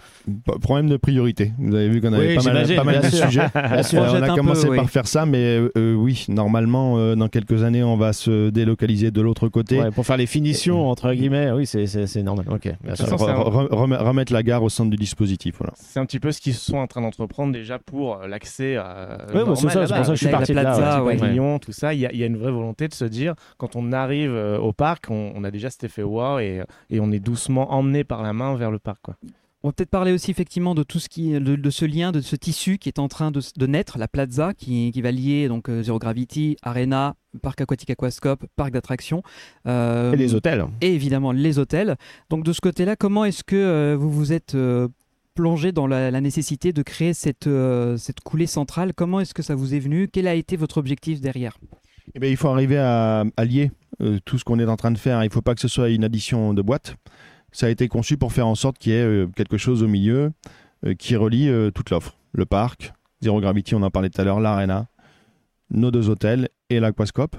Problème 0.60 0.88
de 0.88 0.96
priorité. 0.96 1.52
Vous 1.58 1.74
avez 1.74 1.88
vu 1.88 2.00
qu'on 2.00 2.12
avait 2.12 2.36
Oui, 2.36 2.44
pas 2.76 2.84
mal, 2.84 3.00
pas 3.00 3.08
de 3.08 3.14
sujets. 3.14 3.46
Euh, 3.56 3.82
on 4.18 4.22
a 4.22 4.34
commencé 4.34 4.66
peu, 4.66 4.72
oui. 4.72 4.76
par 4.76 4.90
faire 4.90 5.06
ça, 5.06 5.26
mais 5.26 5.58
euh, 5.76 5.94
oui, 5.94 6.26
normalement, 6.28 6.98
euh, 6.98 7.14
dans 7.14 7.28
quelques 7.28 7.62
années, 7.62 7.82
on 7.82 7.96
va 7.96 8.12
se 8.12 8.50
délocaliser 8.50 9.10
de 9.10 9.20
l'autre 9.20 9.48
côté. 9.48 9.80
Ouais, 9.80 9.90
Pour 9.90 10.04
faire 10.06 10.16
les 10.16 10.26
finitions, 10.26 10.88
entre 10.90 11.12
guillemets, 11.12 11.50
oui, 11.52 11.66
c'est- 11.66 12.22
normal. 12.22 12.46
Ok. 12.50 12.66
Re- 12.86 13.96
remettre 14.02 14.32
la 14.32 14.42
gare 14.42 14.62
au 14.62 14.68
centre 14.68 14.90
du 14.90 14.96
dispositif. 14.96 15.56
Voilà. 15.58 15.72
C'est 15.76 16.00
un 16.00 16.06
petit 16.06 16.20
peu 16.20 16.32
ce 16.32 16.40
qu'ils 16.40 16.54
sont 16.54 16.76
en 16.78 16.86
train 16.86 17.00
d'entreprendre 17.00 17.52
déjà 17.52 17.78
pour 17.78 18.16
euh, 18.22 18.26
l'accès 18.26 18.76
à. 18.76 19.18
Ouais, 19.34 19.44
bah, 19.44 19.52
c'est 19.54 19.68
ça, 19.68 19.86
ça 19.86 20.00
que 20.00 20.04
je 20.10 20.14
suis 20.14 20.28
parti 20.28 20.52
de 20.52 20.56
là, 20.56 21.02
pavillon, 21.18 21.58
tout 21.58 21.72
ça. 21.72 21.94
Il 21.94 22.00
y, 22.00 22.06
a- 22.06 22.12
il 22.12 22.18
y 22.18 22.22
a 22.22 22.26
une 22.26 22.36
vraie 22.36 22.52
volonté 22.52 22.88
de 22.88 22.94
se 22.94 23.04
dire, 23.04 23.34
quand 23.58 23.76
on 23.76 23.92
arrive 23.92 24.30
euh, 24.32 24.58
au 24.58 24.72
parc, 24.72 25.06
on, 25.10 25.32
on 25.34 25.44
a 25.44 25.50
déjà 25.50 25.70
cet 25.70 25.84
effet 25.84 26.02
wow 26.02 26.38
et, 26.38 26.62
et 26.90 27.00
on 27.00 27.10
est 27.12 27.20
doucement 27.20 27.65
emmené 27.70 28.04
par 28.04 28.22
la 28.22 28.32
main 28.32 28.54
vers 28.56 28.70
le 28.70 28.78
parc. 28.78 29.00
Quoi. 29.02 29.16
On 29.62 29.68
va 29.68 29.72
peut-être 29.72 29.90
parler 29.90 30.12
aussi 30.12 30.30
effectivement 30.30 30.74
de 30.76 30.84
tout 30.84 31.00
ce 31.00 31.08
qui, 31.08 31.32
de, 31.32 31.56
de 31.56 31.70
ce 31.70 31.84
lien, 31.84 32.12
de 32.12 32.20
ce 32.20 32.36
tissu 32.36 32.78
qui 32.78 32.88
est 32.88 33.00
en 33.00 33.08
train 33.08 33.32
de, 33.32 33.66
naître, 33.66 33.98
la 33.98 34.06
Plaza, 34.06 34.54
qui, 34.54 34.92
qui 34.92 35.02
va 35.02 35.10
lier 35.10 35.48
donc 35.48 35.68
euh, 35.68 35.82
Zero 35.82 35.98
Gravity, 35.98 36.56
Arena, 36.62 37.16
Parc 37.42 37.60
aquatique 37.62 37.90
Aquascope, 37.90 38.44
parc 38.54 38.70
d'attractions. 38.70 39.22
euh, 39.66 40.12
Et 40.12 40.16
les 40.16 40.34
hôtels. 40.34 40.64
Et 40.82 40.94
évidemment 40.94 41.32
les 41.32 41.58
hôtels. 41.58 41.96
Donc 42.30 42.44
de 42.44 42.52
ce 42.52 42.60
côté-là, 42.60 42.94
comment 42.96 43.24
est-ce 43.24 43.42
que 43.42 43.56
euh, 43.56 43.96
vous 43.98 44.10
vous 44.10 44.32
êtes 44.32 44.54
euh, 44.54 44.88
plongé 45.34 45.72
dans 45.72 45.88
la, 45.88 46.10
la 46.12 46.20
nécessité 46.20 46.72
de 46.72 46.82
créer 46.82 47.12
cette, 47.12 47.48
euh, 47.48 47.96
cette 47.96 48.20
coulée 48.20 48.46
centrale? 48.46 48.92
Comment 48.94 49.18
est-ce 49.20 49.34
que 49.34 49.42
ça 49.42 49.56
vous 49.56 49.74
est 49.74 49.80
venu? 49.80 50.06
Quel 50.06 50.28
a 50.28 50.34
été 50.34 50.56
votre 50.56 50.78
objectif 50.78 51.20
derrière? 51.20 51.58
Eh 52.14 52.20
ben, 52.20 52.30
il 52.30 52.36
faut 52.36 52.48
arriver 52.48 52.78
à 52.78 53.24
allier 53.36 53.72
euh, 54.00 54.18
tout 54.24 54.38
ce 54.38 54.44
qu'on 54.44 54.60
est 54.60 54.66
en 54.66 54.76
train 54.76 54.92
de 54.92 54.98
faire. 54.98 55.24
Il 55.24 55.26
ne 55.26 55.32
faut 55.32 55.42
pas 55.42 55.56
que 55.56 55.60
ce 55.60 55.68
soit 55.68 55.88
une 55.88 56.04
addition 56.04 56.54
de 56.54 56.62
boîtes. 56.62 56.94
Ça 57.56 57.68
a 57.68 57.70
été 57.70 57.88
conçu 57.88 58.18
pour 58.18 58.34
faire 58.34 58.46
en 58.46 58.54
sorte 58.54 58.76
qu'il 58.76 58.92
y 58.92 58.96
ait 58.96 59.02
euh, 59.02 59.28
quelque 59.34 59.56
chose 59.56 59.82
au 59.82 59.88
milieu 59.88 60.30
euh, 60.84 60.92
qui 60.92 61.16
relie 61.16 61.48
euh, 61.48 61.70
toute 61.70 61.88
l'offre. 61.88 62.18
Le 62.32 62.44
parc, 62.44 62.92
Zero 63.22 63.40
Gravity, 63.40 63.74
on 63.74 63.80
en 63.80 63.88
parlait 63.88 64.10
tout 64.10 64.20
à 64.20 64.24
l'heure, 64.24 64.40
l'Arena, 64.40 64.88
nos 65.70 65.90
deux 65.90 66.10
hôtels 66.10 66.50
et 66.68 66.80
l'Aquascope. 66.80 67.34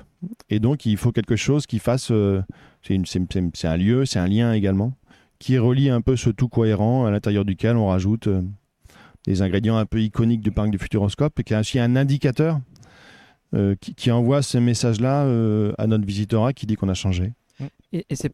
Et 0.50 0.60
donc, 0.60 0.88
il 0.88 0.98
faut 0.98 1.12
quelque 1.12 1.36
chose 1.36 1.68
qui 1.68 1.78
fasse. 1.78 2.12
c'est 2.82 3.66
un 3.66 3.78
lieu, 3.78 4.06
c'est 4.08 4.18
un 4.18 4.28
lien 4.28 4.54
également, 4.54 4.94
qui 5.38 5.60
relie 5.60 5.92
un 5.92 6.02
peu 6.02 6.16
ce 6.16 6.32
tout 6.32 6.50
cohérent 6.50 7.06
à 7.06 7.12
l'intérieur 7.12 7.46
duquel 7.46 7.78
on 7.78 7.90
rajoute 7.90 8.28
des 9.28 9.44
ingrédients 9.44 9.78
un 9.78 9.86
peu 9.86 10.02
iconiques 10.02 10.42
du 10.42 10.50
parc 10.50 10.72
du 10.72 10.80
Futuroscope 10.80 11.40
et 11.40 11.44
qui 11.44 11.54
a 11.54 11.60
aussi 11.60 11.78
un 11.78 11.96
indicateur 11.96 12.60
qui, 13.82 14.10
envoie 14.10 14.42
ce 14.42 14.58
message-là 14.58 15.22
à 15.78 15.86
notre 15.86 16.08
visiteur 16.08 16.52
qui 16.56 16.66
dit 16.66 16.76
qu'on 16.76 16.90
a 16.90 16.96
changé. 16.96 17.34
Et, 17.94 18.06
et 18.10 18.16
c'est- 18.16 18.34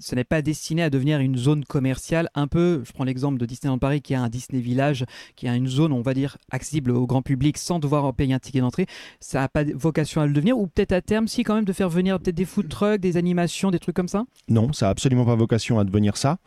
ce 0.00 0.14
n'est 0.14 0.24
pas 0.24 0.42
destiné 0.42 0.82
à 0.82 0.90
devenir 0.90 1.20
une 1.20 1.36
zone 1.36 1.64
commerciale 1.64 2.28
un 2.34 2.46
peu, 2.48 2.82
je 2.84 2.92
prends 2.92 3.04
l'exemple 3.04 3.38
de 3.38 3.46
Disneyland 3.46 3.78
Paris 3.78 4.00
qui 4.00 4.14
a 4.14 4.22
un 4.22 4.28
Disney 4.28 4.60
Village, 4.60 5.04
qui 5.36 5.46
a 5.46 5.54
une 5.54 5.68
zone, 5.68 5.92
on 5.92 6.00
va 6.02 6.14
dire, 6.14 6.36
accessible 6.50 6.90
au 6.90 7.06
grand 7.06 7.22
public 7.22 7.58
sans 7.58 7.78
devoir 7.78 8.12
payer 8.14 8.34
un 8.34 8.38
ticket 8.38 8.60
d'entrée. 8.60 8.86
Ça 9.20 9.40
n'a 9.40 9.48
pas 9.48 9.64
vocation 9.74 10.20
à 10.20 10.26
le 10.26 10.32
devenir 10.32 10.58
ou 10.58 10.66
peut-être 10.66 10.92
à 10.92 11.00
terme, 11.00 11.28
si 11.28 11.42
quand 11.44 11.54
même, 11.54 11.64
de 11.64 11.72
faire 11.72 11.88
venir 11.90 12.18
peut-être 12.18 12.34
des 12.34 12.44
food 12.44 12.68
trucks, 12.68 13.00
des 13.00 13.16
animations, 13.16 13.70
des 13.70 13.78
trucs 13.78 13.94
comme 13.96 14.08
ça? 14.08 14.24
Non, 14.48 14.72
ça 14.72 14.86
n'a 14.86 14.90
absolument 14.90 15.24
pas 15.24 15.36
vocation 15.36 15.78
à 15.78 15.84
devenir 15.84 16.16
ça. 16.16 16.38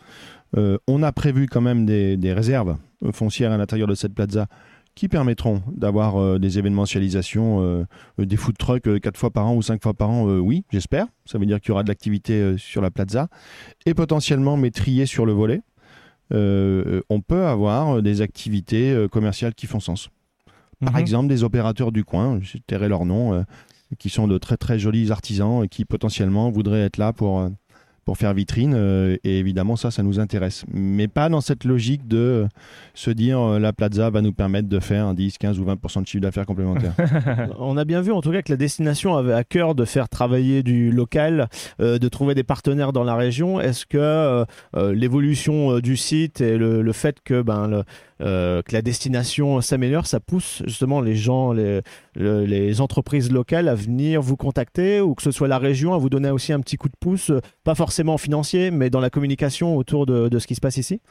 Euh, 0.58 0.78
on 0.88 1.02
a 1.04 1.12
prévu 1.12 1.48
quand 1.48 1.62
même 1.62 1.86
des, 1.86 2.18
des 2.18 2.34
réserves 2.34 2.78
euh, 3.04 3.12
foncières 3.12 3.52
à 3.52 3.58
l'intérieur 3.58 3.88
de 3.88 3.96
cette 3.96 4.14
plaza 4.14 4.48
qui 4.96 5.08
permettront 5.08 5.62
d'avoir 5.76 6.18
euh, 6.18 6.38
des 6.40 6.60
événementialisations, 6.60 7.62
euh, 7.62 7.86
euh, 8.20 8.26
des 8.26 8.38
food 8.38 8.58
trucks 8.58 8.88
euh, 8.88 9.00
quatre 9.00 9.18
fois 9.18 9.32
par 9.32 9.48
an 9.48 9.56
ou 9.56 9.62
cinq 9.62 9.82
fois 9.82 9.94
par 9.94 10.10
an. 10.10 10.28
euh, 10.28 10.38
oui, 10.40 10.66
j'espère. 10.72 11.08
Ça 11.26 11.38
veut 11.38 11.46
dire 11.46 11.60
qu'il 11.60 11.70
y 11.70 11.72
aura 11.72 11.84
de 11.84 11.88
l'activité 11.88 12.56
sur 12.58 12.82
la 12.82 12.92
plaza 12.92 13.28
et 13.86 13.94
potentiellement, 13.94 14.56
mais 14.58 14.72
sur 15.06 15.26
le 15.26 15.32
volet, 15.34 15.62
on 16.32 17.22
peut 17.22 17.46
avoir 17.46 18.02
des 18.02 18.22
activités 18.22 19.06
commerciales 19.12 19.54
qui 19.54 19.68
font 19.68 19.80
sens. 19.80 20.10
Par 20.84 20.94
Mhm. 20.94 21.00
exemple, 21.00 21.28
des 21.28 21.44
opérateurs 21.44 21.92
du 21.92 22.04
coin, 22.04 22.40
je 22.42 22.58
tairai 22.58 22.90
leur 22.90 23.06
nom, 23.06 23.46
qui 24.00 24.10
sont 24.10 24.28
de 24.28 24.38
très 24.40 24.58
très 24.58 24.80
jolis 24.80 25.12
artisans 25.12 25.64
et 25.64 25.68
qui 25.68 25.86
potentiellement 25.86 26.50
voudraient 26.50 26.82
être 26.82 26.98
là 26.98 27.14
pour, 27.14 27.48
pour 28.06 28.18
faire 28.18 28.34
vitrine. 28.34 28.74
euh, 28.76 29.18
et 29.24 29.40
évidemment, 29.40 29.76
ça, 29.76 29.92
ça 29.92 30.04
nous 30.04 30.20
intéresse. 30.20 30.66
Mais 30.74 31.08
pas 31.08 31.30
dans 31.30 31.42
cette 31.42 31.64
logique 31.64 32.08
de 32.08 32.18
euh, 32.18 32.48
se 32.94 33.12
dire 33.12 33.40
euh, 33.40 33.60
la 33.60 33.74
plaza 33.74 34.10
va 34.10 34.22
nous 34.22 34.34
permettre 34.34 34.68
de 34.70 34.80
faire 34.80 35.06
un 35.06 35.14
10, 35.14 35.38
15 35.38 35.60
ou 35.60 35.66
20% 35.66 36.02
de 36.02 36.08
chiffre 36.08 36.22
d'affaires 36.22 36.46
complémentaire. 36.46 36.94
On 37.60 37.78
a 37.78 37.86
bien 37.86 38.02
vu 38.02 38.12
en 38.12 38.22
tout 38.22 38.32
cas 38.32 38.42
que 38.42 38.52
la 38.52 38.58
destination 38.58 39.16
avait 39.16 39.34
à 39.34 39.44
cœur 39.44 39.76
de 39.76 39.86
faire 39.86 40.10
travailler 40.10 40.64
du 40.64 40.92
local, 40.92 41.48
euh, 41.80 41.98
de 41.98 42.08
trouver 42.10 42.36
des 42.36 42.44
partenaires 42.44 42.94
dans 42.94 43.04
la 43.04 43.16
région. 43.16 43.60
Est-ce 43.62 43.86
que 43.86 43.98
euh, 43.98 44.46
l'évolution 44.94 45.76
euh, 45.78 45.82
du 45.82 45.98
site 45.98 46.42
et 46.42 46.58
le, 46.58 46.82
le 46.82 46.92
fait 46.94 47.18
que, 47.24 47.42
ben, 47.42 47.68
le- 47.68 47.84
euh, 48.22 48.62
que 48.62 48.74
la 48.74 48.82
destination 48.82 49.60
s'améliore, 49.62 50.06
ça 50.06 50.20
pousse 50.20 50.62
justement 50.66 51.02
les 51.02 51.16
gens, 51.16 51.52
les, 51.52 51.82
le- 52.16 52.46
les 52.46 52.80
entreprises 52.80 53.32
locales 53.32 53.68
à 53.68 53.76
venir 53.76 54.22
vous 54.22 54.38
contacter 54.38 55.02
ou 55.02 55.16
que 55.16 55.24
ce 55.24 55.32
soit 55.32 55.48
la 55.48 55.58
région 55.58 55.94
à 55.94 55.98
vous 55.98 56.10
donner 56.10 56.30
aussi 56.30 56.54
un 56.54 56.60
petit 56.60 56.78
coup 56.78 56.90
de 56.90 56.96
pouce, 57.00 57.32
euh, 57.32 57.40
pas 57.64 57.76
forcément 57.76 58.18
financier, 58.18 58.72
mais 58.72 58.90
dans 58.90 59.00
la 59.00 59.10
communication 59.10 59.76
autour 59.76 60.06
de, 60.06 60.38
ce 60.38 60.48
qui 60.48 60.56
se 60.56 60.62
passe 60.62 60.78
ici? 60.78 61.02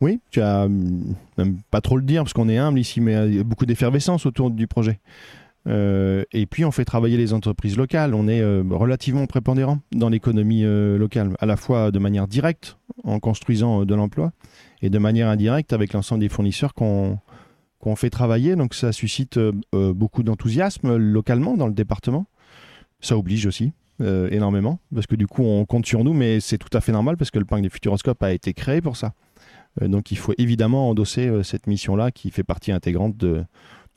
Oui, 0.00 0.20
tu 0.30 0.40
as 0.40 0.64
hum, 0.64 1.14
même 1.38 1.58
pas 1.70 1.80
trop 1.80 1.96
le 1.96 2.02
dire 2.02 2.22
parce 2.24 2.32
qu'on 2.32 2.48
est 2.48 2.58
humble 2.58 2.78
ici, 2.78 3.00
mais 3.00 3.14
euh, 3.14 3.26
il 3.28 3.36
y 3.36 3.40
a 3.40 3.44
beaucoup 3.44 3.66
d'effervescence 3.66 4.26
autour 4.26 4.50
du 4.50 4.66
projet. 4.66 4.98
Et 5.66 6.46
puis 6.50 6.64
on 6.64 6.70
fait 6.70 6.86
travailler 6.86 7.16
les 7.18 7.32
entreprises 7.32 7.76
locales. 7.76 8.14
On 8.14 8.26
est 8.26 8.42
relativement 8.42 9.26
prépondérant 9.26 9.78
dans 9.92 10.08
l'économie 10.08 10.62
locale, 10.64 11.36
à 11.38 11.46
la 11.46 11.56
fois 11.56 11.90
de 11.90 11.98
manière 11.98 12.26
directe 12.26 12.78
en 13.04 13.20
construisant 13.20 13.84
de 13.84 13.94
l'emploi 13.94 14.32
et 14.82 14.90
de 14.90 14.98
manière 14.98 15.28
indirecte 15.28 15.72
avec 15.72 15.92
l'ensemble 15.92 16.20
des 16.20 16.28
fournisseurs 16.28 16.74
qu'on 16.74 17.18
fait 17.96 18.10
travailler. 18.10 18.56
Donc 18.56 18.74
ça 18.74 18.92
suscite 18.92 19.36
euh, 19.36 19.52
euh, 19.74 19.92
beaucoup 19.92 20.22
d'enthousiasme 20.22 20.96
localement 20.96 21.56
dans 21.56 21.66
le 21.66 21.74
département. 21.74 22.26
Ça 23.00 23.16
oblige 23.16 23.46
aussi 23.46 23.72
euh, 24.00 24.28
énormément 24.30 24.78
parce 24.94 25.06
que 25.06 25.16
du 25.16 25.26
coup 25.26 25.42
on 25.42 25.64
compte 25.64 25.86
sur 25.86 26.04
nous, 26.04 26.14
mais 26.14 26.40
c'est 26.40 26.58
tout 26.58 26.74
à 26.76 26.80
fait 26.80 26.92
normal 26.92 27.16
parce 27.16 27.30
que 27.30 27.38
le 27.38 27.44
parc 27.44 27.62
des 27.62 27.70
Futuroscopes 27.70 28.22
a 28.22 28.32
été 28.32 28.54
créé 28.54 28.80
pour 28.80 28.96
ça. 28.96 29.14
Donc 29.80 30.10
il 30.10 30.18
faut 30.18 30.34
évidemment 30.36 30.90
endosser 30.90 31.30
cette 31.44 31.68
mission-là 31.68 32.10
qui 32.10 32.32
fait 32.32 32.42
partie 32.42 32.72
intégrante 32.72 33.16
de 33.16 33.44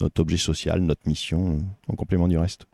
notre 0.01 0.21
objet 0.21 0.37
social, 0.37 0.81
notre 0.81 1.07
mission, 1.07 1.57
en 1.87 1.95
complément 1.95 2.27
du 2.27 2.37
reste. 2.37 2.67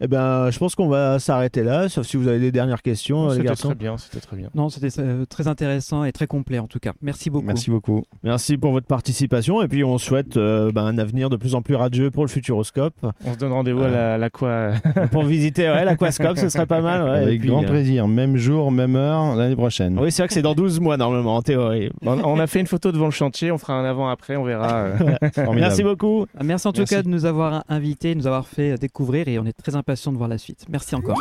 Eh 0.00 0.08
ben, 0.08 0.50
je 0.50 0.58
pense 0.58 0.74
qu'on 0.74 0.88
va 0.88 1.18
s'arrêter 1.18 1.62
là, 1.62 1.88
sauf 1.88 2.06
si 2.06 2.18
vous 2.18 2.28
avez 2.28 2.38
des 2.38 2.52
dernières 2.52 2.82
questions, 2.82 3.28
les 3.28 3.36
C'était 3.36 3.44
garçons. 3.46 3.68
très 3.68 3.74
bien, 3.76 3.96
c'était 3.96 4.20
très 4.20 4.36
bien. 4.36 4.50
Non, 4.54 4.68
c'était 4.68 4.88
euh, 5.00 5.24
très 5.24 5.48
intéressant 5.48 6.04
et 6.04 6.12
très 6.12 6.26
complet 6.26 6.58
en 6.58 6.66
tout 6.66 6.78
cas. 6.78 6.92
Merci 7.00 7.30
beaucoup. 7.30 7.46
Merci 7.46 7.70
beaucoup. 7.70 8.02
Merci 8.22 8.58
pour 8.58 8.72
votre 8.72 8.86
participation 8.86 9.62
et 9.62 9.68
puis 9.68 9.84
on 9.84 9.96
souhaite 9.96 10.36
euh, 10.36 10.70
ben, 10.70 10.84
un 10.84 10.98
avenir 10.98 11.30
de 11.30 11.36
plus 11.36 11.54
en 11.54 11.62
plus 11.62 11.76
radieux 11.76 12.10
pour 12.10 12.24
le 12.24 12.28
Futuroscope. 12.28 12.94
On 13.24 13.32
se 13.32 13.38
donne 13.38 13.52
rendez-vous 13.52 13.84
à 13.84 13.88
la, 13.88 14.18
la 14.18 14.28
quoi 14.28 14.72
pour 15.12 15.22
visiter 15.24 15.62
ouais, 15.70 15.86
l'Aquascope, 15.86 16.36
ce 16.36 16.50
serait 16.50 16.66
pas 16.66 16.82
mal. 16.82 17.02
ouais. 17.02 17.22
Avec 17.22 17.40
puis, 17.40 17.48
grand 17.48 17.64
euh, 17.64 17.66
plaisir, 17.66 18.06
même 18.06 18.36
jour, 18.36 18.70
même 18.70 18.96
heure, 18.96 19.34
l'année 19.34 19.56
prochaine. 19.56 19.98
Oui, 19.98 20.12
c'est 20.12 20.20
vrai 20.20 20.28
que 20.28 20.34
c'est 20.34 20.42
dans 20.42 20.54
12 20.54 20.78
mois 20.78 20.98
normalement, 20.98 21.36
en 21.36 21.42
théorie. 21.42 21.88
on, 22.02 22.18
on 22.22 22.38
a 22.38 22.46
fait 22.46 22.60
une 22.60 22.66
photo 22.66 22.92
devant 22.92 23.06
le 23.06 23.12
chantier, 23.12 23.50
on 23.50 23.56
fera 23.56 23.72
un 23.72 23.84
avant-après, 23.86 24.36
on 24.36 24.44
verra. 24.44 24.74
euh. 24.74 24.96
Merci 25.54 25.82
beaucoup. 25.82 26.26
Merci 26.44 26.68
en 26.68 26.72
tout 26.72 26.80
Merci. 26.80 26.94
cas 26.96 27.02
de 27.02 27.08
nous 27.08 27.24
avoir 27.24 27.64
invités, 27.70 28.12
de 28.14 28.18
nous 28.18 28.26
avoir 28.26 28.46
fait 28.46 28.76
découvrir 28.76 29.26
et 29.28 29.38
on 29.38 29.46
est 29.46 29.54
très 29.56 29.74
impatient 29.74 29.85
de 29.86 30.16
voir 30.16 30.28
la 30.28 30.38
suite. 30.38 30.66
Merci 30.68 30.94
encore. 30.96 31.16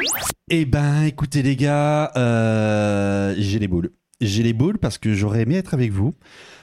Eh 0.49 0.65
ben, 0.65 1.03
écoutez 1.03 1.43
les 1.43 1.55
gars, 1.55 2.11
euh, 2.17 3.35
j'ai 3.37 3.59
les 3.59 3.67
boules. 3.67 3.91
J'ai 4.21 4.41
les 4.41 4.53
boules 4.53 4.79
parce 4.79 4.97
que 4.97 5.13
j'aurais 5.13 5.41
aimé 5.41 5.55
être 5.55 5.73
avec 5.75 5.91
vous. 5.91 6.15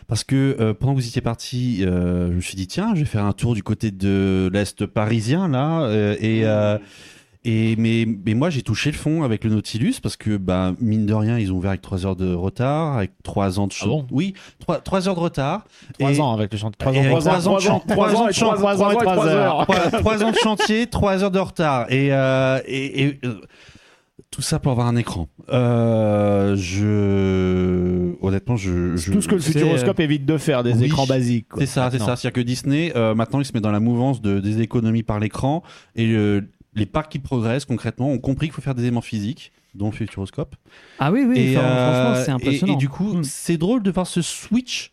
Parce 0.09 0.25
que 0.25 0.57
euh, 0.59 0.75
pendant 0.75 0.95
que 0.95 1.01
vous 1.01 1.07
étiez 1.07 1.23
parti, 1.23 1.85
euh, 1.85 2.31
je 2.31 2.35
me 2.35 2.41
suis 2.41 2.57
dit 2.57 2.67
tiens, 2.67 2.95
je 2.95 3.01
vais 3.01 3.07
faire 3.07 3.25
un 3.25 3.33
tour 3.33 3.55
du 3.55 3.63
côté 3.63 3.93
de 3.93 4.51
l'est 4.53 4.85
parisien 4.85 5.47
là. 5.49 5.89
et 6.19 6.45
et 7.45 7.75
mais, 7.77 8.07
mais 8.25 8.35
moi 8.35 8.51
j'ai 8.51 8.63
touché 8.63 8.91
le 8.93 8.97
fond 8.97 9.23
avec 9.25 9.43
le 9.45 9.51
Nautilus 9.51 9.95
parce 10.03 10.17
que 10.17 10.37
bah 10.37 10.75
mine 10.81 11.07
de 11.07 11.15
rien 11.15 11.39
ils 11.39 11.53
ont 11.53 11.57
ouvert 11.57 11.71
avec 11.71 11.83
3 11.83 12.07
heures 12.07 12.17
de 12.17 12.33
retard, 12.35 12.97
avec 12.97 13.11
3 13.25 13.59
ans 13.59 13.67
de 13.67 13.75
Ah 13.83 13.87
bon? 13.87 14.07
Oui 14.13 14.35
3, 14.85 15.09
ans 15.09 15.15
de 15.15 15.19
retard. 15.19 15.65
3 15.99 16.13
Et- 16.13 16.21
ans 16.21 16.33
avec 16.33 16.53
le 16.53 16.59
chantier. 16.59 16.77
3 16.79 16.93
et 16.95 16.99
ans, 16.99 17.01
avec 17.01 17.11
3 17.11 17.29
ans, 17.49 17.59
trois 17.59 17.69
ans 17.69 17.79
de 17.79 17.93
trois 17.93 18.15
ans, 18.15 18.31
chan- 18.33 18.55
trois 18.57 18.83
ans 18.83 18.91
et 18.91 18.95
trois 18.95 18.95
ans 18.95 18.95
de 18.95 18.95
trois 18.95 18.95
ans 18.95 18.95
et 18.95 18.95
chan- 18.95 19.01
trois 19.13 19.27
heures. 19.27 19.67
trois- 19.67 19.91
trois 20.01 20.25
ans 20.25 20.31
de 20.31 20.37
chantier, 20.37 20.87
3 20.87 21.25
heures 21.25 21.31
de 21.33 21.39
retard. 21.41 21.87
Et, 21.91 22.13
euh, 22.13 22.61
et, 22.67 23.03
et, 23.03 23.19
euh, 23.25 23.41
tout 24.31 24.41
ça 24.43 24.59
pour 24.59 24.73
avoir 24.73 24.87
un 24.87 24.97
écran. 24.97 25.29
Euh, 25.51 26.57
je 26.57 28.15
honnêtement 28.25 28.57
je, 28.57 28.97
je- 28.97 29.13
Tout 29.13 29.21
ce 29.21 29.29
que 29.29 29.35
le 29.35 29.41
Futuroscope 29.41 30.01
évite 30.01 30.25
de 30.25 30.39
faire, 30.39 30.63
des 30.63 30.75
Oui, 30.75 30.85
écrans 30.85 31.07
basiques. 31.07 31.49
C'est 31.59 31.67
ça, 31.67 31.91
c'est 31.91 31.99
ça. 31.99 32.17
C'est-à-dire 32.17 32.33
que 32.33 32.41
Disney, 32.41 32.93
euh, 32.97 33.15
maintenant, 33.15 33.41
il 33.41 33.45
se 33.45 33.53
met 33.53 33.61
dans 33.61 33.73
la 33.73 33.81
mouvance 33.81 34.23
de, 34.23 34.41
des 34.41 34.61
économies 34.61 35.03
par 35.03 35.19
l'écran 35.21 35.63
et 35.97 36.13
euh, 36.13 36.41
les 36.75 36.87
parcs 36.87 37.11
qui 37.13 37.19
progressent 37.19 37.65
concrètement 37.65 38.11
ont 38.11 38.19
compris 38.19 38.47
qu'il 38.47 38.55
faut 38.55 38.63
faire 38.63 38.75
des 38.75 38.87
aimants 38.87 39.01
physiques, 39.03 39.53
dont 39.75 39.87
le 39.87 39.93
Futuroscope. 39.93 40.55
Ah 40.99 41.11
oui, 41.13 41.25
oui, 41.27 41.39
Et, 41.39 41.57
enfin, 41.59 41.67
euh, 41.67 42.05
franchement, 42.05 42.25
c'est 42.25 42.31
impressionnant. 42.33 42.73
Et, 42.75 42.77
du 42.77 42.89
coup, 42.89 43.15
Mm. 43.15 43.25
c'est 43.25 43.57
drôle 43.57 43.83
de 43.83 43.91
voir 43.91 44.07
ce 44.07 44.23
switch. 44.23 44.93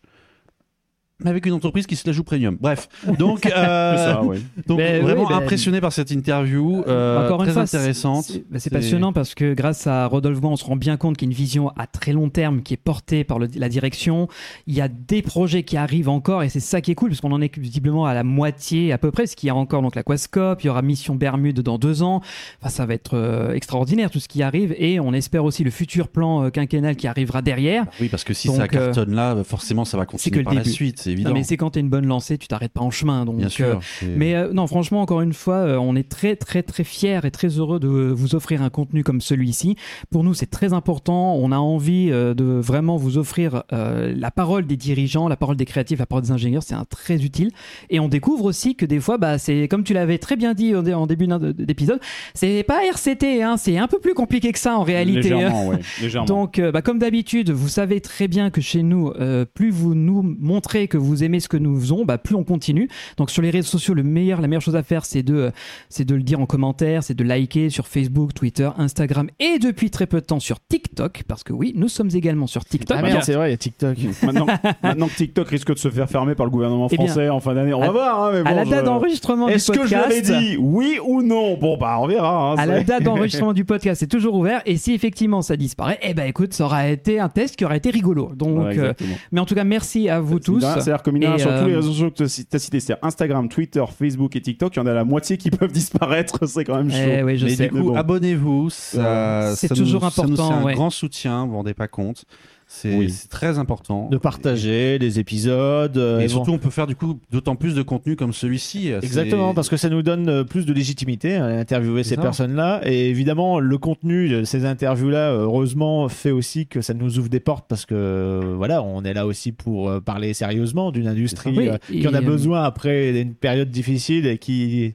Mais 1.24 1.30
Avec 1.30 1.46
une 1.46 1.52
entreprise 1.52 1.86
qui 1.86 1.96
se 1.96 2.06
la 2.06 2.12
joue 2.12 2.24
premium. 2.24 2.56
Bref, 2.60 2.88
donc, 3.18 3.46
euh, 3.56 3.96
ça, 3.96 4.22
ouais. 4.22 4.38
donc 4.66 4.78
Mais 4.78 4.96
oui, 4.96 5.00
vraiment 5.02 5.28
ben- 5.28 5.36
impressionné 5.36 5.80
par 5.80 5.92
cette 5.92 6.10
interview, 6.10 6.82
euh, 6.86 7.24
Encore 7.24 7.40
une 7.40 7.46
très 7.46 7.52
fois, 7.54 7.66
c'est- 7.66 7.76
intéressante. 7.76 8.32
C'est 8.58 8.70
passionnant 8.70 9.12
parce 9.12 9.34
que 9.34 9.54
grâce 9.54 9.86
à 9.86 10.06
Rodolphe 10.06 10.40
Bois, 10.40 10.50
on 10.50 10.56
se 10.56 10.64
rend 10.64 10.76
bien 10.76 10.96
compte 10.96 11.16
qu'il 11.16 11.28
y 11.28 11.30
a 11.30 11.32
une 11.32 11.36
vision 11.36 11.68
à 11.76 11.86
très 11.86 12.12
long 12.12 12.28
terme 12.28 12.62
qui 12.62 12.74
est 12.74 12.78
portée 12.78 13.24
par 13.24 13.38
le- 13.38 13.48
la 13.54 13.68
direction. 13.68 14.28
Il 14.66 14.74
y 14.74 14.80
a 14.80 14.88
des 14.88 15.22
projets 15.22 15.62
qui 15.62 15.76
arrivent 15.76 16.08
encore 16.08 16.42
et 16.42 16.48
c'est 16.48 16.60
ça 16.60 16.80
qui 16.80 16.90
est 16.90 16.94
cool 16.94 17.10
parce 17.10 17.20
qu'on 17.20 17.32
en 17.32 17.40
est 17.40 17.56
visiblement 17.58 18.06
à 18.06 18.14
la 18.14 18.24
moitié 18.24 18.92
à 18.92 18.98
peu 18.98 19.10
près. 19.10 19.26
Ce 19.26 19.36
qu'il 19.36 19.46
y 19.46 19.50
a 19.50 19.54
encore 19.54 19.82
donc 19.82 19.94
la 19.96 20.02
Quascope, 20.02 20.62
il 20.62 20.66
y 20.66 20.70
aura 20.70 20.82
Mission 20.82 21.14
Bermude 21.14 21.60
dans 21.60 21.78
deux 21.78 22.02
ans. 22.02 22.20
Enfin, 22.60 22.70
ça 22.70 22.86
va 22.86 22.94
être 22.94 23.14
euh, 23.14 23.52
extraordinaire 23.54 24.10
tout 24.10 24.20
ce 24.20 24.28
qui 24.28 24.42
arrive 24.42 24.74
et 24.78 25.00
on 25.00 25.12
espère 25.12 25.44
aussi 25.44 25.64
le 25.64 25.70
futur 25.70 26.08
plan 26.08 26.44
euh, 26.44 26.50
quinquennal 26.50 26.96
qui 26.96 27.06
arrivera 27.06 27.42
derrière. 27.42 27.84
Oui, 28.00 28.08
parce 28.08 28.24
que 28.24 28.34
si 28.34 28.48
Donc, 28.48 28.56
ça 28.56 28.68
cartonne 28.68 29.14
là, 29.14 29.36
forcément, 29.44 29.84
ça 29.84 29.96
va 29.96 30.06
continuer 30.06 30.38
le 30.38 30.44
par 30.44 30.54
la 30.54 30.60
début. 30.62 30.72
suite, 30.74 31.06
c'est 31.16 31.22
Non, 31.22 31.32
mais 31.32 31.42
c'est 31.44 31.56
quand 31.56 31.70
tu 31.70 31.80
une 31.80 31.88
bonne 31.88 32.06
lancée, 32.06 32.38
tu 32.38 32.48
t'arrêtes 32.48 32.72
pas 32.72 32.80
en 32.80 32.90
chemin. 32.90 33.24
Donc, 33.24 33.36
Bien 33.36 33.48
sûr. 33.48 33.80
euh, 34.02 34.14
mais 34.16 34.34
euh, 34.34 34.52
non, 34.52 34.66
franchement, 34.66 35.02
encore 35.02 35.20
une 35.20 35.32
fois, 35.32 35.56
euh, 35.56 35.76
on 35.76 35.96
est 35.96 36.08
très, 36.08 36.36
très, 36.36 36.62
très 36.62 36.84
fiers 36.84 37.20
et 37.24 37.30
très 37.30 37.48
heureux 37.48 37.80
de 37.80 37.88
vous 37.88 38.34
offrir 38.34 38.62
un 38.62 38.70
contenu 38.70 39.02
comme 39.04 39.20
celui-ci. 39.20 39.76
Pour 40.10 40.24
nous, 40.24 40.34
c'est 40.34 40.50
très 40.50 40.72
important. 40.72 41.34
On 41.34 41.52
a 41.52 41.58
envie 41.58 42.10
de 42.10 42.60
vraiment 42.60 42.96
vous 42.96 43.18
offrir 43.18 43.62
la 43.70 44.30
parole 44.30 44.66
des 44.66 44.76
dirigeants, 44.76 45.28
la 45.28 45.36
parole 45.36 45.56
des 45.56 45.64
créatifs, 45.64 45.98
la 45.98 46.06
parole 46.06 46.24
des 46.24 46.32
ingénieurs. 46.32 46.62
C'est 46.62 46.74
un 46.74 46.84
très 46.84 47.22
utile. 47.24 47.50
Et 47.88 48.00
on 48.00 48.08
découvre 48.08 48.44
aussi 48.44 48.76
que 48.76 48.86
des 48.86 49.00
fois, 49.00 49.18
bah, 49.18 49.38
c'est 49.38 49.68
comme 49.68 49.84
tu 49.84 49.94
l'avais 49.94 50.18
très 50.18 50.36
bien 50.36 50.54
dit 50.54 50.74
en, 50.74 51.06
début 51.06 51.28
d'épisode, 51.54 52.00
c'est 52.34 52.62
pas 52.62 52.80
RCT, 52.84 53.42
hein, 53.42 53.56
c'est 53.56 53.78
un 53.78 53.88
peu 53.88 53.98
plus 53.98 54.14
compliqué 54.14 54.52
que 54.52 54.58
ça 54.58 54.76
en 54.76 54.82
réalité. 54.82 55.22
Légèrement, 55.22 55.68
ouais, 55.68 55.78
légèrement. 56.00 56.26
Donc, 56.26 56.60
bah, 56.60 56.82
comme 56.82 56.98
d'habitude, 56.98 57.50
vous 57.50 57.68
savez 57.68 58.00
très 58.00 58.28
bien 58.28 58.50
que 58.50 58.60
chez 58.60 58.82
nous, 58.82 59.12
euh, 59.20 59.44
plus 59.44 59.70
vous 59.70 59.94
nous 59.94 60.22
montrez 60.38 60.88
que 60.88 60.98
vous 61.00 61.24
aimez 61.24 61.40
ce 61.40 61.48
que 61.48 61.56
nous 61.56 61.78
faisons, 61.80 62.04
bah, 62.04 62.18
plus 62.18 62.34
on 62.34 62.44
continue. 62.44 62.88
Donc, 63.16 63.30
sur 63.30 63.42
les 63.42 63.50
réseaux 63.50 63.68
sociaux, 63.68 63.94
le 63.94 64.02
meilleur, 64.02 64.40
la 64.40 64.48
meilleure 64.48 64.62
chose 64.62 64.76
à 64.76 64.82
faire, 64.82 65.04
c'est 65.04 65.22
de, 65.22 65.34
euh, 65.34 65.50
c'est 65.88 66.04
de 66.04 66.14
le 66.14 66.22
dire 66.22 66.40
en 66.40 66.46
commentaire, 66.46 67.02
c'est 67.02 67.14
de 67.14 67.24
liker 67.24 67.70
sur 67.70 67.86
Facebook, 67.86 68.34
Twitter, 68.34 68.68
Instagram 68.78 69.28
et 69.38 69.58
depuis 69.58 69.90
très 69.90 70.06
peu 70.06 70.20
de 70.20 70.26
temps 70.26 70.40
sur 70.40 70.58
TikTok, 70.68 71.22
parce 71.26 71.42
que 71.44 71.52
oui, 71.52 71.72
nous 71.76 71.88
sommes 71.88 72.10
également 72.14 72.46
sur 72.46 72.64
TikTok. 72.64 72.96
Ah 72.98 73.02
merde, 73.02 73.22
c'est 73.22 73.34
vrai, 73.34 73.48
il 73.48 73.50
y 73.52 73.54
a 73.54 73.56
TikTok. 73.56 73.96
maintenant, 74.22 74.46
maintenant 74.82 75.08
que 75.08 75.14
TikTok 75.16 75.48
risque 75.48 75.72
de 75.72 75.78
se 75.78 75.88
faire 75.90 76.08
fermer 76.08 76.34
par 76.34 76.46
le 76.46 76.50
gouvernement 76.50 76.88
Eh 76.90 76.96
bien, 76.96 77.06
français 77.06 77.28
en 77.28 77.40
fin 77.40 77.54
d'année, 77.54 77.74
on 77.74 77.82
à- 77.82 77.86
va 77.86 77.92
voir. 77.92 78.24
hein, 78.24 78.30
mais 78.44 78.50
à 78.50 78.54
la 78.54 78.64
date 78.64 78.80
je- 78.80 78.84
d'enregistrement 78.84 79.46
du 79.46 79.52
Est-ce 79.54 79.72
que 79.72 79.86
je 79.86 79.92
l'avais 79.94 80.16
podcast- 80.22 80.38
dit 80.40 80.56
Oui 80.58 80.98
ou 81.04 81.22
non? 81.22 81.56
Bon, 81.56 81.76
bah, 81.76 81.98
on 82.00 82.06
verra. 82.06 82.52
hein, 82.52 82.56
à 82.58 82.66
la 82.66 82.82
date 82.84 83.02
d'enregistrement 83.04 83.52
du 83.52 83.64
podcast, 83.64 84.00
c'est 84.00 84.06
toujours 84.06 84.34
ouvert. 84.34 84.60
Et 84.66 84.76
si 84.76 84.92
effectivement 84.92 85.42
ça 85.42 85.56
disparaît, 85.56 85.98
eh 86.02 86.14
ben 86.14 86.26
écoute, 86.26 86.52
ça 86.52 86.64
aura 86.64 86.88
été 86.88 87.20
un 87.20 87.28
test 87.28 87.56
qui 87.56 87.64
aurait 87.64 87.76
été 87.78 87.90
rigolo. 87.90 88.32
Donc, 88.34 88.58
Ouais, 88.58 88.64
euh, 88.66 88.70
exactement. 88.70 89.14
mais 89.32 89.40
en 89.40 89.46
tout 89.46 89.54
cas, 89.54 89.64
merci 89.64 90.08
à 90.08 90.20
vous 90.20 90.38
tous. 90.38 90.64
C'est-à-dire 90.98 91.02
que 91.02 91.34
Et, 91.36 91.38
sur 91.38 91.58
tous 91.58 91.66
les 91.66 91.72
euh, 91.72 91.76
réseaux 91.76 91.90
sociaux 91.92 92.10
que 92.10 92.16
tu 92.16 92.22
as 92.24 92.58
cités, 92.58 92.80
c'est 92.80 92.96
Instagram, 93.02 93.48
Twitter, 93.48 93.84
Facebook 93.96 94.34
et 94.36 94.40
TikTok, 94.40 94.74
il 94.74 94.78
y 94.78 94.82
en 94.82 94.86
a 94.86 94.94
la 94.94 95.04
moitié 95.04 95.36
qui 95.36 95.50
peuvent 95.50 95.72
disparaître. 95.72 96.46
C'est 96.46 96.64
quand 96.64 96.76
même 96.76 96.90
chaud. 96.90 96.96
Eh 96.98 97.22
oui, 97.22 97.36
je 97.36 97.46
mais 97.46 97.54
sais. 97.54 97.68
du 97.68 97.70
coup, 97.70 97.90
bon. 97.90 97.94
abonnez-vous. 97.94 98.70
Ça, 98.70 99.54
C'est 99.56 99.68
ça 99.68 99.74
toujours 99.74 100.04
important, 100.04 100.48
fait 100.48 100.54
un 100.54 100.64
ouais. 100.64 100.74
grand 100.74 100.90
soutien. 100.90 101.44
Vous 101.44 101.50
vous 101.50 101.56
rendez 101.58 101.74
pas 101.74 101.88
compte. 101.88 102.24
C'est 102.72 102.96
Oui. 102.96 103.10
c'est 103.10 103.26
très 103.28 103.58
important. 103.58 104.08
De 104.10 104.16
partager 104.16 104.96
les 105.00 105.18
épisodes. 105.18 105.96
euh, 105.98 106.20
Et 106.20 106.26
bon. 106.26 106.28
surtout, 106.28 106.52
on 106.52 106.58
peut 106.58 106.70
faire 106.70 106.86
du 106.86 106.94
coup 106.94 107.18
d'autant 107.32 107.56
plus 107.56 107.74
de 107.74 107.82
contenu 107.82 108.14
comme 108.14 108.32
celui-ci. 108.32 108.92
C'est- 109.00 109.04
Exactement, 109.04 109.54
parce 109.54 109.68
que 109.68 109.76
ça 109.76 109.88
nous 109.88 110.02
donne 110.02 110.28
euh, 110.28 110.44
plus 110.44 110.66
de 110.66 110.72
légitimité 110.72 111.34
à 111.34 111.46
interviewer 111.46 112.04
ces 112.04 112.16
personnes-là. 112.16 112.80
Et 112.84 113.10
évidemment, 113.10 113.58
le 113.58 113.76
contenu 113.76 114.28
de 114.28 114.44
ces 114.44 114.66
interviews-là, 114.66 115.32
euh, 115.32 115.42
heureusement, 115.42 116.08
fait 116.08 116.30
aussi 116.30 116.68
que 116.68 116.80
ça 116.80 116.94
nous 116.94 117.18
ouvre 117.18 117.28
des 117.28 117.40
portes 117.40 117.66
parce 117.68 117.86
que 117.86 117.94
euh, 117.96 118.54
voilà, 118.56 118.84
on 118.84 119.02
est 119.02 119.14
là 119.14 119.26
aussi 119.26 119.50
pour 119.50 119.90
euh, 119.90 119.98
parler 120.00 120.32
sérieusement 120.32 120.92
d'une 120.92 121.08
industrie 121.08 121.52
Oui, 121.56 121.68
euh, 121.70 121.76
et, 121.92 121.98
qui 122.02 122.06
en 122.06 122.14
a 122.14 122.18
euh, 122.18 122.20
besoin 122.20 122.62
après 122.62 123.20
une 123.20 123.34
période 123.34 123.70
difficile 123.72 124.26
et 124.28 124.38
qui 124.38 124.94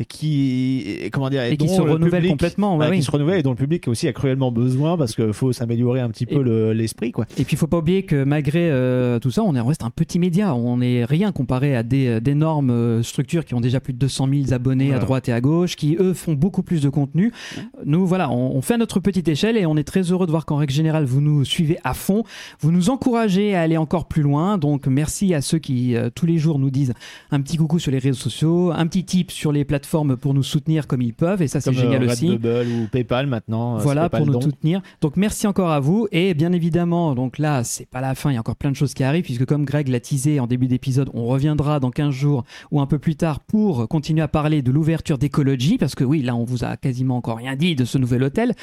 et 0.00 0.04
qui 0.06 0.80
et 1.02 1.10
comment 1.10 1.28
dire 1.30 1.42
Et 1.44 1.56
qui 1.56 1.66
dont 1.66 1.76
se 1.76 1.82
le 1.82 1.92
renouvelle 1.92 2.20
public- 2.22 2.30
complètement, 2.32 2.76
ouais, 2.76 2.86
ouais, 2.86 2.90
oui. 2.92 2.98
qui 2.98 3.04
se 3.04 3.10
renouvelle 3.10 3.38
et 3.40 3.42
dont 3.42 3.50
le 3.50 3.56
public 3.56 3.86
aussi 3.88 4.08
a 4.08 4.12
cruellement 4.12 4.50
besoin 4.50 4.96
parce 4.96 5.14
qu'il 5.14 5.32
faut 5.32 5.52
s'améliorer 5.52 6.00
un 6.00 6.08
petit 6.10 6.26
peu 6.26 6.40
Et- 6.40 6.44
le- 6.44 6.72
l'esprit 6.72 7.12
quoi. 7.12 7.26
Et 7.38 7.44
puis 7.44 7.54
il 7.54 7.58
faut 7.58 7.66
pas 7.66 7.78
oublier 7.78 8.02
que 8.04 8.24
malgré 8.24 8.70
euh, 8.70 9.18
tout 9.18 9.30
ça, 9.30 9.42
on, 9.42 9.54
est, 9.54 9.60
on 9.60 9.66
reste 9.66 9.84
un 9.84 9.90
petit 9.90 10.18
média. 10.18 10.54
On 10.54 10.78
n'est 10.78 11.04
rien 11.04 11.32
comparé 11.32 11.76
à 11.76 11.82
des 11.82 12.06
euh, 12.06 12.20
d'énormes 12.20 12.70
euh, 12.70 13.02
structures 13.02 13.44
qui 13.44 13.54
ont 13.54 13.60
déjà 13.60 13.80
plus 13.80 13.92
de 13.92 13.98
200 13.98 14.28
000 14.32 14.52
abonnés 14.52 14.92
à 14.94 14.98
droite 14.98 15.28
et 15.28 15.32
à 15.32 15.40
gauche, 15.40 15.76
qui 15.76 15.96
eux 16.00 16.14
font 16.14 16.32
beaucoup 16.32 16.62
plus 16.62 16.80
de 16.82 16.88
contenu. 16.88 17.32
Nous 17.84 18.06
voilà, 18.06 18.30
on, 18.30 18.56
on 18.56 18.62
fait 18.62 18.74
à 18.74 18.78
notre 18.78 19.00
petite 19.00 19.28
échelle 19.28 19.56
et 19.56 19.66
on 19.66 19.76
est 19.76 19.84
très 19.84 20.02
heureux 20.12 20.26
de 20.26 20.30
voir 20.30 20.46
qu'en 20.46 20.56
règle 20.56 20.72
générale 20.72 21.04
vous 21.04 21.20
nous 21.20 21.44
suivez 21.44 21.78
à 21.84 21.92
fond, 21.94 22.24
vous 22.60 22.72
nous 22.72 22.88
encouragez 22.90 23.54
à 23.54 23.60
aller 23.60 23.76
encore 23.76 24.06
plus 24.06 24.22
loin. 24.22 24.56
Donc 24.56 24.86
merci 24.86 25.34
à 25.34 25.40
ceux 25.42 25.58
qui 25.58 25.94
euh, 25.94 26.08
tous 26.14 26.24
les 26.26 26.38
jours 26.38 26.58
nous 26.58 26.70
disent 26.70 26.94
un 27.30 27.40
petit 27.42 27.56
coucou 27.58 27.78
sur 27.78 27.90
les 27.92 27.98
réseaux 27.98 28.18
sociaux, 28.18 28.70
un 28.72 28.86
petit 28.86 29.04
tip 29.04 29.30
sur 29.30 29.52
les 29.52 29.64
plateformes 29.64 29.89
pour 30.20 30.34
nous 30.34 30.42
soutenir 30.42 30.86
comme 30.86 31.02
ils 31.02 31.14
peuvent 31.14 31.42
et 31.42 31.48
ça 31.48 31.60
c'est 31.60 31.70
Comme 31.70 31.78
génial 31.80 32.02
euh, 32.04 32.12
aussi. 32.12 32.28
Redbubble 32.30 32.66
ou 32.72 32.86
PayPal 32.88 33.26
maintenant. 33.26 33.76
euh, 33.76 33.80
Voilà 33.80 34.02
PayPal 34.02 34.18
pour 34.20 34.26
nous 34.26 34.32
don. 34.34 34.40
soutenir. 34.40 34.82
Donc 35.00 35.16
merci 35.16 35.46
encore 35.46 35.70
à 35.70 35.80
vous 35.80 36.06
et 36.12 36.34
bien 36.34 36.52
évidemment 36.52 37.14
donc 37.14 37.38
là 37.38 37.64
c'est 37.64 37.86
pas 37.88 38.00
la 38.00 38.14
fin, 38.14 38.30
il 38.30 38.34
y 38.34 38.36
a 38.36 38.40
encore 38.40 38.56
plein 38.56 38.70
de 38.70 38.76
choses 38.76 38.94
qui 38.94 39.04
arrivent 39.04 39.24
puisque 39.24 39.44
comme 39.46 39.64
Greg 39.64 39.88
l'a 39.88 40.00
teasé 40.00 40.40
en 40.40 40.46
début 40.46 40.66
d'épisode, 40.68 41.10
on 41.14 41.26
reviendra 41.26 41.80
dans 41.80 41.90
15 41.90 42.14
jours 42.14 42.44
ou 42.70 42.80
un 42.80 42.86
peu 42.86 42.98
plus 42.98 43.16
tard 43.16 43.40
pour 43.40 43.88
continuer 43.88 44.22
à 44.22 44.28
parler 44.28 44.62
de 44.62 44.70
l'ouverture 44.70 45.18
d'Ecology 45.18 45.76
parce 45.78 45.94
que 45.94 46.04
oui 46.04 46.22
là 46.22 46.34
on 46.36 46.44
vous 46.44 46.64
a 46.64 46.76
quasiment 46.76 47.16
encore 47.16 47.38
rien 47.38 47.56
dit 47.56 47.74
de 47.74 47.84
ce 47.84 47.98
nouvel 47.98 48.22
hôtel 48.22 48.54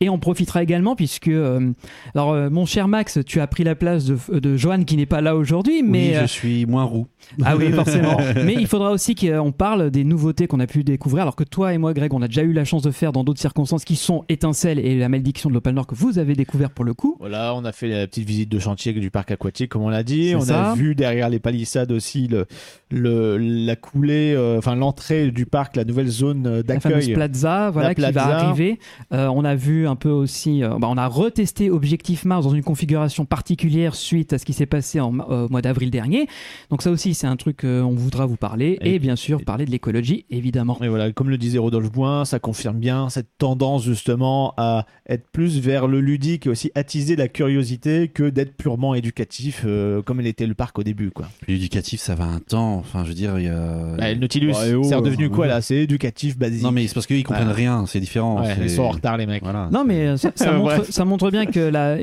et 0.00 0.08
on 0.08 0.18
profitera 0.18 0.62
également 0.62 0.94
puisque 0.96 1.28
euh, 1.28 1.72
alors 2.14 2.32
euh, 2.32 2.50
mon 2.50 2.66
cher 2.66 2.88
Max 2.88 3.18
tu 3.26 3.40
as 3.40 3.46
pris 3.46 3.64
la 3.64 3.74
place 3.74 4.04
de, 4.04 4.16
de 4.38 4.56
Johan 4.56 4.84
qui 4.84 4.96
n'est 4.96 5.06
pas 5.06 5.20
là 5.20 5.36
aujourd'hui 5.36 5.82
mais 5.82 6.08
oui, 6.10 6.14
euh, 6.16 6.20
je 6.22 6.26
suis 6.26 6.66
moins 6.66 6.84
roux. 6.84 7.06
ah 7.44 7.56
oui, 7.56 7.70
forcément. 7.72 8.16
Mais 8.44 8.54
il 8.54 8.66
faudra 8.66 8.90
aussi 8.92 9.14
qu'on 9.14 9.52
parle 9.52 9.90
des 9.90 10.04
nouveautés 10.04 10.46
qu'on 10.46 10.60
a 10.60 10.66
pu 10.66 10.75
découvrir, 10.84 11.22
alors 11.22 11.36
que 11.36 11.44
toi 11.44 11.72
et 11.74 11.78
moi, 11.78 11.92
Greg, 11.94 12.12
on 12.14 12.22
a 12.22 12.28
déjà 12.28 12.42
eu 12.42 12.52
la 12.52 12.64
chance 12.64 12.82
de 12.82 12.90
faire 12.90 13.12
dans 13.12 13.24
d'autres 13.24 13.40
circonstances 13.40 13.84
qui 13.84 13.96
sont 13.96 14.24
Étincelle 14.28 14.78
et 14.78 14.98
la 14.98 15.08
malédiction 15.08 15.48
de 15.48 15.54
l'Opal 15.54 15.74
Nord 15.74 15.86
que 15.86 15.94
vous 15.94 16.18
avez 16.18 16.34
découvert 16.34 16.70
pour 16.70 16.84
le 16.84 16.94
coup. 16.94 17.16
Voilà, 17.20 17.54
on 17.54 17.64
a 17.64 17.72
fait 17.72 17.88
la 17.88 18.06
petite 18.06 18.26
visite 18.26 18.48
de 18.50 18.58
chantier 18.58 18.92
du 18.92 19.10
parc 19.10 19.30
aquatique, 19.30 19.70
comme 19.70 19.82
on 19.82 19.88
l'a 19.88 20.02
dit. 20.02 20.34
On 20.36 20.40
ça. 20.40 20.72
a 20.72 20.74
vu 20.74 20.94
derrière 20.94 21.28
les 21.28 21.38
palissades 21.38 21.92
aussi 21.92 22.26
le, 22.28 22.46
le, 22.90 23.36
la 23.38 23.76
coulée, 23.76 24.34
euh, 24.36 24.58
enfin 24.58 24.74
l'entrée 24.74 25.30
du 25.30 25.46
parc, 25.46 25.76
la 25.76 25.84
nouvelle 25.84 26.08
zone 26.08 26.46
euh, 26.46 26.56
La 26.56 26.62
d'accueil. 26.62 27.12
plaza, 27.14 27.70
voilà, 27.70 27.88
La 27.88 27.94
qui 27.94 28.12
va 28.12 28.22
arriver. 28.38 28.78
Euh, 29.12 29.28
on 29.28 29.44
a 29.44 29.54
vu 29.54 29.86
un 29.86 29.96
peu 29.96 30.10
aussi, 30.10 30.62
euh, 30.62 30.70
bah, 30.78 30.88
on 30.90 30.96
a 30.96 31.06
retesté 31.06 31.70
Objectif 31.70 32.24
Mars 32.24 32.44
dans 32.44 32.54
une 32.54 32.62
configuration 32.64 33.24
particulière 33.24 33.94
suite 33.94 34.32
à 34.32 34.38
ce 34.38 34.44
qui 34.44 34.52
s'est 34.52 34.66
passé 34.66 35.00
en, 35.00 35.12
mois 35.12 35.62
d'avril 35.62 35.90
dernier. 35.90 36.26
Donc 36.70 36.82
ça 36.82 36.90
aussi, 36.90 37.14
c'est 37.14 37.26
un 37.26 37.36
truc 37.36 37.60
qu'on 37.62 37.94
voudra 37.94 38.26
vous 38.26 38.36
parler 38.36 38.78
et, 38.82 38.94
Et- 38.94 38.98
bien 38.98 39.16
sûr 39.16 39.42
parler 39.44 39.64
de 39.66 39.70
l'écologie, 39.70 40.24
évidemment. 40.30 40.55
Et 40.82 40.88
voilà, 40.88 41.12
comme 41.12 41.30
le 41.30 41.38
disait 41.38 41.58
Rodolphe 41.58 41.90
Boin, 41.92 42.24
ça 42.24 42.38
confirme 42.38 42.78
bien 42.78 43.08
cette 43.08 43.28
tendance 43.38 43.84
justement 43.84 44.54
à 44.56 44.86
être 45.08 45.26
plus 45.30 45.58
vers 45.60 45.86
le 45.86 46.00
ludique 46.00 46.46
et 46.46 46.50
aussi 46.50 46.70
attiser 46.74 47.16
la 47.16 47.28
curiosité 47.28 48.08
que 48.08 48.28
d'être 48.30 48.56
purement 48.56 48.94
éducatif 48.94 49.62
euh, 49.66 50.02
comme 50.02 50.20
il 50.20 50.26
était 50.26 50.46
le 50.46 50.54
parc 50.54 50.78
au 50.78 50.82
début. 50.82 51.10
Quoi. 51.10 51.26
L'éducatif, 51.48 52.00
ça 52.00 52.14
va 52.14 52.24
un 52.24 52.40
temps. 52.40 52.76
Enfin, 52.76 53.04
je 53.04 53.08
veux 53.08 53.14
dire, 53.14 53.38
il 53.38 53.44
y 53.44 53.48
a. 53.48 53.96
Bah, 53.98 54.12
le 54.12 54.18
Nautilus, 54.18 54.52
Ouais, 54.52 54.74
oh, 54.74 54.82
c'est 54.84 54.94
redevenu 54.94 55.30
quoi 55.30 55.46
là 55.46 55.60
C'est 55.60 55.76
éducatif, 55.76 56.38
basique. 56.38 56.62
Non, 56.62 56.70
mais 56.72 56.86
c'est 56.86 56.94
parce 56.94 57.06
qu'ils 57.06 57.22
comprennent 57.24 57.44
Voilà. 57.48 57.56
rien. 57.56 57.84
C'est 57.86 58.00
différent. 58.00 58.40
Ouais, 58.40 58.54
c'est- 58.56 58.62
ils 58.64 58.70
sont 58.70 58.82
en 58.82 58.90
retard 58.90 59.16
les 59.16 59.26
mecs. 59.26 59.42
Voilà. 59.42 59.68
Non, 59.72 59.84
mais 59.84 60.06
euh, 60.08 60.16
ça, 60.16 60.30
ça 60.34 60.52
montre, 60.56 60.64
bref. 60.76 60.90
ça 60.90 61.04
montre 61.04 61.30
bien 61.30 61.46
que 61.46 61.60
la, 61.60 61.98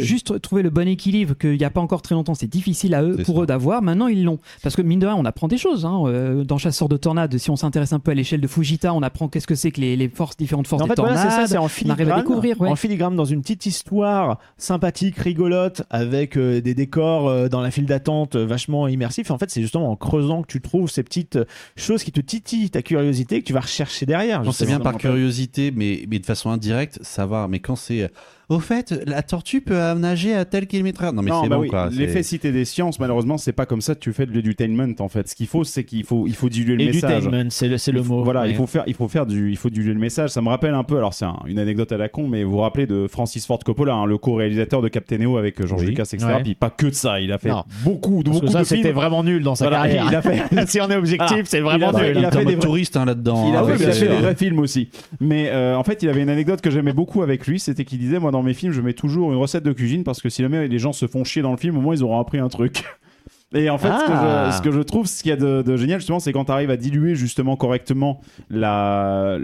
juste 0.00 0.40
trouver 0.40 0.62
le 0.62 0.70
bon 0.70 0.86
équilibre, 0.88 1.34
qu'il 1.36 1.56
n'y 1.56 1.64
a 1.64 1.70
pas 1.70 1.80
encore 1.80 2.02
très 2.02 2.14
longtemps, 2.14 2.34
c'est 2.34 2.46
difficile 2.46 2.94
à 2.94 3.02
eux, 3.02 3.14
C'est 3.18 3.24
pour 3.24 3.36
ça. 3.36 3.42
eux 3.42 3.46
d'avoir. 3.46 3.82
Maintenant, 3.82 4.06
ils 4.08 4.24
l'ont. 4.24 4.38
Parce 4.62 4.76
que 4.76 4.82
mine 4.82 4.98
de 4.98 5.06
rien, 5.06 5.16
on 5.16 5.24
apprend 5.24 5.48
des 5.48 5.58
choses. 5.58 5.84
hein. 5.84 6.02
Euh, 6.06 6.44
dans 6.44 6.58
Chasseurs 6.58 6.88
de 6.88 6.96
tornades, 6.96 7.36
si 7.38 7.50
on 7.50 7.56
s'intéresse 7.56 7.92
un 7.92 7.97
un 7.98 8.00
peu 8.00 8.10
à 8.12 8.14
l'échelle 8.14 8.40
de 8.40 8.46
Fujita. 8.46 8.94
On 8.94 9.02
apprend 9.02 9.28
qu'est-ce 9.28 9.46
que 9.46 9.54
c'est 9.54 9.70
que 9.70 9.80
les, 9.80 9.96
les 9.96 10.08
forces, 10.08 10.36
différentes 10.36 10.66
forces 10.66 10.82
En 10.82 10.86
des 10.86 10.90
fait, 10.90 10.94
tornades. 10.96 11.18
c'est 11.18 11.30
ça, 11.30 11.46
c'est 11.46 11.56
en 11.58 11.62
on 11.62 11.64
arrive 11.66 11.72
à 11.86 11.94
filigrane, 11.94 12.18
découvrir. 12.20 12.60
ouais. 12.60 12.68
en 12.68 12.76
filigrane 12.76 13.16
dans 13.16 13.24
une 13.24 13.42
petite 13.42 13.66
histoire 13.66 14.38
sympathique, 14.56 15.16
rigolote, 15.18 15.82
avec 15.90 16.36
euh, 16.36 16.60
des 16.60 16.74
décors 16.74 17.28
euh, 17.28 17.48
dans 17.48 17.60
la 17.60 17.70
file 17.70 17.86
d'attente 17.86 18.36
euh, 18.36 18.46
vachement 18.46 18.88
immersifs. 18.88 19.30
En 19.30 19.38
fait, 19.38 19.50
c'est 19.50 19.60
justement 19.62 19.90
en 19.90 19.96
creusant 19.96 20.42
que 20.42 20.48
tu 20.48 20.60
trouves 20.60 20.90
ces 20.90 21.02
petites 21.02 21.38
choses 21.76 22.02
qui 22.04 22.12
te 22.12 22.20
titillent 22.20 22.70
ta 22.70 22.82
curiosité 22.82 23.40
que 23.40 23.46
tu 23.46 23.52
vas 23.52 23.60
rechercher 23.60 24.06
derrière. 24.06 24.40
C'est 24.44 24.50
justement. 24.50 24.68
bien 24.68 24.80
par 24.80 24.96
curiosité, 24.96 25.70
mais, 25.74 26.04
mais 26.08 26.18
de 26.18 26.26
façon 26.26 26.50
indirecte, 26.50 26.98
ça 27.02 27.26
va. 27.26 27.48
Mais 27.48 27.58
quand 27.60 27.76
c'est. 27.76 28.10
Au 28.48 28.60
fait, 28.60 28.94
la 29.06 29.22
tortue 29.22 29.60
peut 29.60 29.76
nager 29.94 30.32
à 30.34 30.46
tel 30.46 30.66
kilomètre 30.66 31.02
heure. 31.02 31.12
Non, 31.12 31.20
mais 31.20 31.30
non, 31.30 31.42
c'est 31.42 31.50
bah 31.50 31.56
bon, 31.56 31.62
oui, 31.62 31.68
quoi. 31.68 31.90
L'effet 31.92 32.22
cité 32.22 32.50
des 32.50 32.64
sciences, 32.64 32.98
malheureusement, 32.98 33.36
c'est 33.36 33.52
pas 33.52 33.66
comme 33.66 33.82
ça 33.82 33.94
que 33.94 34.00
tu 34.00 34.12
fais 34.14 34.24
de 34.24 34.32
l'edutainment 34.32 34.94
en 35.00 35.08
fait. 35.10 35.28
Ce 35.28 35.34
qu'il 35.34 35.46
faut, 35.48 35.64
c'est 35.64 35.84
qu'il 35.84 36.02
faut, 36.04 36.26
il 36.26 36.34
faut 36.34 36.48
diluer 36.48 36.76
le 36.76 36.86
message. 36.86 37.24
Edutainment, 37.24 37.50
c'est 37.50 37.92
le, 37.92 38.02
mot. 38.02 38.24
Voilà, 38.24 38.42
Ouais. 38.42 38.50
il 38.50 38.54
faut 38.56 38.66
faire, 38.66 38.84
il 38.86 38.94
faut 38.94 39.06
faire 39.08 39.26
du, 39.26 39.50
il 39.50 39.56
faut 39.58 39.68
diluer 39.68 39.92
le 39.92 40.00
message. 40.00 40.30
Ça 40.30 40.40
me 40.40 40.48
rappelle 40.48 40.72
un 40.72 40.82
peu, 40.82 40.96
alors 40.96 41.12
c'est 41.12 41.26
un- 41.26 41.36
une 41.46 41.58
anecdote 41.58 41.92
à 41.92 41.98
la 41.98 42.08
con, 42.08 42.26
mais 42.26 42.42
vous 42.42 42.52
vous 42.52 42.58
rappelez 42.58 42.86
de 42.86 43.06
Francis 43.06 43.44
Ford 43.46 43.58
Coppola, 43.58 43.92
hein, 43.92 44.06
le 44.06 44.16
co-réalisateur 44.16 44.80
de 44.80 44.88
Captain 44.88 45.20
EO 45.20 45.36
avec 45.36 45.60
euh, 45.60 45.66
George 45.66 45.82
Oui. 45.82 45.88
Lucas, 45.88 46.04
etc. 46.04 46.24
Ouais. 46.24 46.42
Puis 46.42 46.54
pas 46.54 46.70
que 46.70 46.86
de 46.86 46.94
ça, 46.94 47.20
il 47.20 47.32
a 47.32 47.38
fait 47.38 47.50
Non. 47.50 47.64
beaucoup, 47.84 48.22
de 48.22 48.30
Parce 48.30 48.40
que 48.40 48.46
beaucoup 48.46 48.52
ça, 48.54 48.60
de 48.60 48.64
c'était 48.64 48.92
vraiment 48.92 49.22
nul 49.24 49.42
dans 49.42 49.56
sa 49.56 49.66
Voilà, 49.68 49.82
carrière. 49.88 50.06
il 50.10 50.14
a 50.16 50.22
fait- 50.22 50.66
si 50.68 50.80
on 50.80 50.88
est 50.90 50.96
objectif, 50.96 51.38
Ah, 51.38 51.44
c'est 51.44 51.60
vraiment 51.60 51.90
il 51.92 51.96
a 51.96 51.98
fait- 51.98 52.08
nul. 52.08 52.16
il 52.20 52.24
a 52.24 52.30
fait 52.30 52.44
des 52.46 52.54
vrais- 52.54 52.64
touriste 52.66 52.96
hein, 52.96 53.04
là-dedans. 53.04 53.46
Il 53.50 53.54
a, 53.56 53.60
hein, 53.62 53.76
fait 53.76 54.08
des 54.08 54.16
vrais 54.16 54.34
films 54.34 54.58
aussi. 54.60 54.88
Mais 55.20 55.50
euh, 55.50 55.76
en 55.76 55.84
fait, 55.84 56.02
il 56.02 56.08
avait 56.08 56.22
une 56.22 56.30
anecdote 56.30 56.62
que 56.62 56.70
j'aimais 56.70 56.94
beaucoup 56.94 57.22
avec 57.22 57.46
lui, 57.46 57.60
c'était 57.60 57.84
qu'il 57.84 57.98
disait, 57.98 58.18
moi 58.18 58.30
dans 58.38 58.44
mes 58.44 58.54
films, 58.54 58.72
je 58.72 58.80
mets 58.80 58.92
toujours 58.92 59.32
une 59.32 59.38
recette 59.38 59.64
de 59.64 59.72
cuisine 59.72 60.04
parce 60.04 60.22
que 60.22 60.28
si 60.28 60.42
jamais 60.42 60.68
les 60.68 60.78
gens 60.78 60.92
se 60.92 61.08
font 61.08 61.24
chier 61.24 61.42
dans 61.42 61.50
le 61.50 61.56
film, 61.56 61.76
au 61.76 61.80
moins 61.80 61.96
ils 61.96 62.04
auront 62.04 62.20
appris 62.20 62.38
un 62.38 62.48
truc. 62.48 62.84
Et 63.54 63.70
en 63.70 63.78
fait, 63.78 63.88
ce, 63.88 64.04
que 64.04 64.12
Ah. 64.12 64.50
je, 64.50 64.56
ce 64.58 64.62
que 64.62 64.70
je 64.70 64.80
trouve, 64.80 65.06
ce 65.06 65.22
qu'il 65.22 65.30
y 65.30 65.32
a 65.32 65.36
de, 65.36 65.62
de 65.62 65.76
génial, 65.78 66.00
justement, 66.00 66.20
c'est 66.20 66.32
quand 66.34 66.44
tu 66.44 66.52
arrives 66.52 66.70
à 66.70 66.76
diluer 66.76 67.14
justement 67.14 67.56
correctement 67.56 68.20
la, 68.50 69.38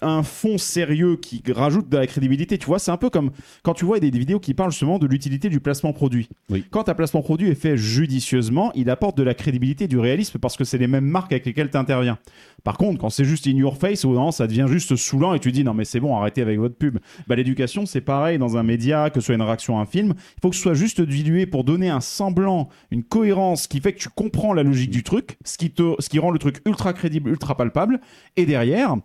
un 0.00 0.22
fond 0.22 0.58
sérieux 0.58 1.16
qui 1.16 1.42
rajoute 1.52 1.88
de 1.88 1.96
la 1.96 2.06
crédibilité. 2.06 2.56
Tu 2.56 2.66
vois, 2.66 2.78
c'est 2.78 2.92
un 2.92 2.96
peu 2.96 3.10
comme 3.10 3.30
quand 3.64 3.74
tu 3.74 3.84
vois 3.84 3.98
des, 3.98 4.12
des 4.12 4.18
vidéos 4.20 4.38
qui 4.38 4.54
parlent 4.54 4.70
justement 4.70 5.00
de 5.00 5.06
l'utilité 5.08 5.48
du 5.48 5.58
placement 5.58 5.92
produit. 5.92 6.28
Oui. 6.50 6.64
Quand 6.70 6.88
un 6.88 6.94
placement 6.94 7.20
produit 7.22 7.48
est 7.48 7.56
fait 7.56 7.76
judicieusement, 7.76 8.70
il 8.76 8.90
apporte 8.90 9.16
de 9.18 9.24
la 9.24 9.34
crédibilité, 9.34 9.88
du 9.88 9.98
réalisme 9.98 10.38
parce 10.38 10.56
que 10.56 10.62
c'est 10.62 10.78
les 10.78 10.86
mêmes 10.86 11.06
marques 11.06 11.32
avec 11.32 11.44
lesquelles 11.44 11.70
tu 11.70 11.78
interviens. 11.78 12.18
Par 12.62 12.76
contre, 12.76 13.00
quand 13.00 13.10
c'est 13.10 13.24
juste 13.24 13.46
in 13.48 13.56
your 13.56 13.76
face, 13.76 14.04
ou 14.04 14.12
non, 14.12 14.30
ça 14.30 14.46
devient 14.46 14.66
juste 14.68 14.94
saoulant 14.94 15.34
et 15.34 15.40
tu 15.40 15.50
dis 15.50 15.64
non 15.64 15.74
mais 15.74 15.84
c'est 15.84 16.00
bon, 16.00 16.16
arrêtez 16.16 16.42
avec 16.42 16.58
votre 16.58 16.76
pub. 16.76 16.98
Bah, 17.26 17.34
l'éducation, 17.34 17.86
c'est 17.86 18.00
pareil 18.02 18.38
dans 18.38 18.56
un 18.56 18.62
média, 18.62 19.10
que 19.10 19.20
ce 19.20 19.26
soit 19.26 19.34
une 19.34 19.42
réaction 19.42 19.78
à 19.78 19.82
un 19.82 19.86
film. 19.86 20.14
Il 20.36 20.40
faut 20.42 20.50
que 20.50 20.56
ce 20.56 20.62
soit 20.62 20.74
juste 20.74 21.00
dilué 21.00 21.46
pour 21.46 21.64
donner 21.64 21.88
un 21.88 22.00
semblant, 22.00 22.68
une 22.92 23.02
cohérence 23.02 23.47
qui 23.56 23.80
fait 23.80 23.92
que 23.92 23.98
tu 23.98 24.08
comprends 24.08 24.52
la 24.52 24.62
logique 24.62 24.90
du 24.90 25.02
truc, 25.02 25.38
ce 25.44 25.56
qui, 25.58 25.70
te, 25.70 25.94
ce 25.98 26.08
qui 26.08 26.18
rend 26.18 26.30
le 26.30 26.38
truc 26.38 26.60
ultra 26.66 26.92
crédible, 26.92 27.30
ultra 27.30 27.56
palpable. 27.56 28.00
Et 28.36 28.46
derrière, 28.46 28.96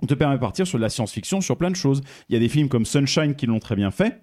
on 0.00 0.06
te 0.06 0.14
permet 0.14 0.34
de 0.34 0.40
partir 0.40 0.66
sur 0.66 0.78
de 0.78 0.82
la 0.82 0.90
science-fiction, 0.90 1.40
sur 1.40 1.56
plein 1.56 1.70
de 1.70 1.76
choses. 1.76 2.02
Il 2.28 2.34
y 2.34 2.36
a 2.36 2.40
des 2.40 2.48
films 2.48 2.68
comme 2.68 2.84
Sunshine 2.84 3.34
qui 3.34 3.46
l'ont 3.46 3.60
très 3.60 3.76
bien 3.76 3.90
fait. 3.90 4.20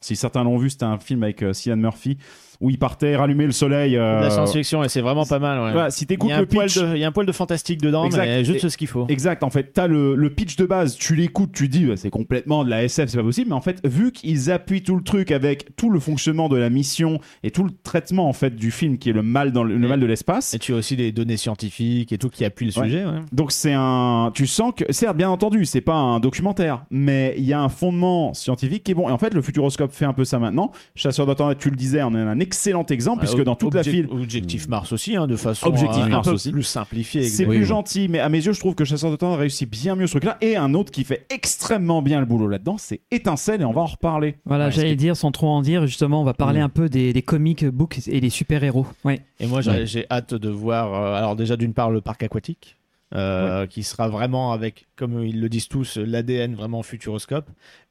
Si 0.00 0.16
certains 0.16 0.42
l'ont 0.42 0.56
vu, 0.56 0.70
c'était 0.70 0.84
un 0.84 0.98
film 0.98 1.22
avec 1.22 1.42
euh, 1.42 1.52
Murphy 1.76 2.16
où 2.62 2.70
il 2.70 2.78
partait 2.78 3.14
rallumer 3.16 3.44
le 3.44 3.52
soleil. 3.52 3.96
euh, 3.96 4.20
La 4.20 4.30
science-fiction, 4.30 4.82
et 4.84 4.88
c'est 4.88 5.00
vraiment 5.02 5.26
pas 5.26 5.38
mal. 5.38 5.76
ouais. 5.76 5.90
si 5.90 6.06
t'écoutes 6.06 6.32
le 6.34 6.46
pitch, 6.46 6.78
de, 6.78 6.94
il 6.94 7.00
y 7.00 7.04
a 7.04 7.08
un 7.08 7.12
poil 7.12 7.26
de 7.26 7.32
fantastique 7.32 7.82
dedans, 7.82 8.04
Exact. 8.06 8.24
mais 8.24 8.44
juste 8.44 8.68
ce 8.68 8.76
qu'il 8.78 8.86
faut. 8.88 9.04
Exact, 9.08 9.42
en 9.42 9.50
fait, 9.50 9.72
t'as 9.74 9.86
le, 9.88 10.14
le 10.14 10.30
pitch 10.30 10.56
de 10.56 10.64
base, 10.64 10.96
tu 10.96 11.14
l'écoutes, 11.14 11.52
tu 11.52 11.68
dis 11.68 11.84
bah, 11.84 11.96
c'est 11.96 12.08
complètement 12.10 12.64
de 12.64 12.70
la 12.70 12.84
SF, 12.84 13.10
c'est 13.10 13.18
pas 13.18 13.22
possible, 13.22 13.50
mais 13.50 13.56
en 13.56 13.60
fait, 13.60 13.86
vu 13.86 14.12
qu'ils 14.12 14.50
appuient 14.50 14.82
tout 14.82 14.96
le 14.96 15.02
truc 15.02 15.30
avec 15.32 15.76
tout 15.76 15.90
le 15.90 16.00
fonctionnement 16.00 16.48
de 16.48 16.56
la 16.56 16.70
mission 16.70 17.18
et 17.42 17.50
tout 17.50 17.64
le 17.64 17.70
traitement 17.82 18.28
en 18.28 18.32
fait 18.32 18.54
du 18.56 18.70
film 18.70 18.96
qui 18.98 19.10
est 19.10 19.12
le 19.12 19.22
mal 19.22 19.52
dans 19.52 19.64
le, 19.64 19.76
le 19.76 19.88
mal 19.88 20.00
de 20.00 20.06
l'espace, 20.06 20.54
Et 20.54 20.58
tu 20.58 20.72
as 20.72 20.76
aussi 20.76 20.96
des 20.96 21.10
données 21.12 21.36
scientifiques 21.36 22.12
et 22.12 22.18
tout 22.18 22.28
qui 22.30 22.44
appuient 22.44 22.66
le 22.66 22.72
Ouais. 22.80 22.86
sujet. 22.86 23.04
ouais. 23.04 23.20
donc 23.32 23.52
c'est 23.52 23.72
un, 23.74 24.30
tu 24.34 24.46
sens 24.46 24.72
que, 24.76 24.84
certes, 24.92 25.16
bien 25.16 25.28
entendu, 25.30 25.64
c'est 25.64 25.80
pas 25.80 25.94
un 25.96 26.20
documentaire, 26.20 26.84
mais 26.90 27.34
il 27.36 27.44
y 27.44 27.52
a 27.52 27.60
un 27.60 27.68
fondement 27.68 28.32
scientifique 28.34 28.84
qui 28.84 28.92
est 28.92 28.94
bon. 28.94 29.08
Et 29.08 29.12
en 29.12 29.18
fait, 29.18 29.34
le 29.34 29.42
Futuroscope 29.42 29.92
fait 29.92 30.04
un 30.04 30.12
peu 30.12 30.24
ça 30.24 30.38
maintenant. 30.38 30.70
Chasseur 30.94 31.26
d'Internet, 31.26 31.58
tu 31.58 31.70
le 31.70 31.76
disais, 31.76 32.02
on 32.02 32.14
a 32.14 32.18
un 32.18 32.40
excellent 32.52 32.84
exemple 32.86 33.20
puisque 33.20 33.42
dans 33.42 33.54
toute 33.56 33.74
la 33.74 33.82
file, 33.82 34.06
Objectif 34.10 34.68
Mars 34.68 34.92
aussi, 34.92 35.16
hein, 35.16 35.26
de 35.26 35.36
façon 35.36 35.68
Objectif 35.68 36.02
euh, 36.02 36.06
un 36.06 36.08
Mars 36.08 36.28
peu 36.28 36.34
aussi. 36.34 36.52
plus 36.52 36.62
simplifiée. 36.62 37.24
C'est 37.24 37.46
plus 37.46 37.64
gentil, 37.64 38.08
mais 38.08 38.18
à 38.18 38.28
mes 38.28 38.44
yeux, 38.44 38.52
je 38.52 38.60
trouve 38.60 38.74
que 38.74 38.84
Chasseur 38.84 39.10
de 39.10 39.16
Temps 39.16 39.34
réussit 39.36 39.68
bien 39.70 39.94
mieux 39.96 40.06
ce 40.06 40.12
truc-là. 40.12 40.36
Et 40.42 40.56
un 40.56 40.74
autre 40.74 40.90
qui 40.90 41.04
fait 41.04 41.24
extrêmement 41.30 42.02
bien 42.02 42.20
le 42.20 42.26
boulot 42.26 42.46
là-dedans, 42.48 42.76
c'est 42.78 43.00
Étincelle, 43.10 43.62
et 43.62 43.64
on 43.64 43.72
va 43.72 43.80
en 43.80 43.86
reparler. 43.86 44.36
Voilà, 44.44 44.66
Ouais, 44.66 44.72
j'allais 44.72 44.96
dire, 44.96 45.16
sans 45.16 45.32
trop 45.32 45.48
en 45.48 45.62
dire, 45.62 45.86
justement, 45.86 46.20
on 46.20 46.24
va 46.24 46.34
parler 46.34 46.60
Mm. 46.60 46.64
un 46.64 46.68
peu 46.68 46.88
des, 46.88 47.12
des 47.12 47.22
comic 47.22 47.64
books 47.64 48.06
et 48.06 48.20
des 48.20 48.30
super-héros. 48.30 48.86
Ouais. 49.04 49.20
Et 49.40 49.46
moi, 49.46 49.60
j'ai 49.62 49.70
Ouais. 50.00 50.06
hâte 50.10 50.34
de 50.34 50.48
voir. 50.50 50.92
euh, 50.94 51.14
alors, 51.16 51.36
déjà, 51.36 51.56
d'une 51.56 51.72
part, 51.74 51.90
le 51.90 52.00
parc 52.02 52.22
aquatique, 52.22 52.76
euh, 53.14 53.66
qui 53.66 53.82
sera 53.82 54.08
vraiment 54.08 54.52
avec, 54.52 54.86
comme 54.96 55.22
ils 55.24 55.40
le 55.40 55.48
disent 55.48 55.68
tous, 55.68 55.96
l'ADN 55.96 56.54
vraiment 56.54 56.82
futuroscope. 56.82 57.48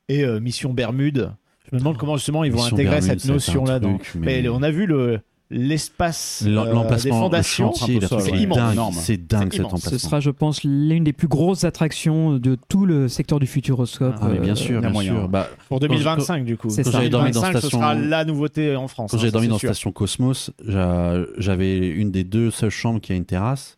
Et 0.09 0.23
euh, 0.23 0.39
Mission 0.39 0.73
Bermude. 0.73 1.31
Je 1.71 1.75
me 1.75 1.79
demande 1.79 1.97
comment 1.97 2.17
justement 2.17 2.43
ils 2.43 2.51
vont 2.51 2.59
Mission 2.59 2.75
intégrer 2.75 3.01
cette 3.01 3.25
notion-là. 3.25 3.79
Mais... 3.79 4.41
mais- 4.41 4.49
on 4.49 4.61
a 4.61 4.71
vu 4.71 4.85
le 4.85 5.19
l'espace 5.53 6.43
euh, 6.47 6.95
des 7.03 7.09
fondations. 7.09 7.73
c'est 7.73 7.91
immense. 8.37 8.95
c'est 8.95 9.17
dingue 9.27 9.51
cet 9.51 9.59
immense. 9.59 9.81
Ce 9.81 9.87
emplacement. 9.87 9.99
sera, 10.09 10.19
je 10.21 10.29
pense, 10.29 10.63
l'une 10.63 11.03
des 11.03 11.11
plus 11.11 11.27
grosses 11.27 11.65
attractions 11.65 12.37
de 12.37 12.57
tout 12.69 12.85
le 12.85 13.09
secteur 13.09 13.37
du 13.39 13.47
Futuroscope. 13.47 14.15
Ah, 14.21 14.29
bien 14.29 14.53
Euh, 14.53 14.55
sûr, 14.55 14.79
bien 14.79 14.89
moyen. 14.89 15.13
sûr. 15.13 15.27
Bah, 15.27 15.49
Pour 15.67 15.81
2025, 15.81 16.45
du 16.45 16.55
coup. 16.55 16.69
Ça. 16.69 16.83
j'avais 16.89 17.09
dormi 17.09 17.31
dans 17.31 17.41
2025, 17.41 17.53
ce 17.53 17.59
station- 17.67 17.79
sera 17.79 17.95
la 17.95 18.23
nouveauté 18.23 18.75
en 18.77 18.87
France. 18.87 19.11
Quand 19.11 19.17
hein, 19.17 19.19
j'avais 19.19 19.29
ça, 19.31 19.33
dormi 19.33 19.47
dans 19.49 19.57
sûr. 19.57 19.69
Station 19.69 19.91
Cosmos, 19.91 20.51
j'a- 20.65 21.17
j'avais 21.37 21.79
une 21.89 22.11
des 22.11 22.23
deux 22.23 22.49
seules 22.49 22.69
chambres 22.69 23.01
qui 23.01 23.11
a 23.11 23.15
une 23.15 23.25
terrasse. 23.25 23.77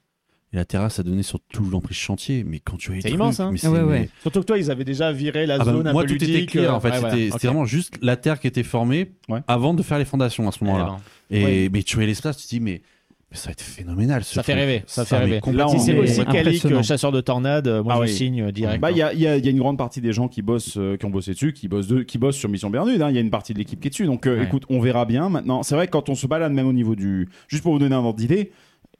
Et 0.54 0.58
la 0.58 0.66
terrasse 0.66 1.00
a 1.00 1.04
donné 1.04 1.24
sur 1.24 1.40
tout 1.52 1.66
l'emprise 1.70 1.98
chantier. 1.98 2.44
Mais 2.44 2.60
quand 2.60 2.78
tu 2.78 2.96
as 2.96 3.02
C'est 3.02 3.10
immense, 3.10 3.40
hein. 3.40 3.54
Ouais, 3.64 3.82
ouais. 3.82 4.10
Surtout 4.22 4.42
que 4.42 4.46
toi, 4.46 4.58
ils 4.60 4.70
avaient 4.70 4.84
déjà 4.86 5.12
viré 5.12 5.46
la 5.48 5.56
Ah 5.56 5.58
bah, 5.60 5.66
zone 5.66 5.88
un 5.88 5.92
moi, 5.94 6.04
peu 6.04 6.10
tout 6.10 6.16
était 6.16 6.28
ludique, 6.28 6.52
clair 6.52 6.72
euh, 6.72 6.76
en 6.76 6.80
fait. 6.80 6.90
ouais, 6.90 6.94
C'était 6.96 7.08
voilà. 7.10 7.16
c'était 7.24 7.34
Ok. 7.36 7.44
vraiment 7.44 7.66
juste 7.66 7.94
la 8.02 8.16
terre 8.18 8.40
qui 8.40 8.46
était 8.48 8.62
formée 8.64 9.12
Ouais. 9.30 9.40
avant 9.48 9.74
de 9.74 9.82
faire 9.82 9.98
les 9.98 10.06
fondations 10.06 10.48
à 10.48 10.52
ce 10.52 10.64
moment-là. 10.64 10.98
ben, 11.32 11.38
Et 11.38 11.44
Ouais. 11.44 11.70
mais 11.74 11.82
tu 11.84 11.96
vois 11.96 12.06
l'espace, 12.06 12.38
tu 12.38 12.44
te 12.44 12.50
dis 12.50 12.60
mais, 12.60 12.82
mais 13.32 13.38
ça 13.38 13.48
va 13.48 13.54
être 13.54 13.62
phénoménal. 13.64 14.24
Ce 14.24 14.36
Ça 14.36 14.44
fait 14.44 14.52
truc. 14.52 14.62
rêver, 14.64 14.84
ça 14.86 15.06
fait 15.06 15.18
mais 15.18 15.26
rêver. 15.26 15.40
complètement. 15.40 15.70
Si 15.72 15.80
c'est 15.80 15.98
aussi 15.98 16.24
quali 16.24 16.38
impressionnant. 16.38 16.82
que 16.82 16.86
chasseur 16.86 17.12
de 17.12 17.22
tornades, 17.22 17.68
euh, 17.68 17.82
moi 17.82 17.94
Ah 17.96 18.06
je 18.06 18.12
oui. 18.12 18.16
signe 18.16 18.42
euh, 18.44 18.52
direct. 18.52 18.80
Bah, 18.80 18.92
il 18.92 18.98
y 18.98 19.02
a, 19.02 19.12
il 19.12 19.20
y 19.22 19.26
a- 19.26 19.38
il 19.38 19.44
y 19.44 19.48
a 19.48 19.52
une 19.52 19.58
grande 19.58 19.80
partie 19.80 20.02
des 20.02 20.14
gens 20.14 20.28
qui 20.28 20.44
bossent, 20.44 20.78
euh, 20.78 20.98
qui 20.98 21.06
ont 21.06 21.10
bossé 21.10 21.32
dessus, 21.32 21.54
qui 21.54 21.68
bossent, 21.68 21.88
de- 21.88 22.04
qui 22.04 22.20
bossent 22.20 22.36
sur 22.38 22.48
Mission 22.48 22.70
Bermude. 22.70 23.02
hein. 23.02 23.10
Il 23.10 23.16
y 23.16 23.18
a 23.18 23.22
une 23.22 23.32
partie 23.32 23.54
de 23.56 23.58
l'équipe 23.58 23.80
qui 23.80 23.88
est 23.88 23.90
dessus. 23.90 24.06
Donc, 24.06 24.28
euh, 24.28 24.38
Ouais. 24.38 24.44
écoute, 24.46 24.66
on 24.70 24.80
verra 24.80 25.06
bien. 25.06 25.30
Maintenant, 25.30 25.64
c'est 25.64 25.74
vrai 25.74 25.88
que 25.88 25.92
quand 25.94 26.10
on 26.10 26.16
se 26.16 26.28
balade 26.28 26.52
même 26.54 26.68
au 26.68 26.74
niveau 26.74 26.96
du, 26.96 27.28
juste 27.48 27.64
pour 27.64 27.74
vous 27.74 27.80
donner 27.80 27.96
un 27.96 28.00
ordre 28.04 28.20
d'idée, 28.20 28.52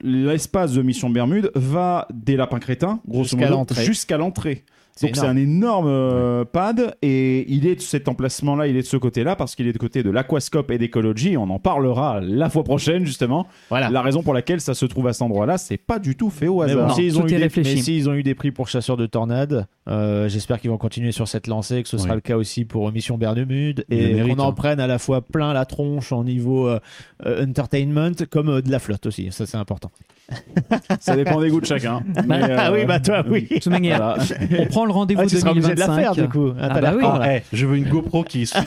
l'espace 0.04 0.74
de 0.74 0.82
Mission 0.82 1.10
Bermude 1.10 1.52
va 1.56 2.08
des 2.14 2.36
lapins 2.36 2.60
crétins, 2.60 3.00
grosso 3.08 3.24
Jusqu'à 3.30 3.46
modo, 3.46 3.54
l'entrée. 3.58 3.86
jusqu'à 3.86 4.18
l'entrée. 4.18 4.64
C'est 4.96 5.08
Donc 5.08 5.16
c'est 5.16 5.26
un 5.26 5.36
énorme 5.36 5.88
euh, 5.88 6.46
pad 6.46 6.96
et 7.02 7.52
il 7.52 7.66
est 7.66 7.76
de 7.78 7.82
cet 7.82 8.08
emplacement-là, 8.08 8.68
il 8.68 8.78
est 8.78 8.82
de 8.84 8.88
ce 8.88 8.98
côté-là 8.98 9.36
parce 9.36 9.56
qu'il 9.56 9.66
est 9.68 9.74
de 9.74 9.78
côté 9.80 10.04
de 10.04 10.12
l'aquascope 10.12 10.70
et 10.70 10.78
d'écologie. 10.78 11.36
On 11.36 11.50
en 11.50 11.58
parlera 11.58 12.22
la 12.22 12.48
fois 12.50 12.64
prochaine 12.64 13.04
justement. 13.04 13.48
Voilà. 13.70 13.90
La 13.90 14.04
raison 14.04 14.22
pour 14.22 14.36
laquelle 14.36 14.62
ça 14.62 14.76
se 14.76 14.86
trouve 14.86 15.08
à 15.08 15.14
cet 15.14 15.24
endroit-là, 15.24 15.58
c'est 15.58 15.78
pas 15.78 15.98
du 15.98 16.16
tout 16.16 16.30
fait 16.30 16.48
au 16.48 16.60
Mais 16.60 16.66
hasard. 16.72 16.84
bon, 16.84 16.88
Non, 16.90 16.94
s'ils 16.96 17.18
ont, 17.20 17.26
eu 17.26 17.30
des- 17.32 17.50
mais 17.58 17.76
s'ils 17.78 18.08
ont 18.08 18.14
eu 18.14 18.22
des 18.22 18.36
prix 18.36 18.52
pour 18.52 18.68
chasseurs 18.68 18.98
de 18.98 19.08
tornades, 19.08 19.66
euh, 19.90 20.30
j'espère 20.30 20.60
qu'ils 20.62 20.70
vont 20.70 20.78
continuer 20.78 21.12
sur 21.12 21.28
cette 21.28 21.48
lancée, 21.48 21.82
que 21.82 21.90
ce 21.90 21.98
sera 21.98 22.10
Oui. 22.12 22.16
le 22.18 22.22
cas 22.22 22.38
aussi 22.38 22.64
pour 22.64 22.92
Mission 22.92 23.18
Bermude, 23.18 23.86
Ils 23.90 23.98
le 23.98 24.26
et 24.28 24.30
qu'on 24.36 24.40
en 24.44 24.50
hein. 24.50 24.54
prenne 24.54 24.80
à 24.80 24.86
la 24.88 25.00
fois 25.00 25.22
plein 25.22 25.54
la 25.54 25.66
tronche 25.66 26.12
en 26.12 26.24
niveau 26.24 26.68
euh, 26.68 26.80
euh, 27.26 27.44
entertainment, 27.48 28.12
comme 28.30 28.50
euh, 28.50 28.62
de 28.62 28.70
la 28.70 28.78
flotte 28.78 29.08
aussi, 29.08 29.32
ça 29.32 29.48
c'est 29.48 29.58
important. 29.58 29.90
Ça 31.00 31.16
dépend 31.16 31.40
des 31.42 31.50
goûts 31.50 31.60
de 31.62 31.66
chacun. 31.66 32.02
Mais, 32.28 32.42
euh, 32.44 32.56
Ah 32.58 32.72
oui, 32.72 32.86
bah 32.86 33.00
toi, 33.00 33.24
oui. 33.30 33.48
De 33.50 33.56
toute 33.56 33.68
manière, 33.68 33.98
voilà. 33.98 34.18
on 34.60 34.66
prend 34.68 34.86
le 34.86 34.92
rendez-vous 34.92 35.22
Ah, 35.24 35.26
tu 35.28 35.38
seras 35.38 35.52
obligé 35.52 35.74
de 35.74 35.80
la 35.80 35.88
2025. 35.88 36.02
faire 36.16 36.16
du 36.26 36.30
coup. 36.32 36.52
Ah 36.60 36.70
t'as 36.74 36.82
bah 36.82 36.94
oui. 36.98 37.04
Ah, 37.06 37.36
eh, 37.38 37.42
je 37.52 37.66
veux 37.66 37.76
une 37.78 37.88
GoPro 37.90 38.24
qui 38.24 38.44
est 38.44 38.58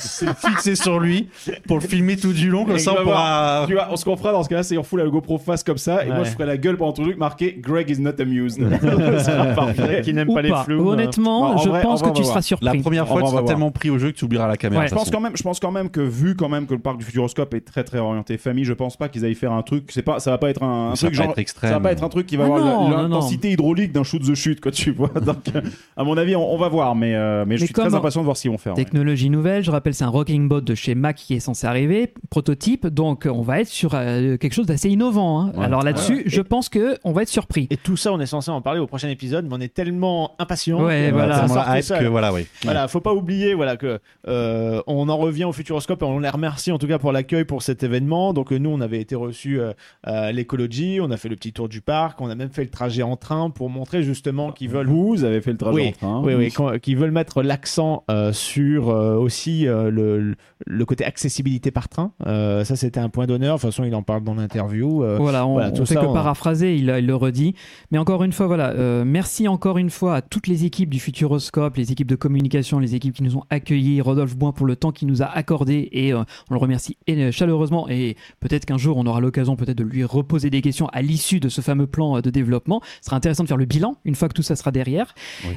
fixée 0.47 0.75
sur 0.77 1.01
lui 1.01 1.29
pour 1.67 1.79
le 1.79 1.83
filmer 1.83 2.17
tout 2.17 2.33
du 2.33 2.51
long, 2.51 2.65
comme 2.65 2.77
Et 2.77 2.79
ça 2.79 2.93
tu 2.93 2.99
on 3.01 3.03
pourra. 3.05 3.65
Tu 3.67 3.75
vois, 3.75 3.89
on- 3.91 3.97
ce 3.97 4.05
qu'on 4.05 4.17
fera 4.17 4.33
dans 4.33 4.43
ce 4.43 4.49
cas-là, 4.49 4.63
c'est 4.63 4.77
on 4.79 4.83
fout 4.83 4.99
la 5.01 5.07
GoPro 5.07 5.39
face 5.39 5.63
comme 5.65 5.79
ça, 5.79 6.05
et 6.05 6.09
moi 6.09 6.19
Ouais. 6.19 6.25
je 6.27 6.31
ferai 6.31 6.47
la 6.47 6.57
gueule 6.57 6.77
pendant 6.77 6.93
tout 6.93 7.03
le 7.03 7.09
truc 7.09 7.19
marqué 7.19 7.57
Greg 7.61 7.89
is 7.91 8.01
not 8.01 8.21
amused. 8.21 8.59
Qui 10.05 10.13
n'aime 10.15 10.33
pas 10.33 10.43
les 10.43 10.53
flous. 10.65 10.89
euh. 10.91 10.93
Honnêtement, 10.93 11.41
Bah, 11.49 11.55
en 11.55 11.59
je 11.59 11.69
vrai- 11.69 11.83
pense 11.83 12.03
que 12.03 12.11
tu 12.11 12.25
seras 12.25 12.43
surpris. 12.43 12.67
La 12.67 12.75
première 12.75 13.05
On 13.05 13.07
fois, 13.07 13.21
va 13.21 13.27
tu 13.27 13.31
seras 13.33 13.43
tellement 13.43 13.71
pris 13.71 13.91
au 13.91 13.99
jeu 13.99 14.11
que 14.13 14.17
tu 14.17 14.25
oublieras 14.25 14.47
la 14.49 14.57
caméra. 14.57 14.83
Ouais. 14.83 14.89
Je 14.89 14.95
pense 14.95 15.11
quand 15.11 15.21
même, 15.21 15.37
je 15.37 15.43
pense 15.43 15.61
quand 15.61 15.71
même 15.73 15.91
que 15.91 16.01
vu 16.01 16.37
quand 16.37 16.49
même 16.49 16.67
que 16.67 16.75
le 16.75 16.81
parc 16.81 16.99
du 16.99 17.05
Futuroscope 17.05 17.55
est 17.55 17.61
très 17.61 17.85
très 17.85 17.99
orienté 17.99 18.37
famille, 18.39 18.65
je 18.65 18.73
pense 18.73 18.97
pas 18.97 19.09
qu'ils 19.09 19.25
aillent 19.25 19.35
faire 19.35 19.53
un 19.53 19.63
truc. 19.63 19.85
C'est 19.91 20.03
pas, 20.03 20.19
ça 20.21 20.31
va 20.31 20.39
pas 20.39 20.51
être 20.51 20.63
un, 20.63 20.93
truc 20.95 21.15
genre. 21.15 21.35
Extrême. 21.47 21.71
Ça 21.71 21.79
va 21.79 21.83
pas 21.83 21.93
être 21.93 22.03
un 22.03 22.09
truc 22.09 22.27
qui 22.27 22.37
va 22.37 22.45
Ah 22.45 22.57
avoir 22.57 22.91
l'intensité 23.03 23.53
hydraulique 23.53 23.93
d'un 23.93 24.03
shoot 24.03 24.21
the 24.23 24.35
chute, 24.35 24.61
quoi, 24.61 24.73
tu 24.73 24.91
vois. 24.91 25.09
Donc, 25.25 25.45
euh, 25.55 25.61
à 25.97 26.03
mon 26.05 26.17
avis, 26.17 26.35
on, 26.37 26.53
on 26.53 26.59
va 26.59 26.69
voir, 26.69 26.95
mais, 26.97 27.15
euh, 27.15 27.45
mais 27.47 27.57
je 27.57 27.65
suis 27.65 27.73
très 27.75 27.95
impatient 27.95 28.21
de 28.21 28.25
voir 28.25 28.37
ce 28.37 28.43
qu'ils 28.43 28.51
vont 28.51 28.59
faire. 28.59 28.73
ouais. 28.77 28.83
Technologie 28.85 29.31
nouvelle, 29.31 29.63
je 29.65 29.71
rappelle, 29.71 29.95
c'est 29.95 30.05
un 30.05 30.09
rocking 30.09 30.49
boat 30.49 30.61
de 30.63 30.75
chez 30.75 30.95
Mac 30.95 31.17
qui 31.17 31.35
est 31.35 31.41
censé 31.41 31.67
arriver, 31.67 32.13
prototype, 32.31 32.87
donc 32.89 33.29
on 33.31 33.43
va 33.43 33.61
être 33.61 33.69
sur 33.69 33.93
euh, 33.95 34.37
quelque 34.37 34.53
chose 34.55 34.67
d'assez 34.67 34.89
innovant. 34.91 35.41
hein. 35.41 35.53
Ouais. 35.57 35.65
Alors 35.65 35.83
là-dessus, 35.83 36.17
Ouais. 36.17 36.23
je 36.27 36.41
pense 36.43 36.69
que 36.69 36.97
on 37.05 37.13
va 37.13 37.23
être 37.23 37.29
surpris. 37.29 37.67
Et 37.71 37.77
tout 37.77 37.97
ça, 37.97 38.13
on 38.13 38.21
est 38.21 38.27
censé 38.27 38.51
en 38.51 38.61
parler 38.61 38.81
au 38.81 38.87
prochain 38.87 39.09
épisode, 39.09 39.47
mais 39.49 39.55
on 39.55 39.61
est 39.61 39.73
tellement 39.73 40.35
impatient. 40.39 40.83
Ouais, 40.83 41.09
que 41.11 41.15
voilà. 41.15 41.49
ça 41.83 41.99
que 42.01 42.05
voilà, 42.07 42.33
oui. 42.33 42.47
Voilà, 42.65 42.89
faut 42.89 43.01
pas 43.01 43.15
oublier 43.15 43.55
voilà 43.55 43.77
que 43.77 43.99
euh, 44.29 44.81
on 44.87 45.09
en 45.09 45.17
revient 45.17 45.45
au 45.45 45.53
Futuroscope 45.53 46.03
et 46.03 46.05
on 46.07 46.19
les 46.19 46.29
remercie 46.29 46.73
en 46.73 46.79
tout 46.79 46.87
cas 46.89 46.99
pour 46.99 47.13
l'accueil 47.13 47.45
pour 47.45 47.63
cet 47.63 47.83
événement. 47.83 48.33
Donc 48.33 48.53
euh, 48.53 48.59
nous 48.59 48.71
on 48.71 48.81
avait 48.81 49.01
été 49.01 49.15
reçus 49.15 49.61
euh, 49.61 49.73
à 50.03 50.33
l'écologie, 50.33 50.99
on 51.01 51.11
a 51.11 51.17
fait 51.17 51.29
le 51.29 51.36
le 51.37 51.39
petit 51.39 51.53
tour 51.53 51.69
du 51.69 51.81
parc. 51.81 52.21
On 52.21 52.29
a 52.31 52.35
même 52.35 52.51
fait 52.51 52.65
le 52.65 52.71
trajet 52.71 53.03
en 53.03 53.17
train 53.17 53.51
pour 53.51 53.69
montrer 53.71 54.03
justement 54.03 54.51
qu'ils 54.53 54.71
veulent. 54.71 54.87
Vous 54.89 55.23
avez 55.25 55.41
fait 55.41 55.53
le 55.53 55.59
trajet 55.59 55.77
Oui, 55.77 55.89
en 55.89 55.93
train. 55.93 56.23
Oui, 56.25 56.35
oui, 56.35 56.81
qu'ils 56.81 56.97
veulent 56.97 57.11
mettre 57.11 57.43
l'accent 57.43 58.05
euh, 58.11 58.33
sur 58.33 58.89
euh, 58.91 59.17
aussi 59.17 59.67
euh, 59.69 59.91
le, 59.91 60.35
le 60.67 60.85
côté 60.85 61.05
accessibilité 61.05 61.71
par 61.71 61.89
train. 61.89 62.13
Euh, 62.27 62.65
ça, 62.65 62.77
c'était 62.77 63.01
un 63.01 63.09
point 63.09 63.27
d'honneur. 63.27 63.57
De 63.57 63.61
toute 63.61 63.71
façon, 63.71 63.85
il 63.85 63.95
en 63.95 64.03
parle 64.03 64.25
dans 64.25 64.35
l'interview. 64.35 65.05
Euh, 65.05 65.17
Voilà, 65.19 65.47
on, 65.47 65.53
voilà, 65.55 65.69
on 65.69 65.73
tout 65.77 65.87
fait 65.87 65.95
ça, 65.95 66.01
que 66.01 66.07
on- 66.07 66.13
paraphraser, 66.15 66.75
il, 66.77 66.89
il 66.99 67.07
le 67.07 67.15
redit. 67.15 67.55
Mais 67.91 67.99
encore 67.99 68.23
une 68.25 68.33
fois, 68.33 68.47
voilà, 68.47 68.71
euh, 68.71 69.05
merci 69.05 69.49
encore 69.49 69.79
une 69.79 69.91
fois 69.91 70.17
à 70.17 70.23
toutes 70.23 70.47
les 70.47 70.65
équipes 70.65 70.91
du 70.91 70.99
Futuroscope, 71.01 71.77
les 71.77 71.93
équipes 71.93 72.09
de 72.09 72.17
communication, 72.17 72.79
les 72.79 72.95
équipes 72.95 73.15
qui 73.15 73.23
nous 73.23 73.37
ont 73.37 73.45
accueillis, 73.51 74.01
Rodolphe 74.01 74.37
Boin 74.37 74.53
pour 74.53 74.67
le 74.67 74.77
temps 74.77 74.93
qu'il 74.93 75.09
nous 75.09 75.23
a 75.23 75.27
accordé 75.27 75.89
et 75.93 76.13
euh, 76.13 76.23
on 76.51 76.55
le 76.55 76.59
remercie 76.61 76.97
chaleureusement 77.31 77.89
et 77.89 78.17
peut-être 78.41 78.65
qu'un 78.67 78.79
jour 78.79 78.97
on 78.97 79.07
aura 79.07 79.21
l'occasion 79.21 79.57
peut-être 79.57 79.77
de 79.79 79.83
lui 79.85 80.05
reposer 80.05 80.49
des 80.49 80.61
questions 80.63 80.87
à 80.93 81.03
l'issue 81.03 81.26
de 81.35 81.49
ce 81.49 81.61
fameux 81.61 81.87
plan 81.87 82.17
euh, 82.17 82.21
de 82.21 82.31
développement. 82.31 82.81
Ce 83.01 83.07
sera 83.07 83.17
intéressant 83.17 83.43
de 83.43 83.49
faire 83.49 83.57
le 83.57 83.65
bilan 83.65 83.97
une 84.05 84.15
fois 84.15 84.29
que 84.29 84.35
tout 84.35 84.43
ça 84.43 84.57
sera 84.57 84.71
derrière. 84.71 85.15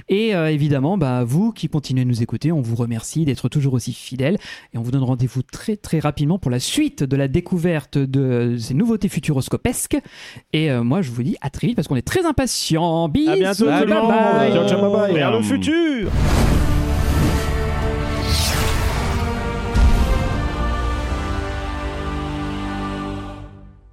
Et 0.08 0.36
euh, 0.36 0.52
évidemment, 0.52 0.98
bah, 0.98 1.24
vous 1.24 1.52
qui 1.52 1.70
continuez 1.70 2.02
à 2.02 2.06
nous 2.06 2.22
écouter, 2.22 2.52
on 2.52 2.62
vous 2.62 2.76
remercie 2.76 3.26
d'être 3.26 3.50
toujours 3.50 3.74
aussi 3.74 3.94
fidèles 3.94 4.38
et 4.74 4.78
on 4.78 4.82
vous 4.82 4.92
donne 4.92 5.04
rendez-vous 5.04 5.44
très 5.44 5.78
très 5.78 6.00
rapidement 6.00 6.40
pour 6.40 6.52
la 6.52 6.60
suite 6.60 7.04
de 7.04 7.16
la 7.16 7.28
découverte 7.28 7.98
de 7.98 8.58
ces 8.60 8.74
nouveautés 8.74 9.10
futuroscopesques. 9.10 9.98
Et 10.54 10.72
euh, 10.72 10.84
moi, 10.84 11.02
je 11.02 11.12
vous 11.12 11.24
dis 11.24 11.38
à 11.42 11.50
très 11.50 11.68
vite 11.68 11.76
parce 11.76 11.88
qu'on 11.88 11.96
est 11.96 12.02
très 12.02 12.26
impatients. 12.26 13.10
Bisous, 13.10 13.32
À 13.32 13.36
bientôt, 13.36 13.66
bye 13.66 13.86
bye. 13.86 14.52
Ciao, 14.52 14.68
ciao, 14.68 14.82
bye 14.82 14.92
bye. 14.92 15.14
Vers 15.14 15.32
le 15.32 15.42
futur 15.42 16.10